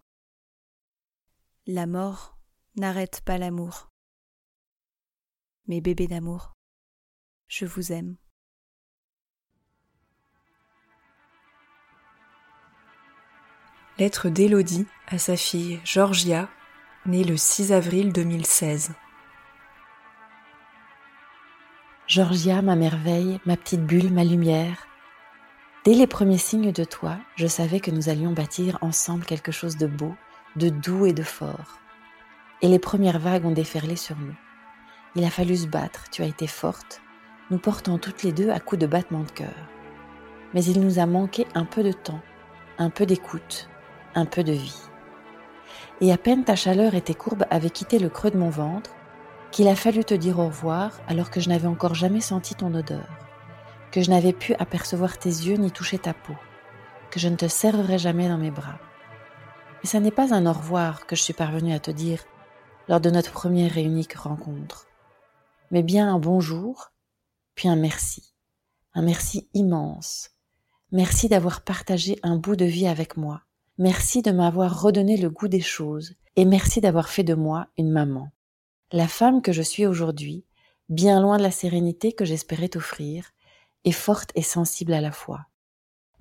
La 1.68 1.86
mort 1.86 2.40
n'arrête 2.78 3.22
pas 3.22 3.38
l'amour. 3.38 3.92
Mes 5.70 5.82
bébés 5.82 6.07
d'amour, 6.07 6.53
je 7.49 7.65
vous 7.65 7.91
aime. 7.91 8.15
Lettre 13.97 14.30
d'Élodie 14.30 14.88
à 15.07 15.18
sa 15.18 15.36
fille 15.36 15.82
Georgia, 15.84 16.47
née 17.05 17.26
le 17.26 17.36
6 17.36 17.74
avril 17.74 18.13
2016. 18.13 18.93
Georgia, 22.07 22.61
ma 22.61 22.78
merveille, 22.78 23.41
ma 23.45 23.57
petite 23.57 23.86
bulle, 23.86 24.13
ma 24.13 24.24
lumière. 24.24 24.88
Dès 25.84 25.95
les 25.95 26.07
premiers 26.07 26.38
signes 26.38 26.72
de 26.72 26.86
toi, 26.86 27.18
je 27.36 27.47
savais 27.47 27.82
que 27.82 27.91
nous 27.91 28.07
allions 28.07 28.32
bâtir 28.32 28.78
ensemble 28.80 29.26
quelque 29.26 29.51
chose 29.51 29.76
de 29.76 29.88
beau, 29.88 30.15
de 30.55 30.70
doux 30.70 31.05
et 31.05 31.13
de 31.13 31.24
fort. 31.24 31.82
Et 32.61 32.70
les 32.70 32.80
premières 32.80 33.20
vagues 33.20 33.45
ont 33.45 33.51
déferlé 33.51 33.97
sur 33.97 34.15
nous. 34.15 34.36
Il 35.18 35.26
a 35.26 35.32
fallu 35.32 35.57
se 35.57 35.65
battre, 35.65 36.03
tu 36.11 36.22
as 36.22 36.28
été 36.28 36.45
forte, 36.45 37.01
nous 37.49 37.57
portant 37.57 37.97
toutes 37.97 38.22
les 38.22 38.32
deux 38.32 38.51
à 38.51 38.59
coups 38.59 38.80
de 38.80 38.86
battement 38.86 39.24
de 39.24 39.32
cœur. 39.32 39.55
Mais 40.53 40.63
il 40.63 40.80
nous 40.80 40.99
a 40.99 41.07
manqué 41.07 41.47
un 41.55 41.65
peu 41.65 41.82
de 41.82 41.91
temps, 41.91 42.22
un 42.78 42.91
peu 42.91 43.07
d'écoute, 43.07 43.68
un 44.13 44.28
peu 44.28 44.43
de 44.43 44.51
vie. 44.51 44.80
Et 46.01 46.13
à 46.13 46.20
peine 46.20 46.43
ta 46.43 46.55
chaleur 46.55 46.93
et 46.93 47.01
tes 47.01 47.15
courbes 47.15 47.45
avaient 47.49 47.72
quitté 47.72 47.97
le 47.97 48.09
creux 48.09 48.30
de 48.30 48.38
mon 48.38 48.51
ventre, 48.51 48.91
qu'il 49.49 49.68
a 49.70 49.76
fallu 49.76 50.05
te 50.05 50.13
dire 50.13 50.38
au 50.38 50.45
revoir 50.45 50.91
alors 51.07 51.32
que 51.32 51.39
je 51.39 51.49
n'avais 51.49 51.68
encore 51.68 51.95
jamais 51.95 52.22
senti 52.22 52.53
ton 52.53 52.76
odeur, 52.76 53.07
que 53.91 54.03
je 54.03 54.11
n'avais 54.11 54.34
pu 54.34 54.53
apercevoir 54.59 55.18
tes 55.18 55.30
yeux 55.30 55.57
ni 55.57 55.72
toucher 55.72 55.97
ta 55.97 56.13
peau, 56.13 56.36
que 57.09 57.20
je 57.20 57.28
ne 57.28 57.38
te 57.38 57.47
serrerai 57.47 57.97
jamais 57.97 58.30
dans 58.30 58.38
mes 58.38 58.51
bras. 58.51 58.78
Mais 59.82 59.89
ce 59.89 59.97
n'est 59.97 60.11
pas 60.11 60.36
un 60.36 60.45
au 60.45 60.53
revoir 60.53 61.07
que 61.07 61.15
je 61.15 61.24
suis 61.24 61.34
parvenue 61.34 61.74
à 61.74 61.80
te 61.80 61.89
dire 61.89 62.20
lors 62.88 62.99
de 62.99 63.09
notre 63.09 63.32
première 63.32 63.80
et 63.80 63.84
unique 63.84 64.13
rencontre, 64.13 64.87
mais 65.72 65.84
bien 65.84 66.13
un 66.13 66.20
bonjour, 66.20 66.91
puis 67.55 67.68
un 67.68 67.76
merci, 67.76 68.34
un 68.93 69.01
merci 69.01 69.49
immense. 69.53 70.32
Merci 70.91 71.28
d'avoir 71.28 71.61
partagé 71.61 72.18
un 72.24 72.38
bout 72.38 72.55
de 72.55 72.65
vie 72.65 72.88
avec 72.88 73.18
moi, 73.18 73.41
Merci 73.80 74.24
de 74.24 74.32
m'avoir 74.32 74.82
redonné 74.82 75.18
le 75.18 75.30
goût 75.30 75.47
des 75.47 75.61
choses 75.61 76.15
et 76.36 76.45
merci 76.45 76.82
d'avoir 76.82 77.09
fait 77.09 77.24
de 77.24 77.36
moi 77.36 77.68
une 77.78 77.91
maman. 77.91 78.32
La 78.91 79.07
femme 79.07 79.43
que 79.43 79.51
je 79.51 79.61
suis 79.61 79.86
aujourd'hui, 79.86 80.45
bien 80.89 81.22
loin 81.22 81.38
de 81.38 81.43
la 81.43 81.51
sérénité 81.51 82.11
que 82.11 82.26
j'espérais 82.26 82.70
t'offrir, 82.70 83.30
est 83.84 83.91
forte 83.91 84.32
et 84.34 84.41
sensible 84.41 84.93
à 84.93 85.01
la 85.01 85.11
fois. 85.11 85.45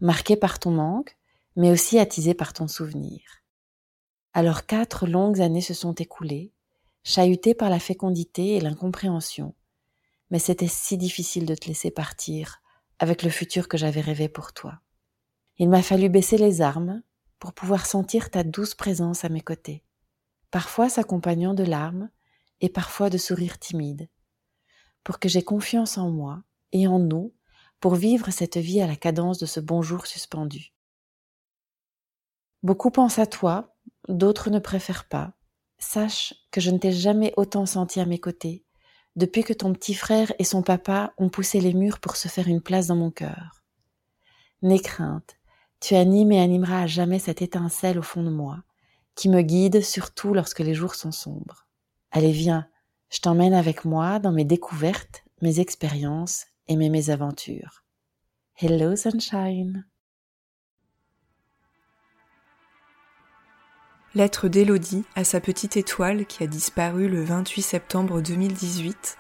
Marquée 0.01 0.37
par 0.37 0.59
ton 0.59 0.71
manque, 0.71 1.17
mais 1.57 1.71
aussi 1.71 1.99
attisée 1.99 2.35
par 2.35 2.53
ton 2.53 2.69
souvenir. 2.69 3.23
Alors 4.35 4.67
quatre 4.67 5.07
longues 5.07 5.41
années 5.41 5.63
se 5.63 5.73
sont 5.73 5.95
écoulées, 5.95 6.53
chahutées 7.07 7.55
par 7.55 7.71
la 7.71 7.79
fécondité 7.79 8.57
et 8.57 8.61
l'incompréhension. 8.61 9.55
Mais 10.31 10.41
c'était 10.41 10.67
si 10.67 10.99
difficile 10.99 11.47
de 11.47 11.55
te 11.55 11.69
laisser 11.69 11.93
partir 11.93 12.61
avec 12.99 13.23
le 13.23 13.31
futur 13.31 13.69
que 13.69 13.79
j'avais 13.79 14.01
rêvé 14.01 14.29
pour 14.29 14.53
toi. 14.53 14.81
Il 15.59 15.69
m'a 15.69 15.83
fallu 15.83 16.09
baisser 16.09 16.37
les 16.37 16.63
armes, 16.63 17.03
pour 17.39 17.53
pouvoir 17.53 17.87
sentir 17.87 18.31
ta 18.31 18.43
douce 18.43 18.75
présence 18.75 19.25
à 19.25 19.29
mes 19.29 19.41
côtés, 19.41 19.85
parfois 20.51 20.89
s'accompagnant 20.89 21.55
de 21.55 21.63
larmes 21.63 22.11
et 22.61 22.69
parfois 22.69 23.09
de 23.09 23.19
sourires 23.19 23.61
timides, 23.61 24.09
pour 25.05 25.21
que 25.21 25.29
j'aie 25.29 25.45
confiance 25.45 25.99
en 25.99 26.11
moi 26.11 26.43
et 26.73 26.89
en 26.89 26.99
nous 26.99 27.33
pour 27.79 27.95
vivre 27.95 28.31
cette 28.33 28.57
vie 28.57 28.81
à 28.81 28.89
la 28.89 28.97
cadence 28.97 29.39
de 29.39 29.47
ce 29.47 29.61
bonjour 29.61 30.07
suspendu. 30.09 30.73
Beaucoup 32.65 32.91
pensent 32.91 33.21
à 33.21 33.27
toi, 33.27 33.77
d'autres 34.09 34.51
ne 34.51 34.59
préfèrent 34.59 35.07
pas. 35.07 35.36
Sache 35.79 36.35
que 36.51 36.61
je 36.61 36.71
ne 36.71 36.79
t'ai 36.79 36.93
jamais 36.93 37.33
autant 37.37 37.67
senti 37.67 38.01
à 38.01 38.07
mes 38.07 38.19
côtés 38.19 38.67
depuis 39.17 39.43
que 39.43 39.55
ton 39.55 39.73
petit 39.73 39.95
frère 39.95 40.33
et 40.39 40.45
son 40.45 40.63
papa 40.63 41.15
ont 41.17 41.31
poussé 41.31 41.61
les 41.61 41.73
murs 41.73 42.01
pour 42.01 42.17
se 42.17 42.29
faire 42.29 42.49
une 42.49 42.61
place 42.61 42.87
dans 42.87 42.97
mon 42.97 43.11
cœur. 43.11 43.65
N'aie 44.63 44.79
crainte, 44.79 45.37
tu 45.81 45.95
animes 45.95 46.33
et 46.33 46.41
animeras 46.41 46.83
à 46.83 46.87
jamais 46.87 47.19
cette 47.19 47.43
étincelle 47.43 47.99
au 47.99 48.03
fond 48.03 48.23
de 48.23 48.31
moi, 48.31 48.63
qui 49.15 49.29
me 49.29 49.41
guide 49.41 49.83
surtout 49.83 50.35
lorsque 50.35 50.61
les 50.61 50.75
jours 50.75 50.95
sont 50.95 51.13
sombres. 51.13 51.67
Allez, 52.11 52.33
viens, 52.33 52.69
je 53.09 53.21
t'emmène 53.21 53.55
avec 53.55 53.85
moi 53.85 54.19
dans 54.19 54.33
mes 54.33 54.45
découvertes, 54.45 55.25
mes 55.41 55.61
expériences 55.61 56.47
et 56.69 56.77
mes 56.77 56.91
mésaventures. 56.91 57.85
Hello 58.61 58.97
Sunshine. 58.97 59.87
Lettre 64.17 64.49
d'Élodie 64.49 65.05
à 65.15 65.25
sa 65.25 65.43
petite 65.43 65.77
étoile 65.77 66.25
qui 66.25 66.43
a 66.43 66.47
disparu 66.47 67.07
le 67.07 67.23
28 67.23 67.61
septembre 67.61 68.23
2018 68.23 69.19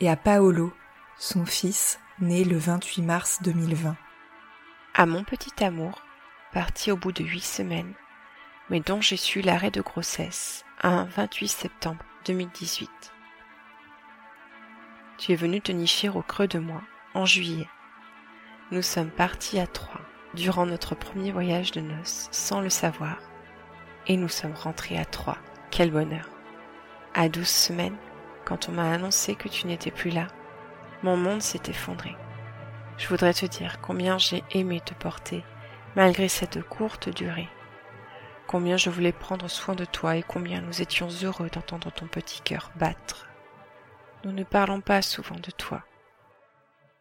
et 0.00 0.08
à 0.08 0.16
Paolo, 0.16 0.72
son 1.18 1.44
fils, 1.44 2.00
né 2.18 2.42
le 2.42 2.56
28 2.56 3.02
mars 3.02 3.38
2020 3.42 3.98
à 4.94 5.04
mon 5.04 5.24
petit 5.24 5.62
amour, 5.62 6.00
parti 6.54 6.90
au 6.90 6.96
bout 6.96 7.12
de 7.12 7.22
huit 7.22 7.44
semaines, 7.44 7.92
mais 8.70 8.80
dont 8.80 9.02
j'ai 9.02 9.18
su 9.18 9.42
l'arrêt 9.42 9.70
de 9.70 9.82
grossesse 9.82 10.64
un 10.82 11.04
28 11.04 11.48
septembre 11.48 12.02
2018. 12.24 12.88
Tu 15.18 15.32
es 15.32 15.36
venu 15.36 15.60
te 15.60 15.70
nicher 15.70 16.08
au 16.08 16.22
creux 16.22 16.48
de 16.48 16.58
moi 16.58 16.80
en 17.12 17.26
juillet. 17.26 17.68
Nous 18.70 18.80
sommes 18.80 19.10
partis 19.10 19.58
à 19.58 19.66
Troyes 19.66 20.00
durant 20.32 20.64
notre 20.64 20.94
premier 20.94 21.30
voyage 21.30 21.72
de 21.72 21.82
noces 21.82 22.28
sans 22.30 22.62
le 22.62 22.70
savoir, 22.70 23.18
et 24.08 24.16
nous 24.16 24.28
sommes 24.28 24.54
rentrés 24.54 24.98
à 24.98 25.04
Troyes. 25.04 25.38
Quel 25.70 25.90
bonheur! 25.90 26.28
À 27.14 27.28
douze 27.28 27.48
semaines, 27.48 27.96
quand 28.44 28.68
on 28.68 28.72
m'a 28.72 28.90
annoncé 28.90 29.34
que 29.34 29.48
tu 29.48 29.66
n'étais 29.66 29.90
plus 29.90 30.10
là, 30.10 30.26
mon 31.02 31.16
monde 31.16 31.42
s'est 31.42 31.68
effondré. 31.68 32.16
Je 32.96 33.06
voudrais 33.06 33.34
te 33.34 33.46
dire 33.46 33.80
combien 33.80 34.18
j'ai 34.18 34.42
aimé 34.50 34.80
te 34.80 34.94
porter, 34.94 35.44
malgré 35.94 36.28
cette 36.28 36.62
courte 36.62 37.08
durée. 37.08 37.48
Combien 38.46 38.76
je 38.76 38.90
voulais 38.90 39.12
prendre 39.12 39.46
soin 39.48 39.74
de 39.74 39.84
toi 39.84 40.16
et 40.16 40.22
combien 40.22 40.62
nous 40.62 40.80
étions 40.80 41.08
heureux 41.22 41.50
d'entendre 41.50 41.92
ton 41.92 42.06
petit 42.06 42.40
cœur 42.40 42.72
battre. 42.76 43.28
Nous 44.24 44.32
ne 44.32 44.42
parlons 44.42 44.80
pas 44.80 45.02
souvent 45.02 45.36
de 45.36 45.50
toi. 45.50 45.84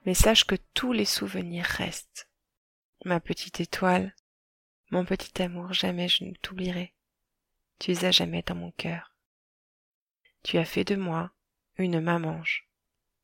Mais 0.06 0.14
sache 0.14 0.44
que 0.44 0.56
tous 0.74 0.94
les 0.94 1.06
souvenirs 1.06 1.66
restent. 1.66 2.30
Ma 3.06 3.20
petite 3.20 3.62
étoile, 3.62 4.14
mon 4.92 5.06
petit 5.06 5.42
amour, 5.42 5.74
jamais 5.74 6.08
je 6.08 6.26
ne 6.26 6.34
t'oublierai. 6.42 6.94
Tu 7.80 7.92
es 7.92 8.06
à 8.06 8.12
jamais 8.12 8.42
dans 8.42 8.56
mon 8.56 8.72
cœur. 8.72 9.16
tu 10.44 10.58
as 10.58 10.66
fait 10.66 10.84
de 10.84 10.96
moi 10.96 11.32
une 11.78 12.00
mamange 12.00 12.70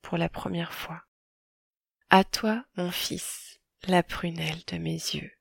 pour 0.01 0.17
la 0.17 0.29
première 0.29 0.73
fois. 0.73 1.03
À 2.09 2.23
toi, 2.23 2.65
mon 2.75 2.91
fils, 2.91 3.59
la 3.87 4.03
prunelle 4.03 4.61
de 4.67 4.77
mes 4.77 4.93
yeux, 4.93 5.31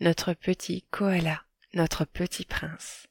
notre 0.00 0.32
petit 0.32 0.82
koala, 0.90 1.44
notre 1.74 2.04
petit 2.04 2.44
prince. 2.44 3.06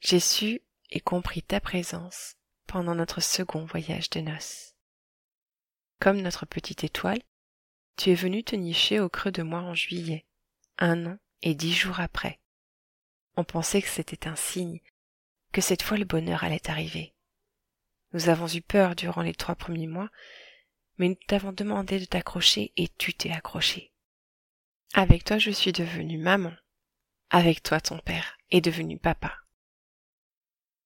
J'ai 0.00 0.20
su 0.20 0.60
et 0.90 1.00
compris 1.00 1.42
ta 1.42 1.60
présence 1.60 2.36
pendant 2.66 2.94
notre 2.94 3.20
second 3.20 3.64
voyage 3.64 4.10
de 4.10 4.20
noces. 4.20 4.74
Comme 5.98 6.20
notre 6.20 6.46
petite 6.46 6.84
étoile, 6.84 7.22
tu 7.96 8.10
es 8.10 8.14
venu 8.14 8.44
te 8.44 8.54
nicher 8.54 9.00
au 9.00 9.08
creux 9.08 9.32
de 9.32 9.42
moi 9.42 9.60
en 9.60 9.74
juillet, 9.74 10.26
un 10.78 11.06
an 11.06 11.18
et 11.42 11.54
dix 11.54 11.72
jours 11.72 12.00
après. 12.00 12.40
On 13.36 13.44
pensait 13.44 13.82
que 13.82 13.88
c'était 13.88 14.28
un 14.28 14.36
signe, 14.36 14.80
que 15.52 15.60
cette 15.60 15.82
fois 15.82 15.96
le 15.96 16.04
bonheur 16.04 16.44
allait 16.44 16.70
arriver. 16.70 17.14
Nous 18.12 18.28
avons 18.28 18.46
eu 18.46 18.60
peur 18.60 18.94
durant 18.94 19.22
les 19.22 19.34
trois 19.34 19.56
premiers 19.56 19.88
mois, 19.88 20.10
mais 20.98 21.08
nous 21.08 21.18
t'avons 21.26 21.52
demandé 21.52 21.98
de 21.98 22.04
t'accrocher 22.04 22.72
et 22.76 22.88
tu 22.88 23.12
t'es 23.12 23.32
accroché. 23.32 23.92
Avec 24.92 25.24
toi 25.24 25.38
je 25.38 25.50
suis 25.50 25.72
devenue 25.72 26.18
maman. 26.18 26.52
Avec 27.30 27.62
toi 27.62 27.80
ton 27.80 27.98
père 27.98 28.36
est 28.50 28.60
devenu 28.60 28.98
papa. 28.98 29.36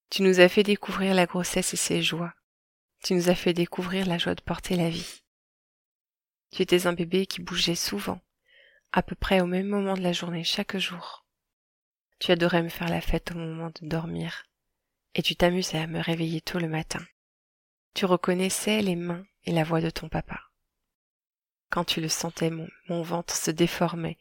Tu 0.08 0.22
nous 0.22 0.40
as 0.40 0.48
fait 0.48 0.62
découvrir 0.62 1.14
la 1.14 1.26
grossesse 1.26 1.74
et 1.74 1.76
ses 1.76 2.02
joies. 2.02 2.32
Tu 3.04 3.12
nous 3.12 3.28
as 3.28 3.34
fait 3.34 3.52
découvrir 3.52 4.06
la 4.06 4.16
joie 4.16 4.34
de 4.34 4.40
porter 4.40 4.74
la 4.74 4.88
vie. 4.88 5.22
Tu 6.50 6.62
étais 6.62 6.86
un 6.86 6.94
bébé 6.94 7.26
qui 7.26 7.42
bougeait 7.42 7.74
souvent, 7.74 8.20
à 8.92 9.02
peu 9.02 9.14
près 9.14 9.42
au 9.42 9.46
même 9.46 9.68
moment 9.68 9.94
de 9.94 10.00
la 10.02 10.14
journée 10.14 10.44
chaque 10.44 10.78
jour. 10.78 11.26
Tu 12.18 12.32
adorais 12.32 12.62
me 12.62 12.68
faire 12.68 12.88
la 12.88 13.00
fête 13.00 13.30
au 13.30 13.34
moment 13.34 13.70
de 13.80 13.86
dormir, 13.86 14.44
et 15.14 15.22
tu 15.22 15.36
t'amusais 15.36 15.78
à 15.78 15.86
me 15.86 16.00
réveiller 16.00 16.40
tôt 16.40 16.58
le 16.58 16.68
matin. 16.68 17.04
Tu 17.94 18.04
reconnaissais 18.04 18.82
les 18.82 18.96
mains 18.96 19.24
et 19.44 19.52
la 19.52 19.64
voix 19.64 19.80
de 19.80 19.90
ton 19.90 20.08
papa. 20.08 20.40
Quand 21.70 21.84
tu 21.84 22.00
le 22.00 22.08
sentais, 22.08 22.50
mon, 22.50 23.02
ventre 23.02 23.36
se 23.36 23.50
déformait 23.50 24.18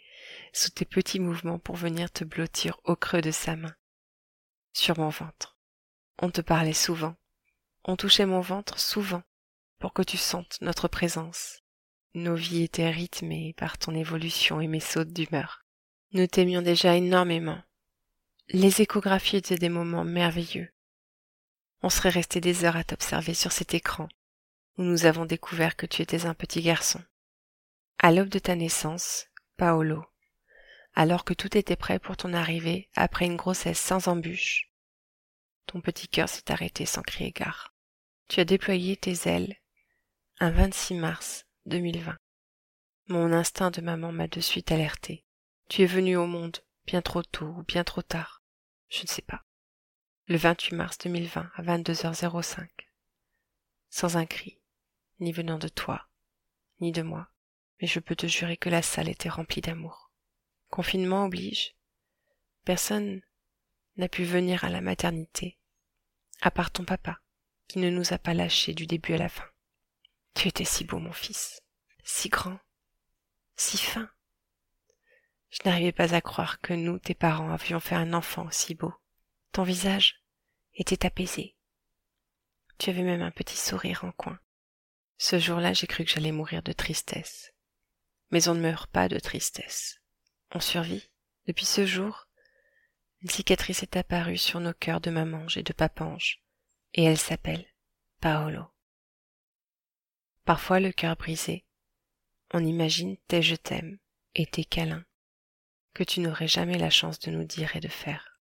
sous 0.53 0.69
tes 0.69 0.85
petits 0.85 1.19
mouvements 1.19 1.59
pour 1.59 1.75
venir 1.75 2.11
te 2.11 2.23
blottir 2.23 2.79
au 2.83 2.95
creux 2.95 3.21
de 3.21 3.31
sa 3.31 3.55
main, 3.55 3.75
sur 4.73 4.99
mon 4.99 5.09
ventre. 5.09 5.57
On 6.19 6.29
te 6.29 6.41
parlait 6.41 6.73
souvent, 6.73 7.15
on 7.83 7.95
touchait 7.95 8.25
mon 8.25 8.41
ventre 8.41 8.79
souvent, 8.79 9.23
pour 9.79 9.93
que 9.93 10.01
tu 10.01 10.17
sentes 10.17 10.57
notre 10.61 10.87
présence. 10.87 11.61
Nos 12.13 12.35
vies 12.35 12.63
étaient 12.63 12.89
rythmées 12.89 13.53
par 13.57 13.77
ton 13.77 13.93
évolution 13.93 14.59
et 14.59 14.67
mes 14.67 14.79
sautes 14.79 15.13
d'humeur. 15.13 15.63
Nous 16.13 16.27
t'aimions 16.27 16.61
déjà 16.61 16.95
énormément. 16.95 17.61
Les 18.49 18.81
échographies 18.81 19.35
étaient 19.35 19.57
des 19.57 19.67
moments 19.67 20.05
merveilleux. 20.05 20.71
On 21.81 21.89
serait 21.89 22.09
resté 22.09 22.39
des 22.39 22.63
heures 22.63 22.77
à 22.77 22.85
t'observer 22.85 23.33
sur 23.33 23.51
cet 23.51 23.73
écran, 23.73 24.07
où 24.77 24.83
nous 24.83 25.05
avons 25.05 25.25
découvert 25.25 25.75
que 25.75 25.85
tu 25.85 26.01
étais 26.01 26.25
un 26.25 26.33
petit 26.33 26.61
garçon. 26.61 27.03
À 27.99 28.11
l'aube 28.13 28.29
de 28.29 28.39
ta 28.39 28.55
naissance, 28.55 29.27
Paolo, 29.57 30.05
alors 30.95 31.25
que 31.25 31.33
tout 31.33 31.57
était 31.57 31.75
prêt 31.75 31.99
pour 31.99 32.15
ton 32.15 32.33
arrivée 32.33 32.89
après 32.95 33.25
une 33.25 33.35
grossesse 33.35 33.79
sans 33.79 34.07
embûche, 34.07 34.71
ton 35.65 35.81
petit 35.81 36.07
cœur 36.07 36.29
s'est 36.29 36.49
arrêté 36.49 36.85
sans 36.85 37.01
crier 37.01 37.31
gare. 37.31 37.75
Tu 38.29 38.39
as 38.39 38.45
déployé 38.45 38.95
tes 38.95 39.27
ailes 39.29 39.57
un 40.39 40.51
26 40.51 40.93
mars 40.95 41.45
2020. 41.65 42.15
Mon 43.07 43.33
instinct 43.33 43.71
de 43.71 43.81
maman 43.81 44.13
m'a 44.13 44.27
de 44.27 44.39
suite 44.39 44.71
alerté. 44.71 45.25
Tu 45.69 45.81
es 45.81 45.85
venu 45.85 46.15
au 46.15 46.27
monde 46.27 46.57
bien 46.85 47.01
trop 47.01 47.23
tôt 47.23 47.53
ou 47.57 47.63
bien 47.63 47.83
trop 47.83 48.01
tard. 48.01 48.36
Je 48.89 49.01
ne 49.01 49.07
sais 49.07 49.21
pas. 49.21 49.43
Le 50.27 50.37
28 50.37 50.75
mars 50.75 50.97
2020 50.99 51.51
à 51.55 51.61
22h05. 51.61 52.67
Sans 53.89 54.17
un 54.17 54.25
cri, 54.25 54.59
ni 55.19 55.31
venant 55.31 55.57
de 55.57 55.67
toi, 55.67 56.07
ni 56.79 56.91
de 56.91 57.01
moi. 57.01 57.29
Mais 57.81 57.87
je 57.87 57.99
peux 57.99 58.15
te 58.15 58.27
jurer 58.27 58.57
que 58.57 58.69
la 58.69 58.81
salle 58.81 59.09
était 59.09 59.29
remplie 59.29 59.61
d'amour. 59.61 60.11
Confinement 60.69 61.25
oblige. 61.25 61.75
Personne 62.65 63.21
n'a 63.95 64.09
pu 64.09 64.23
venir 64.23 64.63
à 64.63 64.69
la 64.69 64.81
maternité, 64.81 65.57
à 66.41 66.51
part 66.51 66.71
ton 66.71 66.83
papa, 66.85 67.19
qui 67.67 67.79
ne 67.79 67.89
nous 67.89 68.13
a 68.13 68.17
pas 68.17 68.33
lâchés 68.33 68.73
du 68.73 68.87
début 68.87 69.13
à 69.13 69.17
la 69.17 69.29
fin. 69.29 69.47
Tu 70.33 70.47
étais 70.47 70.65
si 70.65 70.83
beau, 70.83 70.99
mon 70.99 71.13
fils, 71.13 71.61
si 72.03 72.29
grand, 72.29 72.59
si 73.55 73.77
fin. 73.77 74.09
Je 75.49 75.59
n'arrivais 75.65 75.91
pas 75.91 76.13
à 76.13 76.21
croire 76.21 76.59
que 76.59 76.73
nous, 76.73 76.99
tes 76.99 77.13
parents, 77.13 77.51
avions 77.51 77.79
fait 77.79 77.95
un 77.95 78.13
enfant 78.13 78.45
aussi 78.45 78.75
beau. 78.75 78.93
Ton 79.51 79.63
visage 79.63 80.21
était 80.73 81.05
apaisé. 81.05 81.55
Tu 82.77 82.89
avais 82.89 83.03
même 83.03 83.21
un 83.21 83.31
petit 83.31 83.57
sourire 83.57 84.03
en 84.03 84.11
coin. 84.11 84.39
Ce 85.17 85.39
jour-là, 85.39 85.73
j'ai 85.73 85.87
cru 85.87 86.03
que 86.03 86.11
j'allais 86.11 86.31
mourir 86.31 86.61
de 86.61 86.73
tristesse. 86.73 87.53
Mais 88.29 88.49
on 88.49 88.55
ne 88.55 88.61
meurt 88.61 88.89
pas 88.91 89.07
de 89.07 89.19
tristesse. 89.19 90.01
On 90.51 90.59
survit. 90.59 91.09
Depuis 91.47 91.65
ce 91.65 91.85
jour, 91.85 92.27
une 93.21 93.29
cicatrice 93.29 93.83
est 93.83 93.95
apparue 93.97 94.37
sur 94.37 94.59
nos 94.59 94.73
cœurs 94.73 95.01
de 95.01 95.09
mamange 95.09 95.57
et 95.57 95.63
de 95.63 95.73
papange, 95.73 96.43
et 96.93 97.03
elle 97.03 97.17
s'appelle 97.17 97.65
Paolo. 98.19 98.65
Parfois 100.45 100.79
le 100.79 100.91
cœur 100.91 101.15
brisé, 101.15 101.65
on 102.53 102.63
imagine 102.63 103.17
tes 103.27 103.41
je 103.41 103.55
t'aime 103.55 103.97
et 104.35 104.45
tes 104.45 104.65
câlins, 104.65 105.05
que 105.97 106.03
tu 106.03 106.19
n'aurais 106.19 106.47
jamais 106.47 106.77
la 106.77 106.91
chance 106.91 107.17
de 107.17 107.31
nous 107.31 107.43
dire 107.43 107.75
et 107.75 107.79
de 107.79 107.87
faire. 107.87 108.39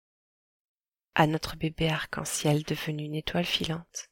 À 1.14 1.28
notre 1.28 1.54
bébé 1.54 1.88
arc-en-ciel 1.88 2.64
devenu 2.64 3.04
une 3.04 3.14
étoile 3.14 3.44
filante, 3.44 4.10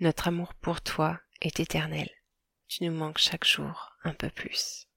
notre 0.00 0.28
amour 0.28 0.54
pour 0.54 0.80
toi 0.80 1.20
est 1.42 1.60
éternel. 1.60 2.08
Tu 2.66 2.84
nous 2.84 2.92
manques 2.96 3.18
chaque 3.18 3.44
jour 3.44 3.92
un 4.02 4.14
peu 4.14 4.30
plus. 4.30 4.88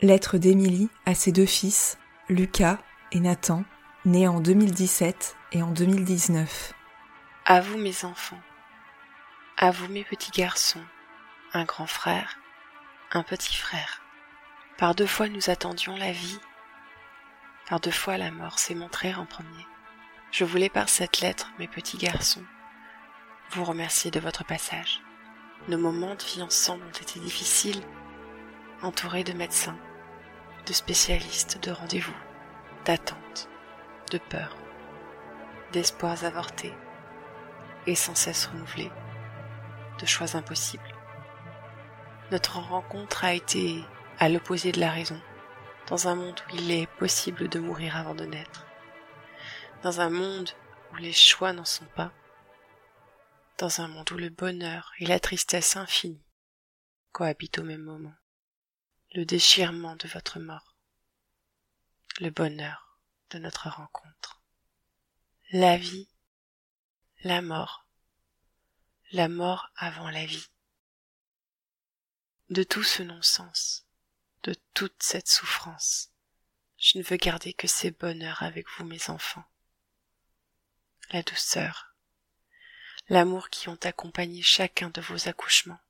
Lettre 0.00 0.38
d'Émilie 0.38 0.90
à 1.06 1.16
ses 1.16 1.32
deux 1.32 1.44
fils, 1.44 1.98
Lucas 2.28 2.78
et 3.10 3.18
Nathan, 3.18 3.64
nés 4.04 4.28
en 4.28 4.38
2017 4.38 5.34
et 5.50 5.62
en 5.64 5.72
2019. 5.72 6.72
À 7.46 7.60
vous 7.60 7.78
mes 7.78 8.04
enfants, 8.04 8.40
à 9.56 9.72
vous 9.72 9.88
mes 9.88 10.04
petits 10.04 10.30
garçons, 10.30 10.84
un 11.52 11.64
grand 11.64 11.88
frère, 11.88 12.38
un 13.10 13.24
petit 13.24 13.56
frère. 13.56 14.00
Par 14.80 14.94
deux 14.94 15.06
fois 15.06 15.28
nous 15.28 15.50
attendions 15.50 15.94
la 15.98 16.10
vie, 16.10 16.40
par 17.68 17.80
deux 17.80 17.90
fois 17.90 18.16
la 18.16 18.30
mort 18.30 18.58
s'est 18.58 18.74
montrée 18.74 19.14
en 19.14 19.26
premier. 19.26 19.66
Je 20.30 20.42
voulais 20.42 20.70
par 20.70 20.88
cette 20.88 21.20
lettre, 21.20 21.52
mes 21.58 21.68
petits 21.68 21.98
garçons, 21.98 22.42
vous 23.50 23.64
remercier 23.64 24.10
de 24.10 24.20
votre 24.20 24.42
passage. 24.42 25.02
Nos 25.68 25.76
moments 25.76 26.14
de 26.14 26.22
vie 26.22 26.40
ensemble 26.40 26.82
ont 26.82 26.98
été 26.98 27.20
difficiles, 27.20 27.82
entourés 28.80 29.22
de 29.22 29.34
médecins, 29.34 29.76
de 30.64 30.72
spécialistes, 30.72 31.62
de 31.62 31.72
rendez-vous, 31.72 32.16
d'attentes, 32.86 33.50
de 34.10 34.16
peurs, 34.16 34.56
d'espoirs 35.72 36.24
avortés 36.24 36.72
et 37.86 37.94
sans 37.94 38.14
cesse 38.14 38.46
renouvelés, 38.46 38.90
de 39.98 40.06
choix 40.06 40.36
impossibles. 40.36 40.96
Notre 42.30 42.60
rencontre 42.60 43.26
a 43.26 43.34
été 43.34 43.84
à 44.20 44.28
l'opposé 44.28 44.70
de 44.70 44.80
la 44.80 44.92
raison, 44.92 45.18
dans 45.88 46.06
un 46.06 46.14
monde 46.14 46.38
où 46.46 46.56
il 46.56 46.70
est 46.70 46.86
possible 46.98 47.48
de 47.48 47.58
mourir 47.58 47.96
avant 47.96 48.14
de 48.14 48.26
naître, 48.26 48.66
dans 49.82 50.02
un 50.02 50.10
monde 50.10 50.50
où 50.92 50.96
les 50.96 51.14
choix 51.14 51.54
n'en 51.54 51.64
sont 51.64 51.86
pas, 51.96 52.12
dans 53.56 53.80
un 53.80 53.88
monde 53.88 54.12
où 54.12 54.18
le 54.18 54.28
bonheur 54.28 54.92
et 54.98 55.06
la 55.06 55.18
tristesse 55.18 55.74
infinie 55.76 56.22
cohabitent 57.12 57.60
au 57.60 57.64
même 57.64 57.82
moment 57.82 58.14
le 59.14 59.24
déchirement 59.24 59.96
de 59.96 60.06
votre 60.06 60.38
mort, 60.38 60.76
le 62.20 62.28
bonheur 62.28 62.98
de 63.30 63.38
notre 63.38 63.70
rencontre, 63.70 64.42
la 65.50 65.78
vie, 65.78 66.08
la 67.24 67.40
mort, 67.40 67.86
la 69.12 69.28
mort 69.28 69.70
avant 69.76 70.10
la 70.10 70.26
vie. 70.26 70.46
De 72.50 72.62
tout 72.62 72.82
ce 72.82 73.02
non-sens, 73.02 73.86
de 74.42 74.54
toute 74.74 75.02
cette 75.02 75.28
souffrance, 75.28 76.10
je 76.78 76.98
ne 76.98 77.02
veux 77.02 77.16
garder 77.16 77.52
que 77.52 77.68
ces 77.68 77.90
bonheurs 77.90 78.42
avec 78.42 78.66
vous, 78.70 78.84
mes 78.84 79.10
enfants. 79.10 79.44
La 81.10 81.22
douceur, 81.22 81.94
l'amour 83.08 83.50
qui 83.50 83.68
ont 83.68 83.78
accompagné 83.82 84.42
chacun 84.42 84.88
de 84.90 85.00
vos 85.00 85.28
accouchements, 85.28 85.80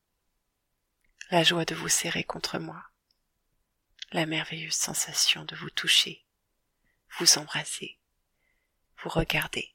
la 1.30 1.44
joie 1.44 1.64
de 1.64 1.74
vous 1.74 1.88
serrer 1.88 2.24
contre 2.24 2.58
moi, 2.58 2.84
la 4.12 4.26
merveilleuse 4.26 4.74
sensation 4.74 5.44
de 5.44 5.54
vous 5.54 5.70
toucher, 5.70 6.26
vous 7.18 7.38
embrasser, 7.38 7.98
vous 8.98 9.10
regarder. 9.10 9.74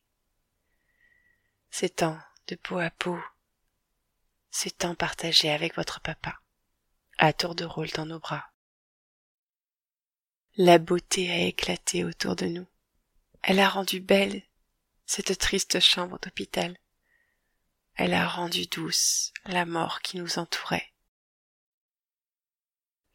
Ces 1.70 1.90
temps 1.90 2.20
de 2.48 2.56
peau 2.56 2.80
à 2.80 2.90
peau, 2.90 3.20
ces 4.52 4.72
temps 4.72 4.96
partagés 4.96 5.52
avec 5.52 5.76
votre 5.76 6.02
papa, 6.02 6.42
à 7.18 7.32
tour 7.32 7.56
de 7.56 7.64
rôle 7.64 7.90
dans 7.92 8.06
nos 8.06 8.20
bras. 8.20 8.52
La 10.58 10.78
beauté 10.78 11.30
a 11.30 11.40
éclaté 11.40 12.06
autour 12.06 12.38
de 12.38 12.46
nous. 12.46 12.66
Elle 13.42 13.60
a 13.60 13.68
rendu 13.68 14.00
belle 14.00 14.42
cette 15.06 15.38
triste 15.38 15.82
chambre 15.82 16.18
d'hôpital. 16.20 16.78
Elle 17.96 18.14
a 18.14 18.26
rendu 18.26 18.66
douce 18.66 19.34
la 19.44 19.66
mort 19.66 20.00
qui 20.00 20.16
nous 20.16 20.40
entourait. 20.40 20.94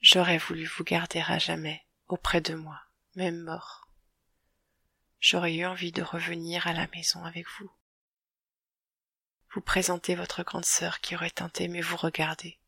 J'aurais 0.01 0.37
voulu 0.37 0.67
vous 0.67 0.85
garder 0.85 1.21
à 1.21 1.39
jamais 1.39 1.83
auprès 2.09 2.43
de 2.43 2.55
moi, 2.55 2.79
même 3.15 3.41
mort. 3.41 3.89
J'aurais 5.19 5.55
eu 5.55 5.65
envie 5.65 5.93
de 5.93 6.03
revenir 6.03 6.67
à 6.67 6.75
la 6.75 6.89
maison 6.89 7.25
avec 7.25 7.47
vous. 7.59 7.73
Vous 9.55 9.63
présenter 9.63 10.15
votre 10.15 10.43
grande 10.43 10.67
sœur 10.67 11.01
qui 11.01 11.17
aurait 11.17 11.31
tant 11.31 11.51
aimé 11.59 11.81
vous 11.81 11.97
regarder, 11.97 12.61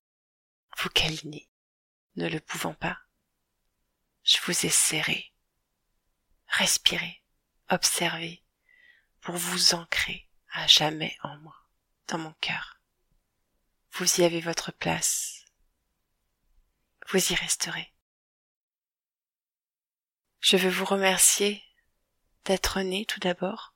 vous 0.79 0.89
câliner, 0.89 1.47
ne 2.17 2.27
le 2.27 2.41
pouvant 2.41 2.75
pas. 2.75 2.99
Je 4.25 4.39
vous 4.45 4.67
ai 4.67 4.71
serré, 4.71 5.33
respiré, 6.47 7.23
observé, 7.71 8.45
pour 9.21 9.37
vous 9.37 9.75
ancrer 9.75 10.29
à 10.51 10.67
jamais 10.67 11.17
en 11.23 11.37
moi, 11.39 11.57
dans 12.09 12.19
mon 12.19 12.33
cœur. 12.35 12.81
Vous 13.93 14.21
y 14.21 14.25
avez 14.25 14.41
votre 14.41 14.73
place. 14.73 15.45
Vous 17.09 17.33
y 17.33 17.35
resterez. 17.35 17.93
Je 20.41 20.57
veux 20.57 20.71
vous 20.71 20.85
remercier 20.85 21.63
d'être 22.45 22.81
né 22.81 23.07
tout 23.07 23.21
d'abord 23.21 23.75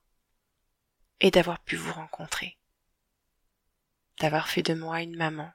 et 1.19 1.31
d'avoir 1.31 1.59
pu 1.59 1.75
vous 1.75 1.93
rencontrer, 1.93 2.57
d'avoir 4.19 4.47
fait 4.49 4.63
de 4.63 4.73
moi 4.73 5.01
une 5.01 5.15
maman 5.15 5.51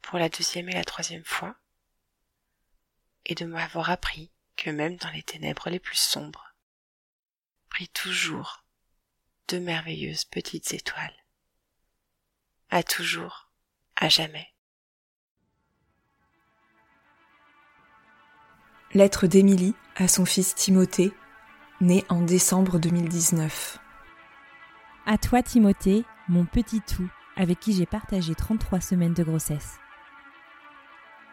pour 0.00 0.18
la 0.18 0.28
deuxième 0.28 0.68
et 0.68 0.74
la 0.74 0.84
troisième 0.84 1.24
fois, 1.24 1.56
et 3.26 3.34
de 3.34 3.44
m'avoir 3.44 3.90
appris 3.90 4.30
que 4.56 4.70
même 4.70 4.96
dans 4.96 5.10
les 5.10 5.22
ténèbres 5.22 5.70
les 5.70 5.78
plus 5.78 5.98
sombres, 5.98 6.54
brillent 7.70 7.88
toujours 7.88 8.64
de 9.48 9.58
merveilleuses 9.58 10.24
petites 10.24 10.72
étoiles. 10.74 11.14
À 12.70 12.82
toujours, 12.82 13.50
à 13.96 14.08
jamais. 14.08 14.48
Lettre 18.94 19.26
d'Émilie 19.26 19.74
à 19.96 20.08
son 20.08 20.24
fils 20.24 20.54
Timothée, 20.54 21.12
né 21.80 22.04
en 22.08 22.22
décembre 22.22 22.78
2019. 22.78 23.78
À 25.06 25.18
toi 25.18 25.42
Timothée, 25.42 26.04
mon 26.28 26.44
petit 26.46 26.80
tout, 26.80 27.08
avec 27.36 27.60
qui 27.60 27.72
j'ai 27.72 27.86
partagé 27.86 28.34
33 28.34 28.80
semaines 28.80 29.14
de 29.14 29.22
grossesse. 29.22 29.78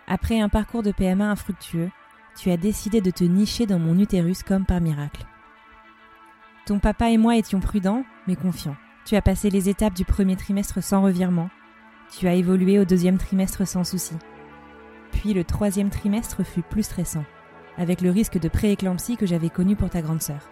Après 0.07 0.39
un 0.39 0.49
parcours 0.49 0.83
de 0.83 0.91
PMA 0.91 1.29
infructueux, 1.29 1.89
tu 2.37 2.51
as 2.51 2.57
décidé 2.57 3.01
de 3.01 3.11
te 3.11 3.23
nicher 3.23 3.65
dans 3.65 3.79
mon 3.79 3.97
utérus 3.97 4.43
comme 4.43 4.65
par 4.65 4.81
miracle. 4.81 5.25
Ton 6.65 6.79
papa 6.79 7.09
et 7.09 7.17
moi 7.17 7.37
étions 7.37 7.59
prudents, 7.59 8.03
mais 8.27 8.35
confiants. 8.35 8.75
Tu 9.05 9.15
as 9.15 9.21
passé 9.21 9.49
les 9.49 9.69
étapes 9.69 9.93
du 9.93 10.05
premier 10.05 10.35
trimestre 10.35 10.81
sans 10.83 11.01
revirement. 11.01 11.49
Tu 12.11 12.27
as 12.27 12.33
évolué 12.33 12.79
au 12.79 12.85
deuxième 12.85 13.17
trimestre 13.17 13.67
sans 13.67 13.83
souci. 13.83 14.15
Puis 15.11 15.33
le 15.33 15.43
troisième 15.43 15.89
trimestre 15.89 16.43
fut 16.45 16.61
plus 16.61 16.83
stressant, 16.83 17.23
avec 17.77 18.01
le 18.01 18.11
risque 18.11 18.39
de 18.39 18.49
prééclampsie 18.49 19.17
que 19.17 19.25
j'avais 19.25 19.49
connu 19.49 19.75
pour 19.75 19.89
ta 19.89 20.01
grande 20.01 20.21
sœur. 20.21 20.49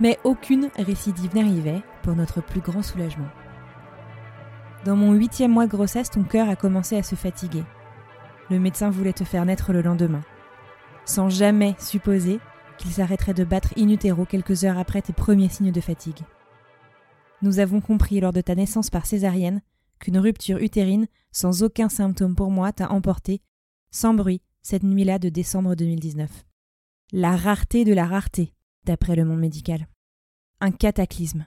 Mais 0.00 0.18
aucune 0.24 0.70
récidive 0.76 1.34
n'arrivait, 1.36 1.82
pour 2.02 2.14
notre 2.14 2.40
plus 2.40 2.60
grand 2.60 2.82
soulagement. 2.82 3.28
Dans 4.84 4.96
mon 4.96 5.12
huitième 5.12 5.52
mois 5.52 5.66
de 5.66 5.72
grossesse, 5.72 6.10
ton 6.10 6.22
cœur 6.22 6.48
a 6.48 6.56
commencé 6.56 6.96
à 6.96 7.02
se 7.02 7.14
fatiguer. 7.14 7.64
Le 8.50 8.58
médecin 8.58 8.90
voulait 8.90 9.12
te 9.12 9.22
faire 9.22 9.44
naître 9.44 9.72
le 9.72 9.80
lendemain, 9.80 10.22
sans 11.04 11.28
jamais 11.28 11.76
supposer 11.78 12.40
qu'il 12.78 12.90
s'arrêterait 12.90 13.34
de 13.34 13.44
battre 13.44 13.72
in 13.78 13.88
utero 13.88 14.24
quelques 14.24 14.64
heures 14.64 14.78
après 14.78 15.02
tes 15.02 15.12
premiers 15.12 15.48
signes 15.48 15.70
de 15.70 15.80
fatigue. 15.80 16.24
Nous 17.42 17.60
avons 17.60 17.80
compris 17.80 18.20
lors 18.20 18.32
de 18.32 18.40
ta 18.40 18.54
naissance 18.54 18.90
par 18.90 19.06
césarienne 19.06 19.62
qu'une 20.00 20.18
rupture 20.18 20.58
utérine 20.58 21.06
sans 21.30 21.62
aucun 21.62 21.88
symptôme 21.88 22.34
pour 22.34 22.50
moi 22.50 22.72
t'a 22.72 22.90
emporté, 22.90 23.40
sans 23.90 24.14
bruit, 24.14 24.42
cette 24.62 24.82
nuit-là 24.82 25.18
de 25.18 25.28
décembre 25.28 25.76
2019. 25.76 26.28
La 27.12 27.36
rareté 27.36 27.84
de 27.84 27.92
la 27.92 28.06
rareté, 28.06 28.52
d'après 28.84 29.14
le 29.14 29.24
monde 29.24 29.40
médical. 29.40 29.86
Un 30.60 30.70
cataclysme. 30.70 31.46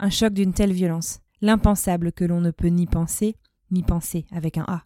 Un 0.00 0.10
choc 0.10 0.32
d'une 0.32 0.52
telle 0.52 0.72
violence, 0.72 1.20
l'impensable 1.40 2.12
que 2.12 2.24
l'on 2.24 2.40
ne 2.40 2.50
peut 2.50 2.68
ni 2.68 2.86
penser, 2.86 3.36
ni 3.70 3.82
penser 3.82 4.26
avec 4.32 4.58
un 4.58 4.64
A. 4.66 4.84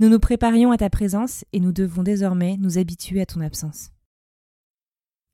Nous 0.00 0.08
nous 0.08 0.18
préparions 0.18 0.72
à 0.72 0.76
ta 0.76 0.90
présence 0.90 1.44
et 1.52 1.60
nous 1.60 1.72
devons 1.72 2.02
désormais 2.02 2.56
nous 2.56 2.78
habituer 2.78 3.20
à 3.20 3.26
ton 3.26 3.40
absence. 3.40 3.92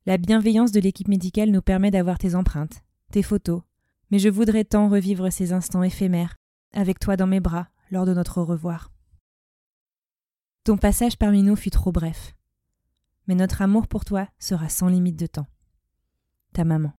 La 0.05 0.17
bienveillance 0.17 0.71
de 0.71 0.79
l'équipe 0.79 1.07
médicale 1.07 1.49
nous 1.49 1.63
permet 1.63 1.89
d'avoir 1.89 2.19
tes 2.19 2.35
empreintes, 2.35 2.83
tes 3.11 3.23
photos, 3.23 3.63
mais 4.11 4.19
je 4.19 4.29
voudrais 4.29 4.63
tant 4.63 4.87
revivre 4.87 5.31
ces 5.31 5.51
instants 5.51 5.83
éphémères, 5.83 6.35
avec 6.73 6.99
toi 6.99 7.17
dans 7.17 7.27
mes 7.27 7.39
bras, 7.39 7.69
lors 7.89 8.05
de 8.05 8.13
notre 8.13 8.41
revoir. 8.41 8.91
Ton 10.63 10.77
passage 10.77 11.17
parmi 11.17 11.41
nous 11.41 11.55
fut 11.55 11.71
trop 11.71 11.91
bref, 11.91 12.35
mais 13.27 13.35
notre 13.35 13.63
amour 13.63 13.87
pour 13.87 14.05
toi 14.05 14.27
sera 14.37 14.69
sans 14.69 14.89
limite 14.89 15.17
de 15.17 15.25
temps. 15.25 15.47
Ta 16.53 16.65
maman. 16.65 16.93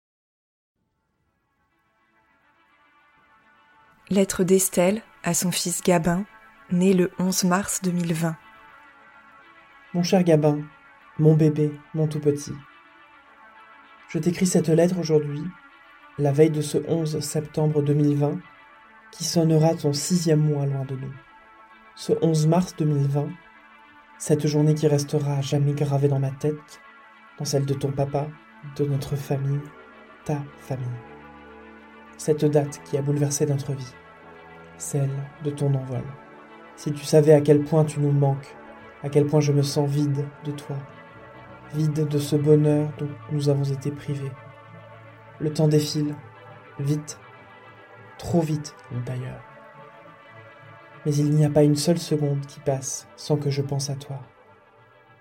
Lettre 4.10 4.42
d'Estelle 4.42 5.02
à 5.22 5.32
son 5.32 5.52
fils 5.52 5.80
Gabin, 5.82 6.26
né 6.73 6.95
le 6.95 7.11
11 7.18 7.45
mars 7.45 7.81
2020. 7.83 8.35
Mon 9.93 10.03
cher 10.03 10.25
Gabin, 10.25 10.61
mon 11.18 11.35
bébé, 11.35 11.79
mon 11.95 12.07
tout 12.07 12.18
petit. 12.18 12.55
Je 14.09 14.18
t'écris 14.18 14.47
cette 14.47 14.68
lettre 14.68 14.99
aujourd'hui, 14.99 15.43
la 16.18 16.33
veille 16.33 16.51
de 16.51 16.62
ce 16.62 16.79
11 16.89 17.20
septembre 17.20 17.83
2020, 17.83 18.39
qui 19.11 19.25
sonnera 19.25 19.75
ton 19.75 19.93
sixième 19.93 20.41
mois 20.41 20.64
loin 20.64 20.87
de 20.87 20.97
nous. 20.97 21.12
Ce 21.95 22.14
11 22.23 22.47
mars 22.47 22.75
2020, 22.79 23.29
cette 24.16 24.47
journée 24.47 24.75
qui 24.75 24.89
restera 24.89 25.43
jamais 25.43 25.75
gravée 25.75 26.09
dans 26.09 26.20
ma 26.20 26.31
tête, 26.31 26.81
dans 27.39 27.45
celle 27.45 27.66
de 27.66 27.75
ton 27.75 27.93
papa, 27.93 28.29
de 28.77 28.87
notre 28.87 29.16
famille, 29.16 29.61
ta 30.25 30.43
famille. 30.61 30.87
Cette 32.16 32.47
date 32.47 32.81
qui 32.85 32.97
a 32.97 33.03
bouleversé 33.03 33.45
notre 33.45 33.73
vie, 33.75 33.95
celle 34.79 35.11
de 35.45 35.51
ton 35.51 35.75
envol. 35.75 36.03
Si 36.77 36.93
tu 36.93 37.05
savais 37.05 37.33
à 37.33 37.41
quel 37.41 37.62
point 37.62 37.85
tu 37.85 38.01
nous 38.01 38.12
manques, 38.12 38.57
à 39.03 39.09
quel 39.09 39.27
point 39.27 39.41
je 39.41 39.53
me 39.53 39.62
sens 39.62 39.89
vide 39.89 40.27
de 40.45 40.53
toi, 40.53 40.77
vide 41.75 42.09
de 42.09 42.18
ce 42.18 42.37
bonheur 42.37 42.93
dont 42.99 43.09
nous 43.31 43.49
avons 43.49 43.64
été 43.64 43.91
privés. 43.91 44.33
Le 45.39 45.53
temps 45.53 45.68
défile, 45.68 46.14
vite, 46.79 47.18
trop 48.18 48.41
vite 48.41 48.75
d'ailleurs. 49.07 49.43
Mais 51.05 51.14
il 51.14 51.31
n'y 51.31 51.45
a 51.45 51.51
pas 51.51 51.64
une 51.64 51.77
seule 51.77 51.99
seconde 51.99 52.47
qui 52.47 52.61
passe 52.61 53.09
sans 53.16 53.37
que 53.37 53.51
je 53.51 53.62
pense 53.62 53.91
à 53.91 53.97
toi. 53.97 54.20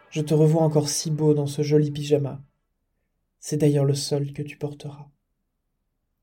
Je 0.10 0.22
te 0.22 0.34
revois 0.34 0.62
encore 0.62 0.90
si 0.90 1.10
beau 1.10 1.34
dans 1.34 1.48
ce 1.48 1.62
joli 1.64 1.90
pyjama. 1.90 2.42
C'est 3.40 3.58
d'ailleurs 3.58 3.86
le 3.86 3.96
seul 3.96 4.34
que 4.34 4.44
tu 4.44 4.58
porteras. 4.58 5.10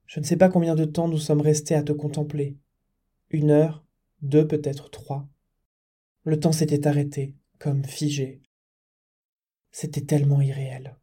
Je 0.07 0.20
ne 0.20 0.24
sais 0.24 0.37
pas 0.37 0.49
combien 0.49 0.74
de 0.74 0.85
temps 0.85 1.09
nous 1.09 1.18
sommes 1.18 1.41
restés 1.41 1.74
à 1.74 1.83
te 1.83 1.93
contempler. 1.93 2.57
Une 3.31 3.51
heure, 3.51 3.85
deux 4.22 4.46
peut-être 4.46 4.90
trois. 4.90 5.28
Le 6.24 6.38
temps 6.38 6.52
s'était 6.52 6.86
arrêté, 6.86 7.34
comme 7.58 7.84
figé, 7.84 8.40
c'était 9.70 10.00
tellement 10.00 10.40
irréel. 10.40 10.96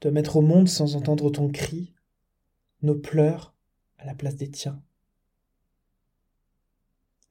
De 0.00 0.10
mettre 0.10 0.36
au 0.36 0.42
monde 0.42 0.68
sans 0.68 0.96
entendre 0.96 1.30
ton 1.30 1.48
cri, 1.48 1.94
nos 2.82 2.94
pleurs 2.94 3.54
à 3.98 4.04
la 4.04 4.14
place 4.14 4.36
des 4.36 4.50
tiens. 4.50 4.82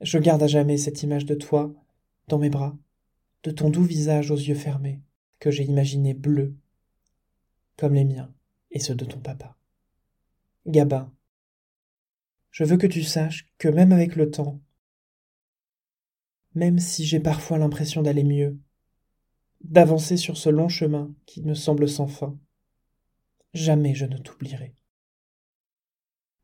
Je 0.02 0.18
garde 0.18 0.44
à 0.44 0.48
jamais 0.48 0.78
cette 0.78 1.04
image 1.04 1.26
de 1.26 1.36
toi 1.36 1.74
dans 2.28 2.40
mes 2.40 2.50
bras, 2.50 2.76
de 3.44 3.52
ton 3.52 3.70
doux 3.70 3.84
visage 3.84 4.32
aux 4.32 4.38
yeux 4.38 4.56
fermés, 4.56 5.02
que 5.40 5.52
j'ai 5.52 5.64
imaginé 5.64 6.14
bleu, 6.14 6.56
comme 7.78 7.94
les 7.94 8.06
miens 8.06 8.34
et 8.72 8.80
ceux 8.80 8.96
de 8.96 9.06
ton 9.06 9.20
papa. 9.20 9.56
Gabin, 10.66 11.14
je 12.52 12.64
veux 12.64 12.78
que 12.78 12.88
tu 12.88 13.04
saches 13.04 13.48
que 13.58 13.68
même 13.68 13.92
avec 13.92 14.16
le 14.16 14.32
temps, 14.32 14.60
même 16.56 16.80
si 16.80 17.06
j'ai 17.06 17.20
parfois 17.20 17.58
l'impression 17.58 18.02
d'aller 18.02 18.24
mieux, 18.24 18.60
d'avancer 19.62 20.18
sur 20.18 20.38
ce 20.38 20.50
long 20.50 20.70
chemin 20.70 21.14
qui 21.26 21.42
me 21.42 21.54
semble 21.54 21.88
sans 21.90 22.08
fin. 22.08 22.38
Jamais 23.54 23.96
je 23.96 24.06
ne 24.06 24.18
t'oublierai. 24.18 24.76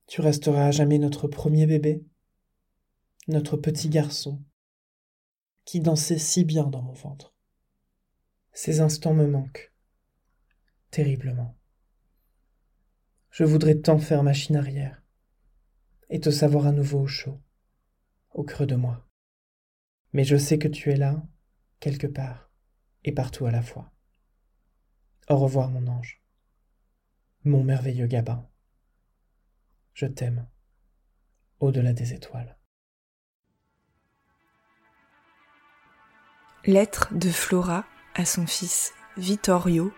Tu 0.07 0.21
resteras 0.21 0.67
à 0.67 0.71
jamais 0.71 0.97
notre 0.97 1.27
premier 1.27 1.67
bébé, 1.67 2.03
notre 3.27 3.57
petit 3.57 3.89
garçon, 3.89 4.41
qui 5.65 5.79
dansait 5.79 6.17
si 6.17 6.43
bien 6.43 6.65
dans 6.65 6.81
mon 6.81 6.93
ventre. 6.93 7.35
Ces 8.53 8.81
instants 8.81 9.13
me 9.13 9.27
manquent, 9.27 9.71
terriblement. 10.89 11.55
Je 13.29 13.43
voudrais 13.43 13.75
tant 13.75 13.99
faire 13.99 14.23
machine 14.23 14.55
arrière, 14.55 15.03
et 16.09 16.19
te 16.19 16.31
savoir 16.31 16.65
à 16.65 16.71
nouveau 16.71 17.01
au 17.01 17.07
chaud, 17.07 17.39
au 18.31 18.43
creux 18.43 18.65
de 18.65 18.75
moi. 18.75 19.08
Mais 20.13 20.23
je 20.23 20.35
sais 20.37 20.57
que 20.57 20.67
tu 20.67 20.91
es 20.91 20.95
là, 20.95 21.23
quelque 21.79 22.07
part 22.07 22.49
et 23.03 23.11
partout 23.11 23.45
à 23.45 23.51
la 23.51 23.61
fois. 23.61 23.91
Au 25.29 25.37
revoir 25.37 25.69
mon 25.69 25.87
ange, 25.87 26.21
mon 27.43 27.63
merveilleux 27.63 28.07
Gabin. 28.07 28.47
Je 29.93 30.05
t'aime. 30.05 30.47
Au-delà 31.59 31.93
des 31.93 32.13
étoiles. 32.13 32.57
Lettre 36.65 37.13
de 37.13 37.29
Flora 37.29 37.85
à 38.15 38.25
son 38.25 38.47
fils 38.47 38.93
Vittorio, 39.17 39.93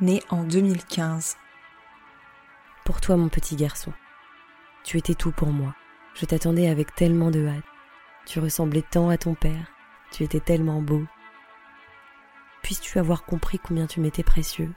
né 0.00 0.22
en 0.30 0.44
2015. 0.44 1.36
Pour 2.84 3.00
toi, 3.00 3.16
mon 3.16 3.28
petit 3.28 3.56
garçon. 3.56 3.92
Tu 4.84 4.98
étais 4.98 5.14
tout 5.14 5.32
pour 5.32 5.48
moi. 5.48 5.74
Je 6.14 6.26
t'attendais 6.26 6.68
avec 6.68 6.94
tellement 6.94 7.30
de 7.30 7.46
hâte. 7.46 7.73
Tu 8.26 8.38
ressemblais 8.40 8.82
tant 8.82 9.08
à 9.10 9.18
ton 9.18 9.34
père. 9.34 9.70
Tu 10.10 10.24
étais 10.24 10.40
tellement 10.40 10.80
beau. 10.80 11.04
Puisses-tu 12.62 12.98
avoir 12.98 13.24
compris 13.24 13.58
combien 13.58 13.86
tu 13.86 14.00
m'étais 14.00 14.22
précieux? 14.22 14.72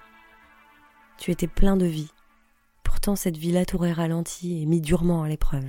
Tu 1.18 1.32
étais 1.32 1.48
plein 1.48 1.78
de 1.78 1.86
vie. 1.86 2.12
Pourtant, 2.84 3.16
cette 3.16 3.38
vie-là 3.38 3.66
t'aurait 3.66 3.94
ralenti 3.94 4.62
et 4.62 4.66
mis 4.66 4.82
durement 4.82 5.24
à 5.24 5.30
l'épreuve. 5.30 5.68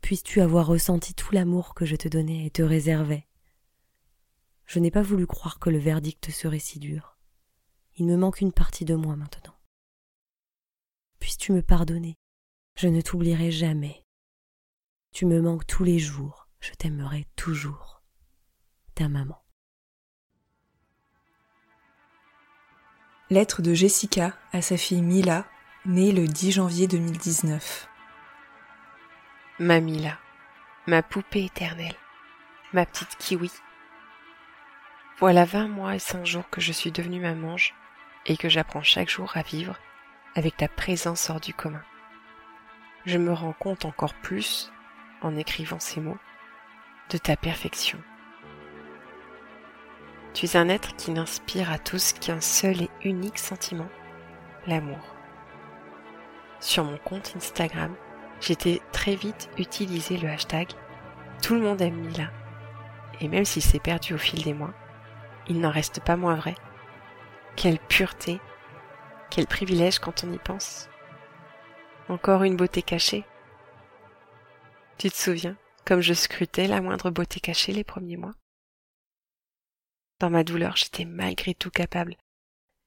Puisses-tu 0.00 0.40
avoir 0.40 0.66
ressenti 0.66 1.14
tout 1.14 1.34
l'amour 1.34 1.74
que 1.74 1.84
je 1.84 1.96
te 1.96 2.08
donnais 2.08 2.46
et 2.46 2.50
te 2.50 2.62
réservais? 2.62 3.26
Je 4.64 4.78
n'ai 4.78 4.90
pas 4.90 5.02
voulu 5.02 5.26
croire 5.26 5.58
que 5.58 5.68
le 5.68 5.78
verdict 5.78 6.30
serait 6.30 6.58
si 6.58 6.78
dur. 6.78 7.18
Il 7.96 8.06
me 8.06 8.16
manque 8.16 8.40
une 8.40 8.52
partie 8.52 8.84
de 8.84 8.94
moi 8.94 9.16
maintenant. 9.16 9.54
Puisses-tu 11.18 11.52
me 11.52 11.62
pardonner? 11.62 12.16
Je 12.76 12.88
ne 12.88 13.00
t'oublierai 13.00 13.50
jamais. 13.50 14.05
Tu 15.16 15.24
me 15.24 15.40
manques 15.40 15.66
tous 15.66 15.82
les 15.82 15.98
jours, 15.98 16.46
je 16.60 16.72
t'aimerai 16.72 17.26
toujours. 17.36 18.02
Ta 18.94 19.08
maman. 19.08 19.42
Lettre 23.30 23.62
de 23.62 23.72
Jessica 23.72 24.36
à 24.52 24.60
sa 24.60 24.76
fille 24.76 25.00
Mila, 25.00 25.46
née 25.86 26.12
le 26.12 26.26
10 26.26 26.52
janvier 26.52 26.86
2019. 26.86 27.88
Ma 29.58 29.80
Mila, 29.80 30.18
ma 30.86 31.02
poupée 31.02 31.46
éternelle, 31.46 31.96
ma 32.74 32.84
petite 32.84 33.16
kiwi. 33.16 33.50
Voilà 35.18 35.46
vingt 35.46 35.68
mois 35.68 35.94
et 35.94 35.98
cinq 35.98 36.26
jours 36.26 36.50
que 36.50 36.60
je 36.60 36.72
suis 36.72 36.92
devenue 36.92 37.20
mamange 37.20 37.74
et 38.26 38.36
que 38.36 38.50
j'apprends 38.50 38.82
chaque 38.82 39.08
jour 39.08 39.34
à 39.34 39.40
vivre 39.40 39.78
avec 40.34 40.58
ta 40.58 40.68
présence 40.68 41.30
hors 41.30 41.40
du 41.40 41.54
commun. 41.54 41.82
Je 43.06 43.16
me 43.16 43.32
rends 43.32 43.54
compte 43.54 43.86
encore 43.86 44.12
plus 44.12 44.70
en 45.26 45.36
écrivant 45.36 45.80
ces 45.80 46.00
mots, 46.00 46.18
de 47.10 47.18
ta 47.18 47.36
perfection. 47.36 47.98
Tu 50.34 50.46
es 50.46 50.56
un 50.56 50.68
être 50.68 50.96
qui 50.96 51.10
n'inspire 51.10 51.72
à 51.72 51.78
tous 51.78 52.12
qu'un 52.12 52.40
seul 52.40 52.82
et 52.82 52.90
unique 53.02 53.38
sentiment, 53.38 53.88
l'amour. 54.66 55.16
Sur 56.60 56.84
mon 56.84 56.98
compte 56.98 57.34
Instagram, 57.36 57.94
j'étais 58.40 58.80
très 58.92 59.14
vite 59.14 59.48
utilisé 59.58 60.16
le 60.16 60.28
hashtag 60.28 60.68
Tout 61.42 61.54
le 61.54 61.60
monde 61.60 61.80
aime 61.80 61.94
Mila. 61.94 62.30
Et 63.20 63.28
même 63.28 63.44
s'il 63.44 63.62
s'est 63.62 63.78
perdu 63.78 64.14
au 64.14 64.18
fil 64.18 64.42
des 64.42 64.54
mois, 64.54 64.74
il 65.48 65.60
n'en 65.60 65.70
reste 65.70 66.00
pas 66.00 66.16
moins 66.16 66.34
vrai. 66.34 66.54
Quelle 67.56 67.78
pureté, 67.78 68.40
quel 69.30 69.46
privilège 69.46 69.98
quand 69.98 70.24
on 70.24 70.32
y 70.32 70.38
pense. 70.38 70.90
Encore 72.08 72.42
une 72.42 72.56
beauté 72.56 72.82
cachée, 72.82 73.24
tu 74.98 75.10
te 75.10 75.16
souviens, 75.16 75.56
comme 75.84 76.00
je 76.00 76.14
scrutais 76.14 76.66
la 76.66 76.80
moindre 76.80 77.10
beauté 77.10 77.40
cachée 77.40 77.72
les 77.72 77.84
premiers 77.84 78.16
mois? 78.16 78.34
Dans 80.18 80.30
ma 80.30 80.44
douleur, 80.44 80.76
j'étais 80.76 81.04
malgré 81.04 81.54
tout 81.54 81.70
capable 81.70 82.16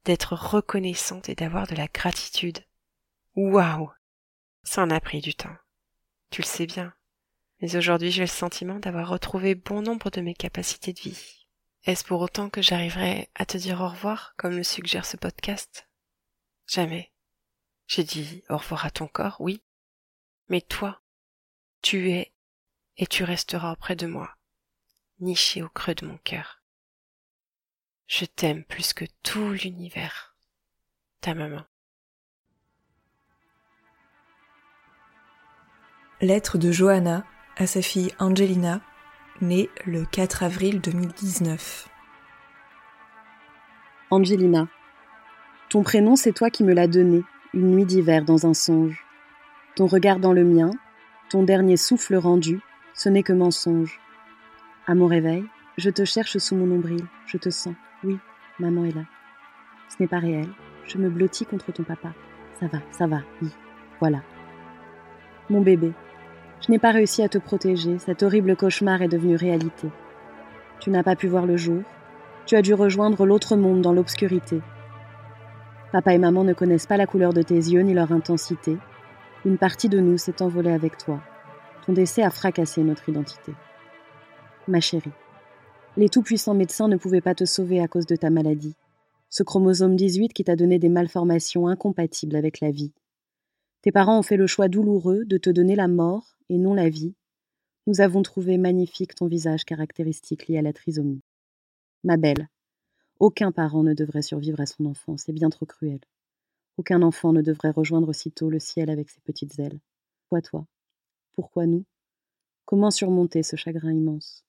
d'être 0.06 0.34
reconnaissante 0.34 1.30
et 1.30 1.36
d'avoir 1.36 1.68
de 1.68 1.76
la 1.76 1.88
gratitude. 1.88 2.60
Waouh 3.36 3.92
Ça 4.64 4.82
en 4.82 4.90
a 4.90 5.00
pris 5.00 5.22
du 5.22 5.36
temps. 5.36 5.56
Tu 6.32 6.42
le 6.42 6.48
sais 6.48 6.66
bien. 6.66 6.94
Mais 7.62 7.76
aujourd'hui, 7.76 8.12
j'ai 8.12 8.22
le 8.22 8.28
sentiment 8.28 8.80
d'avoir 8.80 9.10
retrouvé 9.10 9.54
bon 9.54 9.82
nombre 9.82 10.10
de 10.10 10.22
mes 10.22 10.34
capacités 10.34 10.94
de 10.94 11.00
vie. 11.00 11.46
Est-ce 11.84 12.04
pour 12.04 12.22
autant 12.22 12.50
que 12.50 12.62
j'arriverai 12.62 13.30
à 13.36 13.46
te 13.46 13.58
dire 13.58 13.82
au 13.82 13.90
revoir, 13.90 14.34
comme 14.38 14.56
le 14.56 14.64
suggère 14.64 15.06
ce 15.06 15.18
podcast? 15.18 15.88
Jamais. 16.68 17.12
J'ai 17.88 18.04
dit 18.04 18.44
au 18.50 18.58
revoir 18.58 18.86
à 18.86 18.92
ton 18.92 19.08
corps, 19.08 19.38
oui. 19.40 19.62
Mais 20.48 20.62
toi, 20.62 21.02
tu 21.82 22.10
es 22.12 22.32
et 22.98 23.08
tu 23.08 23.24
resteras 23.24 23.72
auprès 23.72 23.96
de 23.96 24.08
moi, 24.08 24.30
niché 25.20 25.64
au 25.64 25.70
creux 25.70 25.96
de 25.96 26.06
mon 26.06 26.18
cœur. 26.18 26.62
Je 28.08 28.26
t'aime 28.26 28.64
plus 28.64 28.94
que 28.94 29.06
tout 29.24 29.52
l'univers. 29.52 30.36
Ta 31.22 31.34
maman. 31.34 31.64
Lettre 36.22 36.58
de 36.58 36.72
Johanna 36.72 37.26
à 37.56 37.68
sa 37.68 37.82
fille 37.82 38.14
Angelina, 38.20 38.82
née 39.42 39.70
le 39.86 40.06
4 40.06 40.44
avril 40.44 40.82
2019. 40.82 41.88
Angelina, 44.12 44.68
ton 45.70 45.84
prénom 45.84 46.16
c'est 46.16 46.34
toi 46.34 46.50
qui 46.50 46.64
me 46.64 46.74
l'as 46.74 46.88
donné, 46.88 47.24
une 47.54 47.72
nuit 47.72 47.86
d'hiver 47.86 48.26
dans 48.26 48.46
un 48.46 48.54
songe. 48.54 49.06
Ton 49.76 49.86
regard 49.86 50.20
dans 50.20 50.34
le 50.34 50.44
mien, 50.44 50.72
ton 51.30 51.44
dernier 51.44 51.78
souffle 51.78 52.16
rendu, 52.16 52.60
ce 52.96 53.08
n'est 53.08 53.22
que 53.22 53.34
mensonge. 53.34 54.00
À 54.88 54.96
mon 54.96 55.06
réveil, 55.06 55.46
je 55.78 55.92
te 55.92 56.04
cherche 56.04 56.40
sous 56.40 56.56
mon 56.56 56.66
nombril, 56.66 57.06
je 57.28 57.38
te 57.38 57.52
sens, 57.52 57.76
oui, 58.04 58.18
maman 58.58 58.86
est 58.86 58.96
là. 58.96 59.04
Ce 59.90 59.98
n'est 60.00 60.08
pas 60.08 60.18
réel, 60.18 60.50
je 60.88 60.98
me 60.98 61.08
blottis 61.08 61.46
contre 61.46 61.72
ton 61.72 61.84
papa. 61.84 62.14
Ça 62.60 62.66
va, 62.66 62.80
ça 62.90 63.06
va, 63.06 63.22
oui, 63.44 63.50
voilà. 64.00 64.22
Mon 65.52 65.62
bébé, 65.62 65.94
je 66.62 66.72
n'ai 66.72 66.80
pas 66.80 66.92
réussi 66.92 67.22
à 67.22 67.30
te 67.30 67.38
protéger, 67.38 68.00
cet 68.00 68.24
horrible 68.24 68.56
cauchemar 68.56 69.04
est 69.04 69.08
devenu 69.08 69.36
réalité. 69.36 69.88
Tu 70.80 70.90
n'as 70.90 71.04
pas 71.04 71.16
pu 71.16 71.28
voir 71.28 71.46
le 71.46 71.58
jour, 71.58 71.84
tu 72.48 72.56
as 72.56 72.64
dû 72.64 72.74
rejoindre 72.74 73.28
l'autre 73.28 73.56
monde 73.56 73.82
dans 73.82 73.94
l'obscurité. 73.94 74.62
Papa 75.92 76.14
et 76.14 76.18
maman 76.18 76.44
ne 76.44 76.54
connaissent 76.54 76.88
pas 76.88 76.98
la 76.98 77.06
couleur 77.06 77.34
de 77.34 77.44
tes 77.44 77.54
yeux 77.54 77.82
ni 77.82 77.94
leur 77.94 78.12
intensité, 78.12 78.78
une 79.46 79.58
partie 79.58 79.90
de 79.90 80.00
nous 80.00 80.18
s'est 80.18 80.42
envolée 80.42 80.72
avec 80.72 80.98
toi. 80.98 81.22
Ton 81.86 81.94
décès 81.94 82.24
a 82.24 82.30
fracassé 82.30 82.84
notre 82.84 83.08
identité. 83.08 83.54
Ma 84.68 84.82
chérie, 84.82 85.12
les 85.96 86.10
tout-puissants 86.10 86.54
médecins 86.54 86.88
ne 86.88 86.98
pouvaient 86.98 87.22
pas 87.22 87.36
te 87.36 87.46
sauver 87.46 87.80
à 87.80 87.88
cause 87.88 88.06
de 88.06 88.16
ta 88.16 88.30
maladie. 88.30 88.76
Ce 89.30 89.44
chromosome 89.44 89.96
18 89.96 90.34
qui 90.34 90.44
t'a 90.44 90.56
donné 90.56 90.78
des 90.78 90.90
malformations 90.90 91.68
incompatibles 91.68 92.36
avec 92.36 92.60
la 92.60 92.72
vie. 92.72 92.92
Tes 93.82 93.92
parents 93.92 94.20
ont 94.20 94.24
fait 94.24 94.38
le 94.38 94.48
choix 94.48 94.68
douloureux 94.68 95.24
de 95.26 95.38
te 95.38 95.50
donner 95.50 95.76
la 95.76 95.88
mort 95.88 96.36
et 96.50 96.58
non 96.58 96.74
la 96.74 96.90
vie. 96.90 97.16
Nous 97.88 98.02
avons 98.02 98.22
trouvé 98.24 98.58
magnifique 98.58 99.16
ton 99.16 99.28
visage 99.28 99.64
caractéristique 99.64 100.48
lié 100.48 100.58
à 100.58 100.62
la 100.62 100.74
trisomie. 100.74 101.22
Ma 102.04 102.18
belle, 102.18 102.50
aucun 103.20 103.52
parent 103.52 103.84
ne 103.84 103.94
devrait 103.94 104.22
survivre 104.22 104.60
à 104.60 104.66
son 104.66 104.86
enfant, 104.86 105.18
c'est 105.18 105.34
bien 105.34 105.50
trop 105.50 105.66
cruel. 105.66 106.00
Aucun 106.80 107.02
enfant 107.02 107.34
ne 107.34 107.42
devrait 107.42 107.72
rejoindre 107.72 108.08
aussitôt 108.08 108.50
le 108.50 108.58
ciel 108.58 108.90
avec 108.90 109.10
ses 109.10 109.20
petites 109.20 109.60
ailes. 109.60 109.82
Pourquoi 110.22 110.42
toi 110.42 110.66
Pourquoi 111.34 111.66
nous? 111.66 111.84
Comment 112.64 112.90
surmonter 112.90 113.44
ce 113.44 113.58
chagrin 113.58 113.92
immense? 113.92 114.46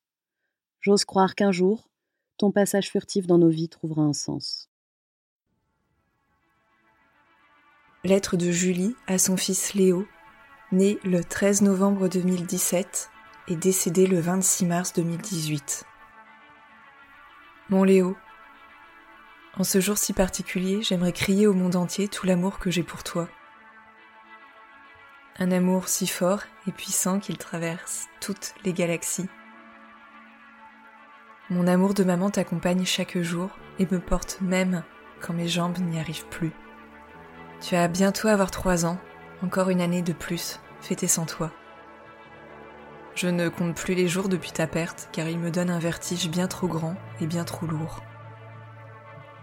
J'ose 0.80 1.04
croire 1.04 1.34
qu'un 1.34 1.50
jour, 1.50 1.88
ton 2.36 2.52
passage 2.52 2.88
furtif 2.88 3.26
dans 3.26 3.38
nos 3.38 3.48
vies 3.48 3.68
trouvera 3.68 4.02
un 4.02 4.12
sens. 4.12 4.70
Lettre 8.04 8.36
de 8.36 8.52
Julie 8.52 8.94
à 9.08 9.18
son 9.18 9.36
fils 9.36 9.74
Léo, 9.74 10.06
né 10.70 11.00
le 11.02 11.24
13 11.24 11.62
novembre 11.62 12.06
2017 12.06 13.10
et 13.48 13.56
décédé 13.56 14.06
le 14.06 14.20
26 14.20 14.66
mars 14.66 14.92
2018. 14.92 15.84
Mon 17.70 17.82
Léo, 17.82 18.16
en 19.60 19.64
ce 19.64 19.78
jour 19.78 19.98
si 19.98 20.14
particulier, 20.14 20.80
j'aimerais 20.80 21.12
crier 21.12 21.46
au 21.46 21.52
monde 21.52 21.76
entier 21.76 22.08
tout 22.08 22.24
l'amour 22.24 22.58
que 22.58 22.70
j'ai 22.70 22.82
pour 22.82 23.04
toi. 23.04 23.28
Un 25.38 25.52
amour 25.52 25.86
si 25.86 26.06
fort 26.06 26.40
et 26.66 26.72
puissant 26.72 27.20
qu'il 27.20 27.36
traverse 27.36 28.06
toutes 28.22 28.54
les 28.64 28.72
galaxies. 28.72 29.28
Mon 31.50 31.66
amour 31.66 31.92
de 31.92 32.04
maman 32.04 32.30
t'accompagne 32.30 32.86
chaque 32.86 33.18
jour 33.18 33.50
et 33.78 33.86
me 33.90 34.00
porte 34.00 34.38
même 34.40 34.82
quand 35.20 35.34
mes 35.34 35.48
jambes 35.48 35.76
n'y 35.78 36.00
arrivent 36.00 36.28
plus. 36.28 36.52
Tu 37.60 37.76
as 37.76 37.86
bientôt 37.86 38.28
avoir 38.28 38.50
trois 38.50 38.86
ans, 38.86 38.98
encore 39.42 39.68
une 39.68 39.82
année 39.82 40.00
de 40.00 40.14
plus, 40.14 40.58
fêtée 40.80 41.06
sans 41.06 41.26
toi. 41.26 41.52
Je 43.14 43.28
ne 43.28 43.50
compte 43.50 43.76
plus 43.76 43.94
les 43.94 44.08
jours 44.08 44.30
depuis 44.30 44.52
ta 44.52 44.66
perte 44.66 45.10
car 45.12 45.28
il 45.28 45.38
me 45.38 45.50
donne 45.50 45.68
un 45.68 45.80
vertige 45.80 46.30
bien 46.30 46.48
trop 46.48 46.66
grand 46.66 46.96
et 47.20 47.26
bien 47.26 47.44
trop 47.44 47.66
lourd. 47.66 48.00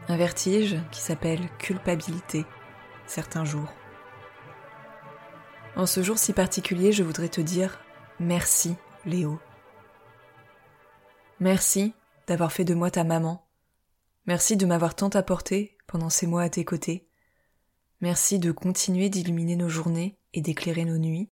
Un 0.09 0.15
vertige 0.15 0.77
qui 0.91 1.01
s'appelle 1.01 1.49
culpabilité, 1.57 2.45
certains 3.07 3.43
jours. 3.43 3.73
En 5.75 5.85
ce 5.85 6.01
jour 6.01 6.17
si 6.17 6.31
particulier, 6.31 6.93
je 6.93 7.03
voudrais 7.03 7.27
te 7.27 7.41
dire 7.41 7.79
merci, 8.19 8.75
Léo. 9.05 9.39
Merci 11.39 11.93
d'avoir 12.25 12.53
fait 12.53 12.63
de 12.63 12.73
moi 12.73 12.89
ta 12.89 13.03
maman. 13.03 13.47
Merci 14.25 14.55
de 14.55 14.65
m'avoir 14.65 14.95
tant 14.95 15.09
apporté 15.09 15.77
pendant 15.87 16.09
ces 16.09 16.25
mois 16.25 16.43
à 16.43 16.49
tes 16.49 16.65
côtés. 16.65 17.09
Merci 17.99 18.39
de 18.39 18.51
continuer 18.51 19.09
d'illuminer 19.09 19.55
nos 19.55 19.69
journées 19.69 20.17
et 20.33 20.41
d'éclairer 20.41 20.85
nos 20.85 20.97
nuits. 20.97 21.29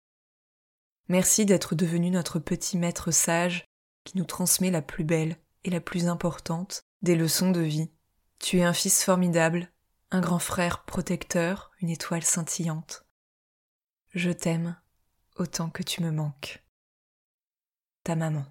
Merci 1.07 1.45
d'être 1.45 1.75
devenu 1.75 2.09
notre 2.09 2.39
petit 2.39 2.77
maître 2.77 3.11
sage 3.11 3.65
qui 4.03 4.17
nous 4.17 4.25
transmet 4.25 4.71
la 4.71 4.81
plus 4.81 5.03
belle 5.03 5.37
et 5.63 5.69
la 5.69 5.79
plus 5.79 6.07
importante 6.07 6.83
des 7.01 7.15
leçons 7.15 7.51
de 7.51 7.61
vie. 7.61 7.94
Tu 8.39 8.59
es 8.59 8.63
un 8.63 8.73
fils 8.73 9.03
formidable, 9.03 9.71
un 10.11 10.21
grand 10.21 10.39
frère 10.39 10.83
protecteur, 10.83 11.71
une 11.81 11.89
étoile 11.89 12.23
scintillante. 12.23 13.05
Je 14.13 14.31
t'aime 14.31 14.77
autant 15.35 15.69
que 15.69 15.83
tu 15.83 16.03
me 16.03 16.11
manques. 16.11 16.63
Ta 18.03 18.15
maman. 18.15 18.45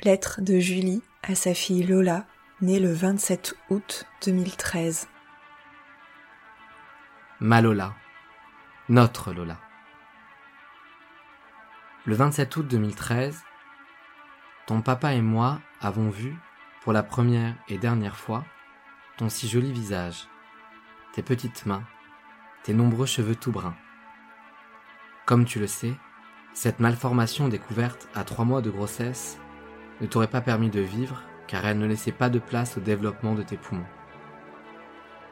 Lettre 0.00 0.40
de 0.40 0.58
Julie 0.58 1.02
à 1.22 1.34
sa 1.34 1.54
fille 1.54 1.84
Lola, 1.84 2.26
née 2.60 2.80
le 2.80 2.92
27 2.92 3.54
août 3.70 4.04
2013. 4.24 5.08
Ma 7.40 7.60
Lola. 7.60 7.94
Notre 8.88 9.32
Lola. 9.32 9.58
Le 12.04 12.14
27 12.14 12.56
août 12.56 12.66
2013, 12.68 13.42
ton 14.66 14.82
papa 14.82 15.14
et 15.14 15.22
moi 15.22 15.60
avons 15.80 16.10
vu, 16.10 16.36
pour 16.82 16.92
la 16.92 17.04
première 17.04 17.54
et 17.68 17.78
dernière 17.78 18.16
fois, 18.16 18.44
ton 19.16 19.28
si 19.28 19.48
joli 19.48 19.70
visage, 19.70 20.26
tes 21.12 21.22
petites 21.22 21.64
mains, 21.64 21.84
tes 22.64 22.74
nombreux 22.74 23.06
cheveux 23.06 23.36
tout 23.36 23.52
bruns. 23.52 23.76
Comme 25.24 25.44
tu 25.44 25.60
le 25.60 25.68
sais, 25.68 25.94
cette 26.54 26.80
malformation 26.80 27.46
découverte 27.46 28.08
à 28.16 28.24
trois 28.24 28.44
mois 28.44 28.62
de 28.62 28.70
grossesse 28.70 29.38
ne 30.00 30.06
t'aurait 30.08 30.26
pas 30.26 30.40
permis 30.40 30.70
de 30.70 30.80
vivre 30.80 31.22
car 31.46 31.64
elle 31.64 31.78
ne 31.78 31.86
laissait 31.86 32.10
pas 32.10 32.28
de 32.28 32.40
place 32.40 32.76
au 32.76 32.80
développement 32.80 33.34
de 33.34 33.44
tes 33.44 33.56
poumons. 33.56 33.86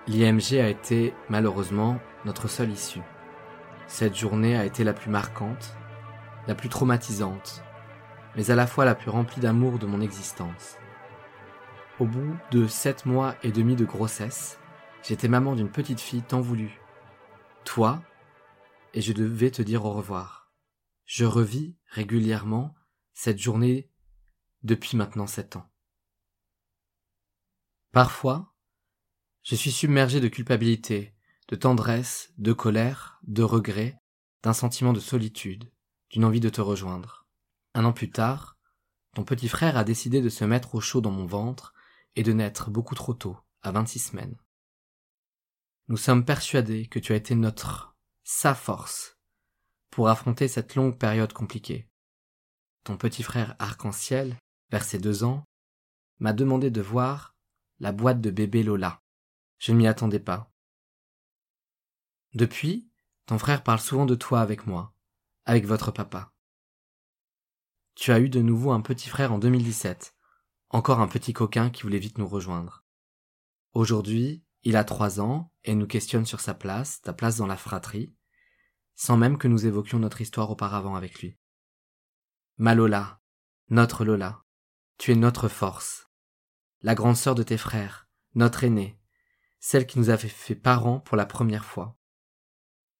L'IMG 0.06 0.60
a 0.60 0.68
été, 0.68 1.14
malheureusement, 1.28 1.98
notre 2.24 2.46
seule 2.46 2.70
issue. 2.70 3.02
Cette 3.88 4.16
journée 4.16 4.56
a 4.56 4.64
été 4.64 4.84
la 4.84 4.92
plus 4.92 5.10
marquante, 5.10 5.76
la 6.46 6.54
plus 6.54 6.68
traumatisante, 6.68 7.64
mais 8.36 8.52
à 8.52 8.54
la 8.54 8.68
fois 8.68 8.84
la 8.84 8.94
plus 8.94 9.10
remplie 9.10 9.40
d'amour 9.40 9.80
de 9.80 9.86
mon 9.86 10.00
existence. 10.00 10.76
Au 12.00 12.06
bout 12.06 12.34
de 12.50 12.66
sept 12.66 13.04
mois 13.04 13.36
et 13.42 13.52
demi 13.52 13.76
de 13.76 13.84
grossesse, 13.84 14.58
j'étais 15.02 15.28
maman 15.28 15.54
d'une 15.54 15.70
petite 15.70 16.00
fille 16.00 16.22
tant 16.22 16.40
voulue. 16.40 16.80
Toi, 17.66 18.02
et 18.94 19.02
je 19.02 19.12
devais 19.12 19.50
te 19.50 19.60
dire 19.60 19.84
au 19.84 19.92
revoir. 19.92 20.50
Je 21.04 21.26
revis 21.26 21.76
régulièrement 21.88 22.74
cette 23.12 23.38
journée 23.38 23.90
depuis 24.62 24.96
maintenant 24.96 25.26
sept 25.26 25.56
ans. 25.56 25.70
Parfois, 27.92 28.54
je 29.42 29.54
suis 29.54 29.70
submergé 29.70 30.20
de 30.20 30.28
culpabilité, 30.28 31.14
de 31.48 31.56
tendresse, 31.56 32.32
de 32.38 32.54
colère, 32.54 33.20
de 33.24 33.42
regret, 33.42 34.00
d'un 34.42 34.54
sentiment 34.54 34.94
de 34.94 35.00
solitude, 35.00 35.70
d'une 36.08 36.24
envie 36.24 36.40
de 36.40 36.48
te 36.48 36.62
rejoindre. 36.62 37.26
Un 37.74 37.84
an 37.84 37.92
plus 37.92 38.10
tard, 38.10 38.56
ton 39.14 39.22
petit 39.22 39.48
frère 39.48 39.76
a 39.76 39.84
décidé 39.84 40.22
de 40.22 40.30
se 40.30 40.46
mettre 40.46 40.74
au 40.74 40.80
chaud 40.80 41.02
dans 41.02 41.10
mon 41.10 41.26
ventre 41.26 41.74
et 42.16 42.22
de 42.22 42.32
naître 42.32 42.70
beaucoup 42.70 42.94
trop 42.94 43.14
tôt, 43.14 43.38
à 43.62 43.72
vingt-six 43.72 43.98
semaines. 43.98 44.36
Nous 45.88 45.96
sommes 45.96 46.24
persuadés 46.24 46.86
que 46.86 46.98
tu 46.98 47.12
as 47.12 47.16
été 47.16 47.34
notre, 47.34 47.96
sa 48.22 48.54
force, 48.54 49.18
pour 49.90 50.08
affronter 50.08 50.48
cette 50.48 50.74
longue 50.74 50.98
période 50.98 51.32
compliquée. 51.32 51.88
Ton 52.84 52.96
petit 52.96 53.22
frère 53.22 53.56
arc-en-ciel, 53.58 54.36
vers 54.70 54.84
ses 54.84 54.98
deux 54.98 55.24
ans, 55.24 55.44
m'a 56.18 56.32
demandé 56.32 56.70
de 56.70 56.80
voir 56.80 57.34
la 57.80 57.92
boîte 57.92 58.20
de 58.20 58.30
bébé 58.30 58.62
Lola. 58.62 59.02
Je 59.58 59.72
ne 59.72 59.78
m'y 59.78 59.86
attendais 59.86 60.20
pas. 60.20 60.50
Depuis, 62.34 62.88
ton 63.26 63.38
frère 63.38 63.62
parle 63.62 63.80
souvent 63.80 64.06
de 64.06 64.14
toi 64.14 64.40
avec 64.40 64.66
moi, 64.66 64.94
avec 65.44 65.66
votre 65.66 65.90
papa. 65.90 66.32
Tu 67.94 68.12
as 68.12 68.20
eu 68.20 68.28
de 68.28 68.40
nouveau 68.40 68.70
un 68.70 68.80
petit 68.80 69.08
frère 69.08 69.32
en 69.32 69.38
2017, 69.38 70.14
encore 70.70 71.00
un 71.00 71.08
petit 71.08 71.32
coquin 71.32 71.68
qui 71.68 71.82
voulait 71.82 71.98
vite 71.98 72.18
nous 72.18 72.28
rejoindre. 72.28 72.84
Aujourd'hui, 73.72 74.44
il 74.62 74.76
a 74.76 74.84
trois 74.84 75.20
ans 75.20 75.52
et 75.64 75.74
nous 75.74 75.86
questionne 75.86 76.24
sur 76.24 76.40
sa 76.40 76.54
place, 76.54 77.00
ta 77.02 77.12
place 77.12 77.36
dans 77.36 77.46
la 77.46 77.56
fratrie, 77.56 78.14
sans 78.94 79.16
même 79.16 79.36
que 79.36 79.48
nous 79.48 79.66
évoquions 79.66 79.98
notre 79.98 80.20
histoire 80.20 80.50
auparavant 80.50 80.94
avec 80.94 81.20
lui. 81.20 81.36
Ma 82.56 82.74
Lola, 82.74 83.20
notre 83.68 84.04
Lola, 84.04 84.44
tu 84.96 85.12
es 85.12 85.16
notre 85.16 85.48
force, 85.48 86.08
la 86.82 86.94
grande 86.94 87.16
sœur 87.16 87.34
de 87.34 87.42
tes 87.42 87.58
frères, 87.58 88.08
notre 88.34 88.64
aînée, 88.64 89.00
celle 89.58 89.86
qui 89.86 89.98
nous 89.98 90.10
avait 90.10 90.28
fait 90.28 90.54
parents 90.54 91.00
pour 91.00 91.16
la 91.16 91.26
première 91.26 91.64
fois. 91.64 91.98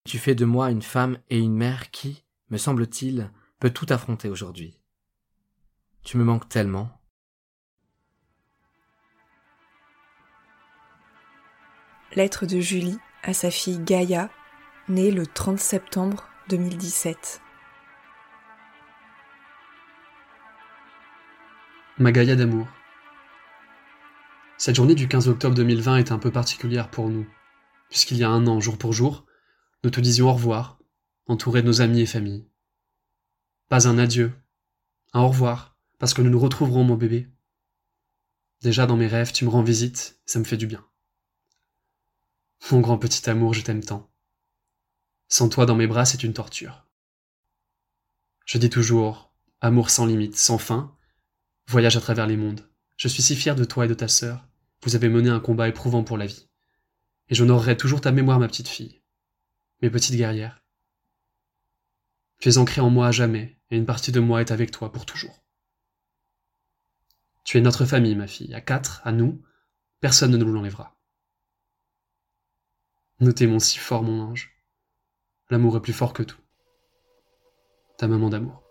Tu 0.05 0.19
fais 0.19 0.35
de 0.35 0.45
moi 0.45 0.71
une 0.71 0.83
femme 0.83 1.19
et 1.29 1.39
une 1.39 1.55
mère 1.55 1.91
qui, 1.91 2.25
me 2.49 2.59
semble-t-il, 2.59 3.33
peut 3.59 3.71
tout 3.71 3.87
affronter 3.91 4.29
aujourd'hui. 4.29 4.81
Tu 6.03 6.17
me 6.17 6.25
manques 6.25 6.49
tellement. 6.49 7.00
Lettre 12.17 12.45
de 12.45 12.59
Julie 12.59 12.99
à 13.23 13.33
sa 13.33 13.53
fille 13.53 13.79
Gaïa, 13.79 14.31
née 14.89 15.13
le 15.13 15.29
30 15.29 15.61
septembre 15.61 16.29
2017. 16.49 17.41
Ma 21.99 22.11
Gaïa 22.11 22.35
d'amour. 22.35 22.67
Cette 24.59 24.75
journée 24.75 24.97
du 24.97 25.07
15 25.07 25.29
octobre 25.29 25.55
2020 25.55 25.99
est 25.99 26.11
un 26.11 26.19
peu 26.19 26.33
particulière 26.33 26.91
pour 26.91 27.09
nous, 27.09 27.29
puisqu'il 27.91 28.17
y 28.17 28.25
a 28.25 28.29
un 28.29 28.49
an, 28.49 28.59
jour 28.59 28.77
pour 28.77 28.93
jour, 28.93 29.25
nous 29.85 29.91
te 29.91 30.01
disions 30.01 30.29
au 30.29 30.33
revoir, 30.33 30.81
entourés 31.27 31.63
de 31.63 31.69
nos 31.69 31.81
amis 31.81 32.01
et 32.01 32.07
familles. 32.07 32.51
Pas 33.69 33.87
un 33.87 33.99
adieu, 33.99 34.33
un 35.13 35.21
au 35.21 35.29
revoir, 35.29 35.77
parce 36.01 36.13
que 36.13 36.23
nous 36.23 36.31
nous 36.31 36.41
retrouverons, 36.41 36.83
mon 36.83 36.97
bébé. 36.97 37.29
Déjà 38.63 38.87
dans 38.87 38.97
mes 38.97 39.07
rêves, 39.07 39.31
tu 39.31 39.45
me 39.45 39.51
rends 39.51 39.63
visite, 39.63 40.21
ça 40.27 40.41
me 40.41 40.45
fait 40.45 40.57
du 40.57 40.67
bien. 40.67 40.85
Mon 42.71 42.81
grand 42.81 42.99
petit 42.99 43.29
amour, 43.29 43.53
je 43.53 43.63
t'aime 43.63 43.83
tant. 43.83 44.09
Sans 45.29 45.49
toi 45.49 45.67
dans 45.67 45.75
mes 45.75 45.87
bras, 45.87 46.05
c'est 46.05 46.23
une 46.23 46.35
torture. 46.35 46.87
Je 48.45 48.59
dis 48.59 48.71
toujours, 48.71 49.33
amour 49.61 49.91
sans 49.91 50.07
limite, 50.07 50.37
sans 50.37 50.59
fin, 50.59 50.97
voyage 51.67 51.97
à 51.97 52.01
travers 52.01 52.27
les 52.27 52.37
mondes. 52.37 52.69
Je 52.97 53.09
suis 53.09 53.23
si 53.23 53.35
fier 53.35 53.57
de 53.57 53.65
toi 53.65 53.87
et 53.87 53.89
de 53.89 53.95
ta 53.95 54.09
sœur, 54.09 54.47
vous 54.85 54.95
avez 54.95 55.09
mené 55.09 55.31
un 55.31 55.41
combat 55.41 55.69
éprouvant 55.69 56.05
pour 56.05 56.17
la 56.17 56.27
vie. 56.27 56.49
Et 57.29 57.35
j'honorerai 57.35 57.77
toujours 57.77 58.01
ta 58.01 58.13
mémoire, 58.13 58.39
ma 58.39 58.49
petite 58.49 58.69
fille. 58.69 59.01
Mes 59.83 59.91
petites 59.91 60.17
guerrières. 60.17 60.63
Tu 62.41 62.49
es 62.49 62.59
ancrée 62.59 62.81
en 62.81 62.91
moi 62.91 63.09
à 63.09 63.13
jamais, 63.13 63.59
et 63.71 63.77
une 63.77 63.87
partie 63.87 64.13
de 64.13 64.21
moi 64.21 64.41
est 64.41 64.53
avec 64.53 64.71
toi 64.71 64.93
pour 64.93 65.07
toujours. 65.07 65.45
Tu 67.45 67.59
es 67.59 67.61
notre 67.61 67.85
famille, 67.85 68.15
ma 68.15 68.27
fille, 68.27 68.55
à 68.55 68.61
quatre, 68.61 69.01
à 69.05 69.13
nous, 69.13 69.43
personne 70.01 70.31
ne 70.31 70.37
nous 70.37 70.53
l'enlèvera. 70.53 71.00
Nous 73.23 73.33
t'aimons 73.33 73.59
si 73.59 73.79
fort, 73.79 74.03
mon 74.03 74.19
ange. 74.23 74.51
L'amour 75.51 75.77
est 75.77 75.83
plus 75.83 75.93
fort 75.93 76.15
que 76.15 76.23
tout. 76.23 76.39
Ta 77.99 78.09
maman 78.09 78.31
d'amour. 78.31 78.63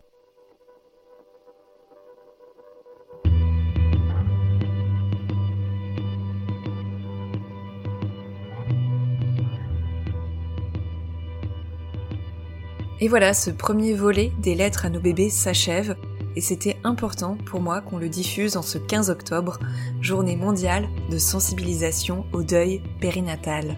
Et 13.01 13.07
voilà, 13.07 13.35
ce 13.35 13.51
premier 13.51 13.93
volet 13.93 14.31
des 14.39 14.55
lettres 14.55 14.87
à 14.87 14.89
nos 14.89 14.99
bébés 14.99 15.29
s'achève, 15.29 15.95
et 16.35 16.41
c'était 16.41 16.77
important 16.83 17.37
pour 17.45 17.61
moi 17.61 17.81
qu'on 17.81 17.99
le 17.99 18.09
diffuse 18.09 18.57
en 18.57 18.63
ce 18.63 18.79
15 18.79 19.11
octobre, 19.11 19.59
journée 20.01 20.35
mondiale 20.35 20.89
de 21.11 21.19
sensibilisation 21.19 22.25
au 22.33 22.41
deuil 22.41 22.81
périnatal. 22.99 23.77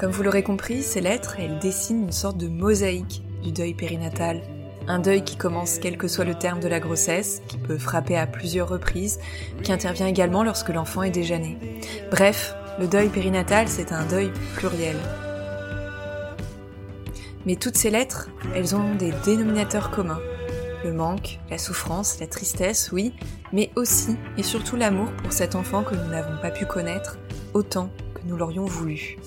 Comme 0.00 0.12
vous 0.12 0.22
l'aurez 0.22 0.42
compris, 0.42 0.82
ces 0.82 1.02
lettres, 1.02 1.36
elles 1.38 1.58
dessinent 1.58 2.04
une 2.04 2.12
sorte 2.12 2.38
de 2.38 2.48
mosaïque 2.48 3.22
du 3.42 3.52
deuil 3.52 3.74
périnatal, 3.74 4.40
un 4.88 4.98
deuil 4.98 5.22
qui 5.22 5.36
commence 5.36 5.78
quel 5.78 5.98
que 5.98 6.08
soit 6.08 6.24
le 6.24 6.34
terme 6.34 6.58
de 6.58 6.68
la 6.68 6.80
grossesse, 6.80 7.42
qui 7.48 7.58
peut 7.58 7.76
frapper 7.76 8.16
à 8.16 8.26
plusieurs 8.26 8.70
reprises, 8.70 9.18
qui 9.62 9.74
intervient 9.74 10.06
également 10.06 10.42
lorsque 10.42 10.70
l'enfant 10.70 11.02
est 11.02 11.10
déjà 11.10 11.38
né. 11.38 11.58
Bref, 12.10 12.54
le 12.78 12.86
deuil 12.86 13.10
périnatal, 13.10 13.68
c'est 13.68 13.92
un 13.92 14.06
deuil 14.06 14.32
pluriel. 14.56 14.96
Mais 17.44 17.56
toutes 17.56 17.76
ces 17.76 17.90
lettres, 17.90 18.30
elles 18.54 18.74
ont 18.74 18.94
des 18.94 19.12
dénominateurs 19.26 19.90
communs. 19.90 20.22
Le 20.82 20.94
manque, 20.94 21.40
la 21.50 21.58
souffrance, 21.58 22.20
la 22.20 22.26
tristesse, 22.26 22.88
oui, 22.90 23.12
mais 23.52 23.70
aussi 23.76 24.16
et 24.38 24.42
surtout 24.42 24.76
l'amour 24.76 25.10
pour 25.22 25.34
cet 25.34 25.54
enfant 25.54 25.82
que 25.82 25.94
nous 25.94 26.08
n'avons 26.08 26.40
pas 26.40 26.50
pu 26.50 26.64
connaître 26.64 27.18
autant 27.52 27.90
que 28.14 28.22
nous 28.24 28.38
l'aurions 28.38 28.64
voulu. 28.64 29.18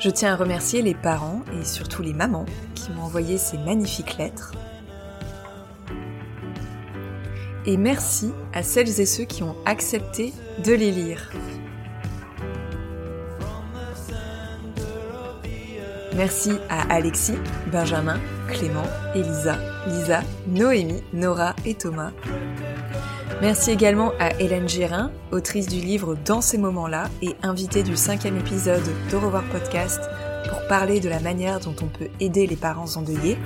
Je 0.00 0.10
tiens 0.10 0.34
à 0.34 0.36
remercier 0.36 0.80
les 0.80 0.94
parents 0.94 1.42
et 1.58 1.64
surtout 1.64 2.02
les 2.02 2.12
mamans 2.12 2.46
qui 2.76 2.92
m'ont 2.92 3.02
envoyé 3.02 3.36
ces 3.36 3.58
magnifiques 3.58 4.16
lettres. 4.16 4.52
Et 7.66 7.76
merci 7.76 8.32
à 8.52 8.62
celles 8.62 9.00
et 9.00 9.06
ceux 9.06 9.24
qui 9.24 9.42
ont 9.42 9.56
accepté 9.66 10.32
de 10.64 10.72
les 10.72 10.92
lire. 10.92 11.32
Merci 16.14 16.52
à 16.68 16.92
Alexis, 16.94 17.38
Benjamin, 17.70 18.18
Clément, 18.48 18.86
Elisa, 19.14 19.56
Lisa, 19.86 20.20
Noémie, 20.46 21.02
Nora 21.12 21.54
et 21.64 21.74
Thomas. 21.74 22.12
Merci 23.40 23.70
également 23.70 24.12
à 24.18 24.34
Hélène 24.40 24.68
Gérin, 24.68 25.12
autrice 25.30 25.68
du 25.68 25.78
livre 25.78 26.16
Dans 26.24 26.40
ces 26.40 26.58
moments-là 26.58 27.04
et 27.22 27.36
invitée 27.44 27.84
du 27.84 27.96
cinquième 27.96 28.36
épisode 28.36 28.82
d'Au 29.12 29.20
revoir 29.20 29.44
podcast 29.44 30.00
pour 30.48 30.66
parler 30.66 30.98
de 30.98 31.08
la 31.08 31.20
manière 31.20 31.60
dont 31.60 31.74
on 31.80 31.86
peut 31.86 32.08
aider 32.18 32.48
les 32.48 32.56
parents 32.56 32.96
endeuillés. 32.96 33.38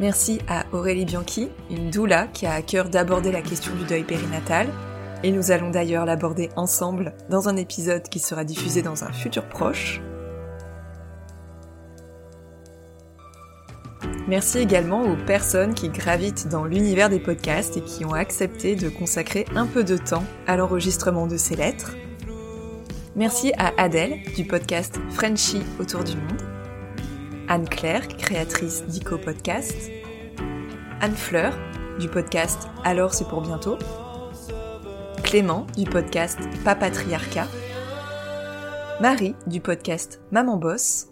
Merci 0.00 0.38
à 0.48 0.66
Aurélie 0.72 1.06
Bianchi, 1.06 1.48
une 1.70 1.88
doula 1.90 2.26
qui 2.26 2.44
a 2.44 2.52
à 2.52 2.60
cœur 2.60 2.90
d'aborder 2.90 3.32
la 3.32 3.40
question 3.40 3.74
du 3.74 3.84
deuil 3.86 4.04
périnatal. 4.04 4.68
Et 5.24 5.32
nous 5.32 5.50
allons 5.50 5.70
d'ailleurs 5.70 6.04
l'aborder 6.04 6.50
ensemble 6.56 7.14
dans 7.30 7.48
un 7.48 7.56
épisode 7.56 8.02
qui 8.02 8.18
sera 8.18 8.44
diffusé 8.44 8.82
dans 8.82 9.02
un 9.02 9.12
futur 9.12 9.48
proche. 9.48 10.02
Merci 14.28 14.58
également 14.58 15.04
aux 15.04 15.16
personnes 15.16 15.72
qui 15.72 15.88
gravitent 15.88 16.48
dans 16.48 16.66
l'univers 16.66 17.08
des 17.08 17.18
podcasts 17.18 17.78
et 17.78 17.80
qui 17.80 18.04
ont 18.04 18.12
accepté 18.12 18.76
de 18.76 18.90
consacrer 18.90 19.46
un 19.56 19.66
peu 19.66 19.84
de 19.84 19.96
temps 19.96 20.24
à 20.46 20.58
l'enregistrement 20.58 21.26
de 21.26 21.38
ces 21.38 21.56
lettres. 21.56 21.96
Merci 23.16 23.54
à 23.56 23.72
Adèle 23.78 24.20
du 24.36 24.44
podcast 24.44 25.00
Frenchy 25.08 25.62
autour 25.80 26.04
du 26.04 26.14
monde, 26.14 26.42
Anne-Claire, 27.48 28.06
créatrice 28.06 28.84
d'Ico 28.84 29.16
Podcast, 29.16 29.90
Anne 31.00 31.16
Fleur 31.16 31.58
du 31.98 32.08
podcast 32.08 32.68
Alors 32.84 33.14
c'est 33.14 33.28
pour 33.28 33.40
bientôt, 33.40 33.78
Clément 35.24 35.66
du 35.74 35.84
podcast 35.84 36.38
Papatriarcat, 36.66 37.48
Marie 39.00 39.34
du 39.46 39.62
podcast 39.62 40.20
Maman 40.32 40.58
Boss, 40.58 41.08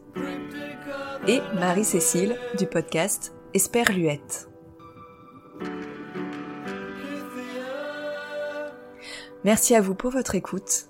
et 1.26 1.40
Marie-Cécile 1.54 2.36
du 2.58 2.66
podcast 2.66 3.34
Esperluette. 3.54 4.48
Merci 9.44 9.74
à 9.74 9.80
vous 9.80 9.94
pour 9.94 10.10
votre 10.10 10.34
écoute. 10.34 10.86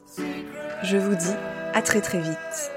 Je 0.82 0.96
vous 0.96 1.14
dis 1.14 1.34
à 1.74 1.82
très 1.82 2.00
très 2.00 2.20
vite. 2.20 2.72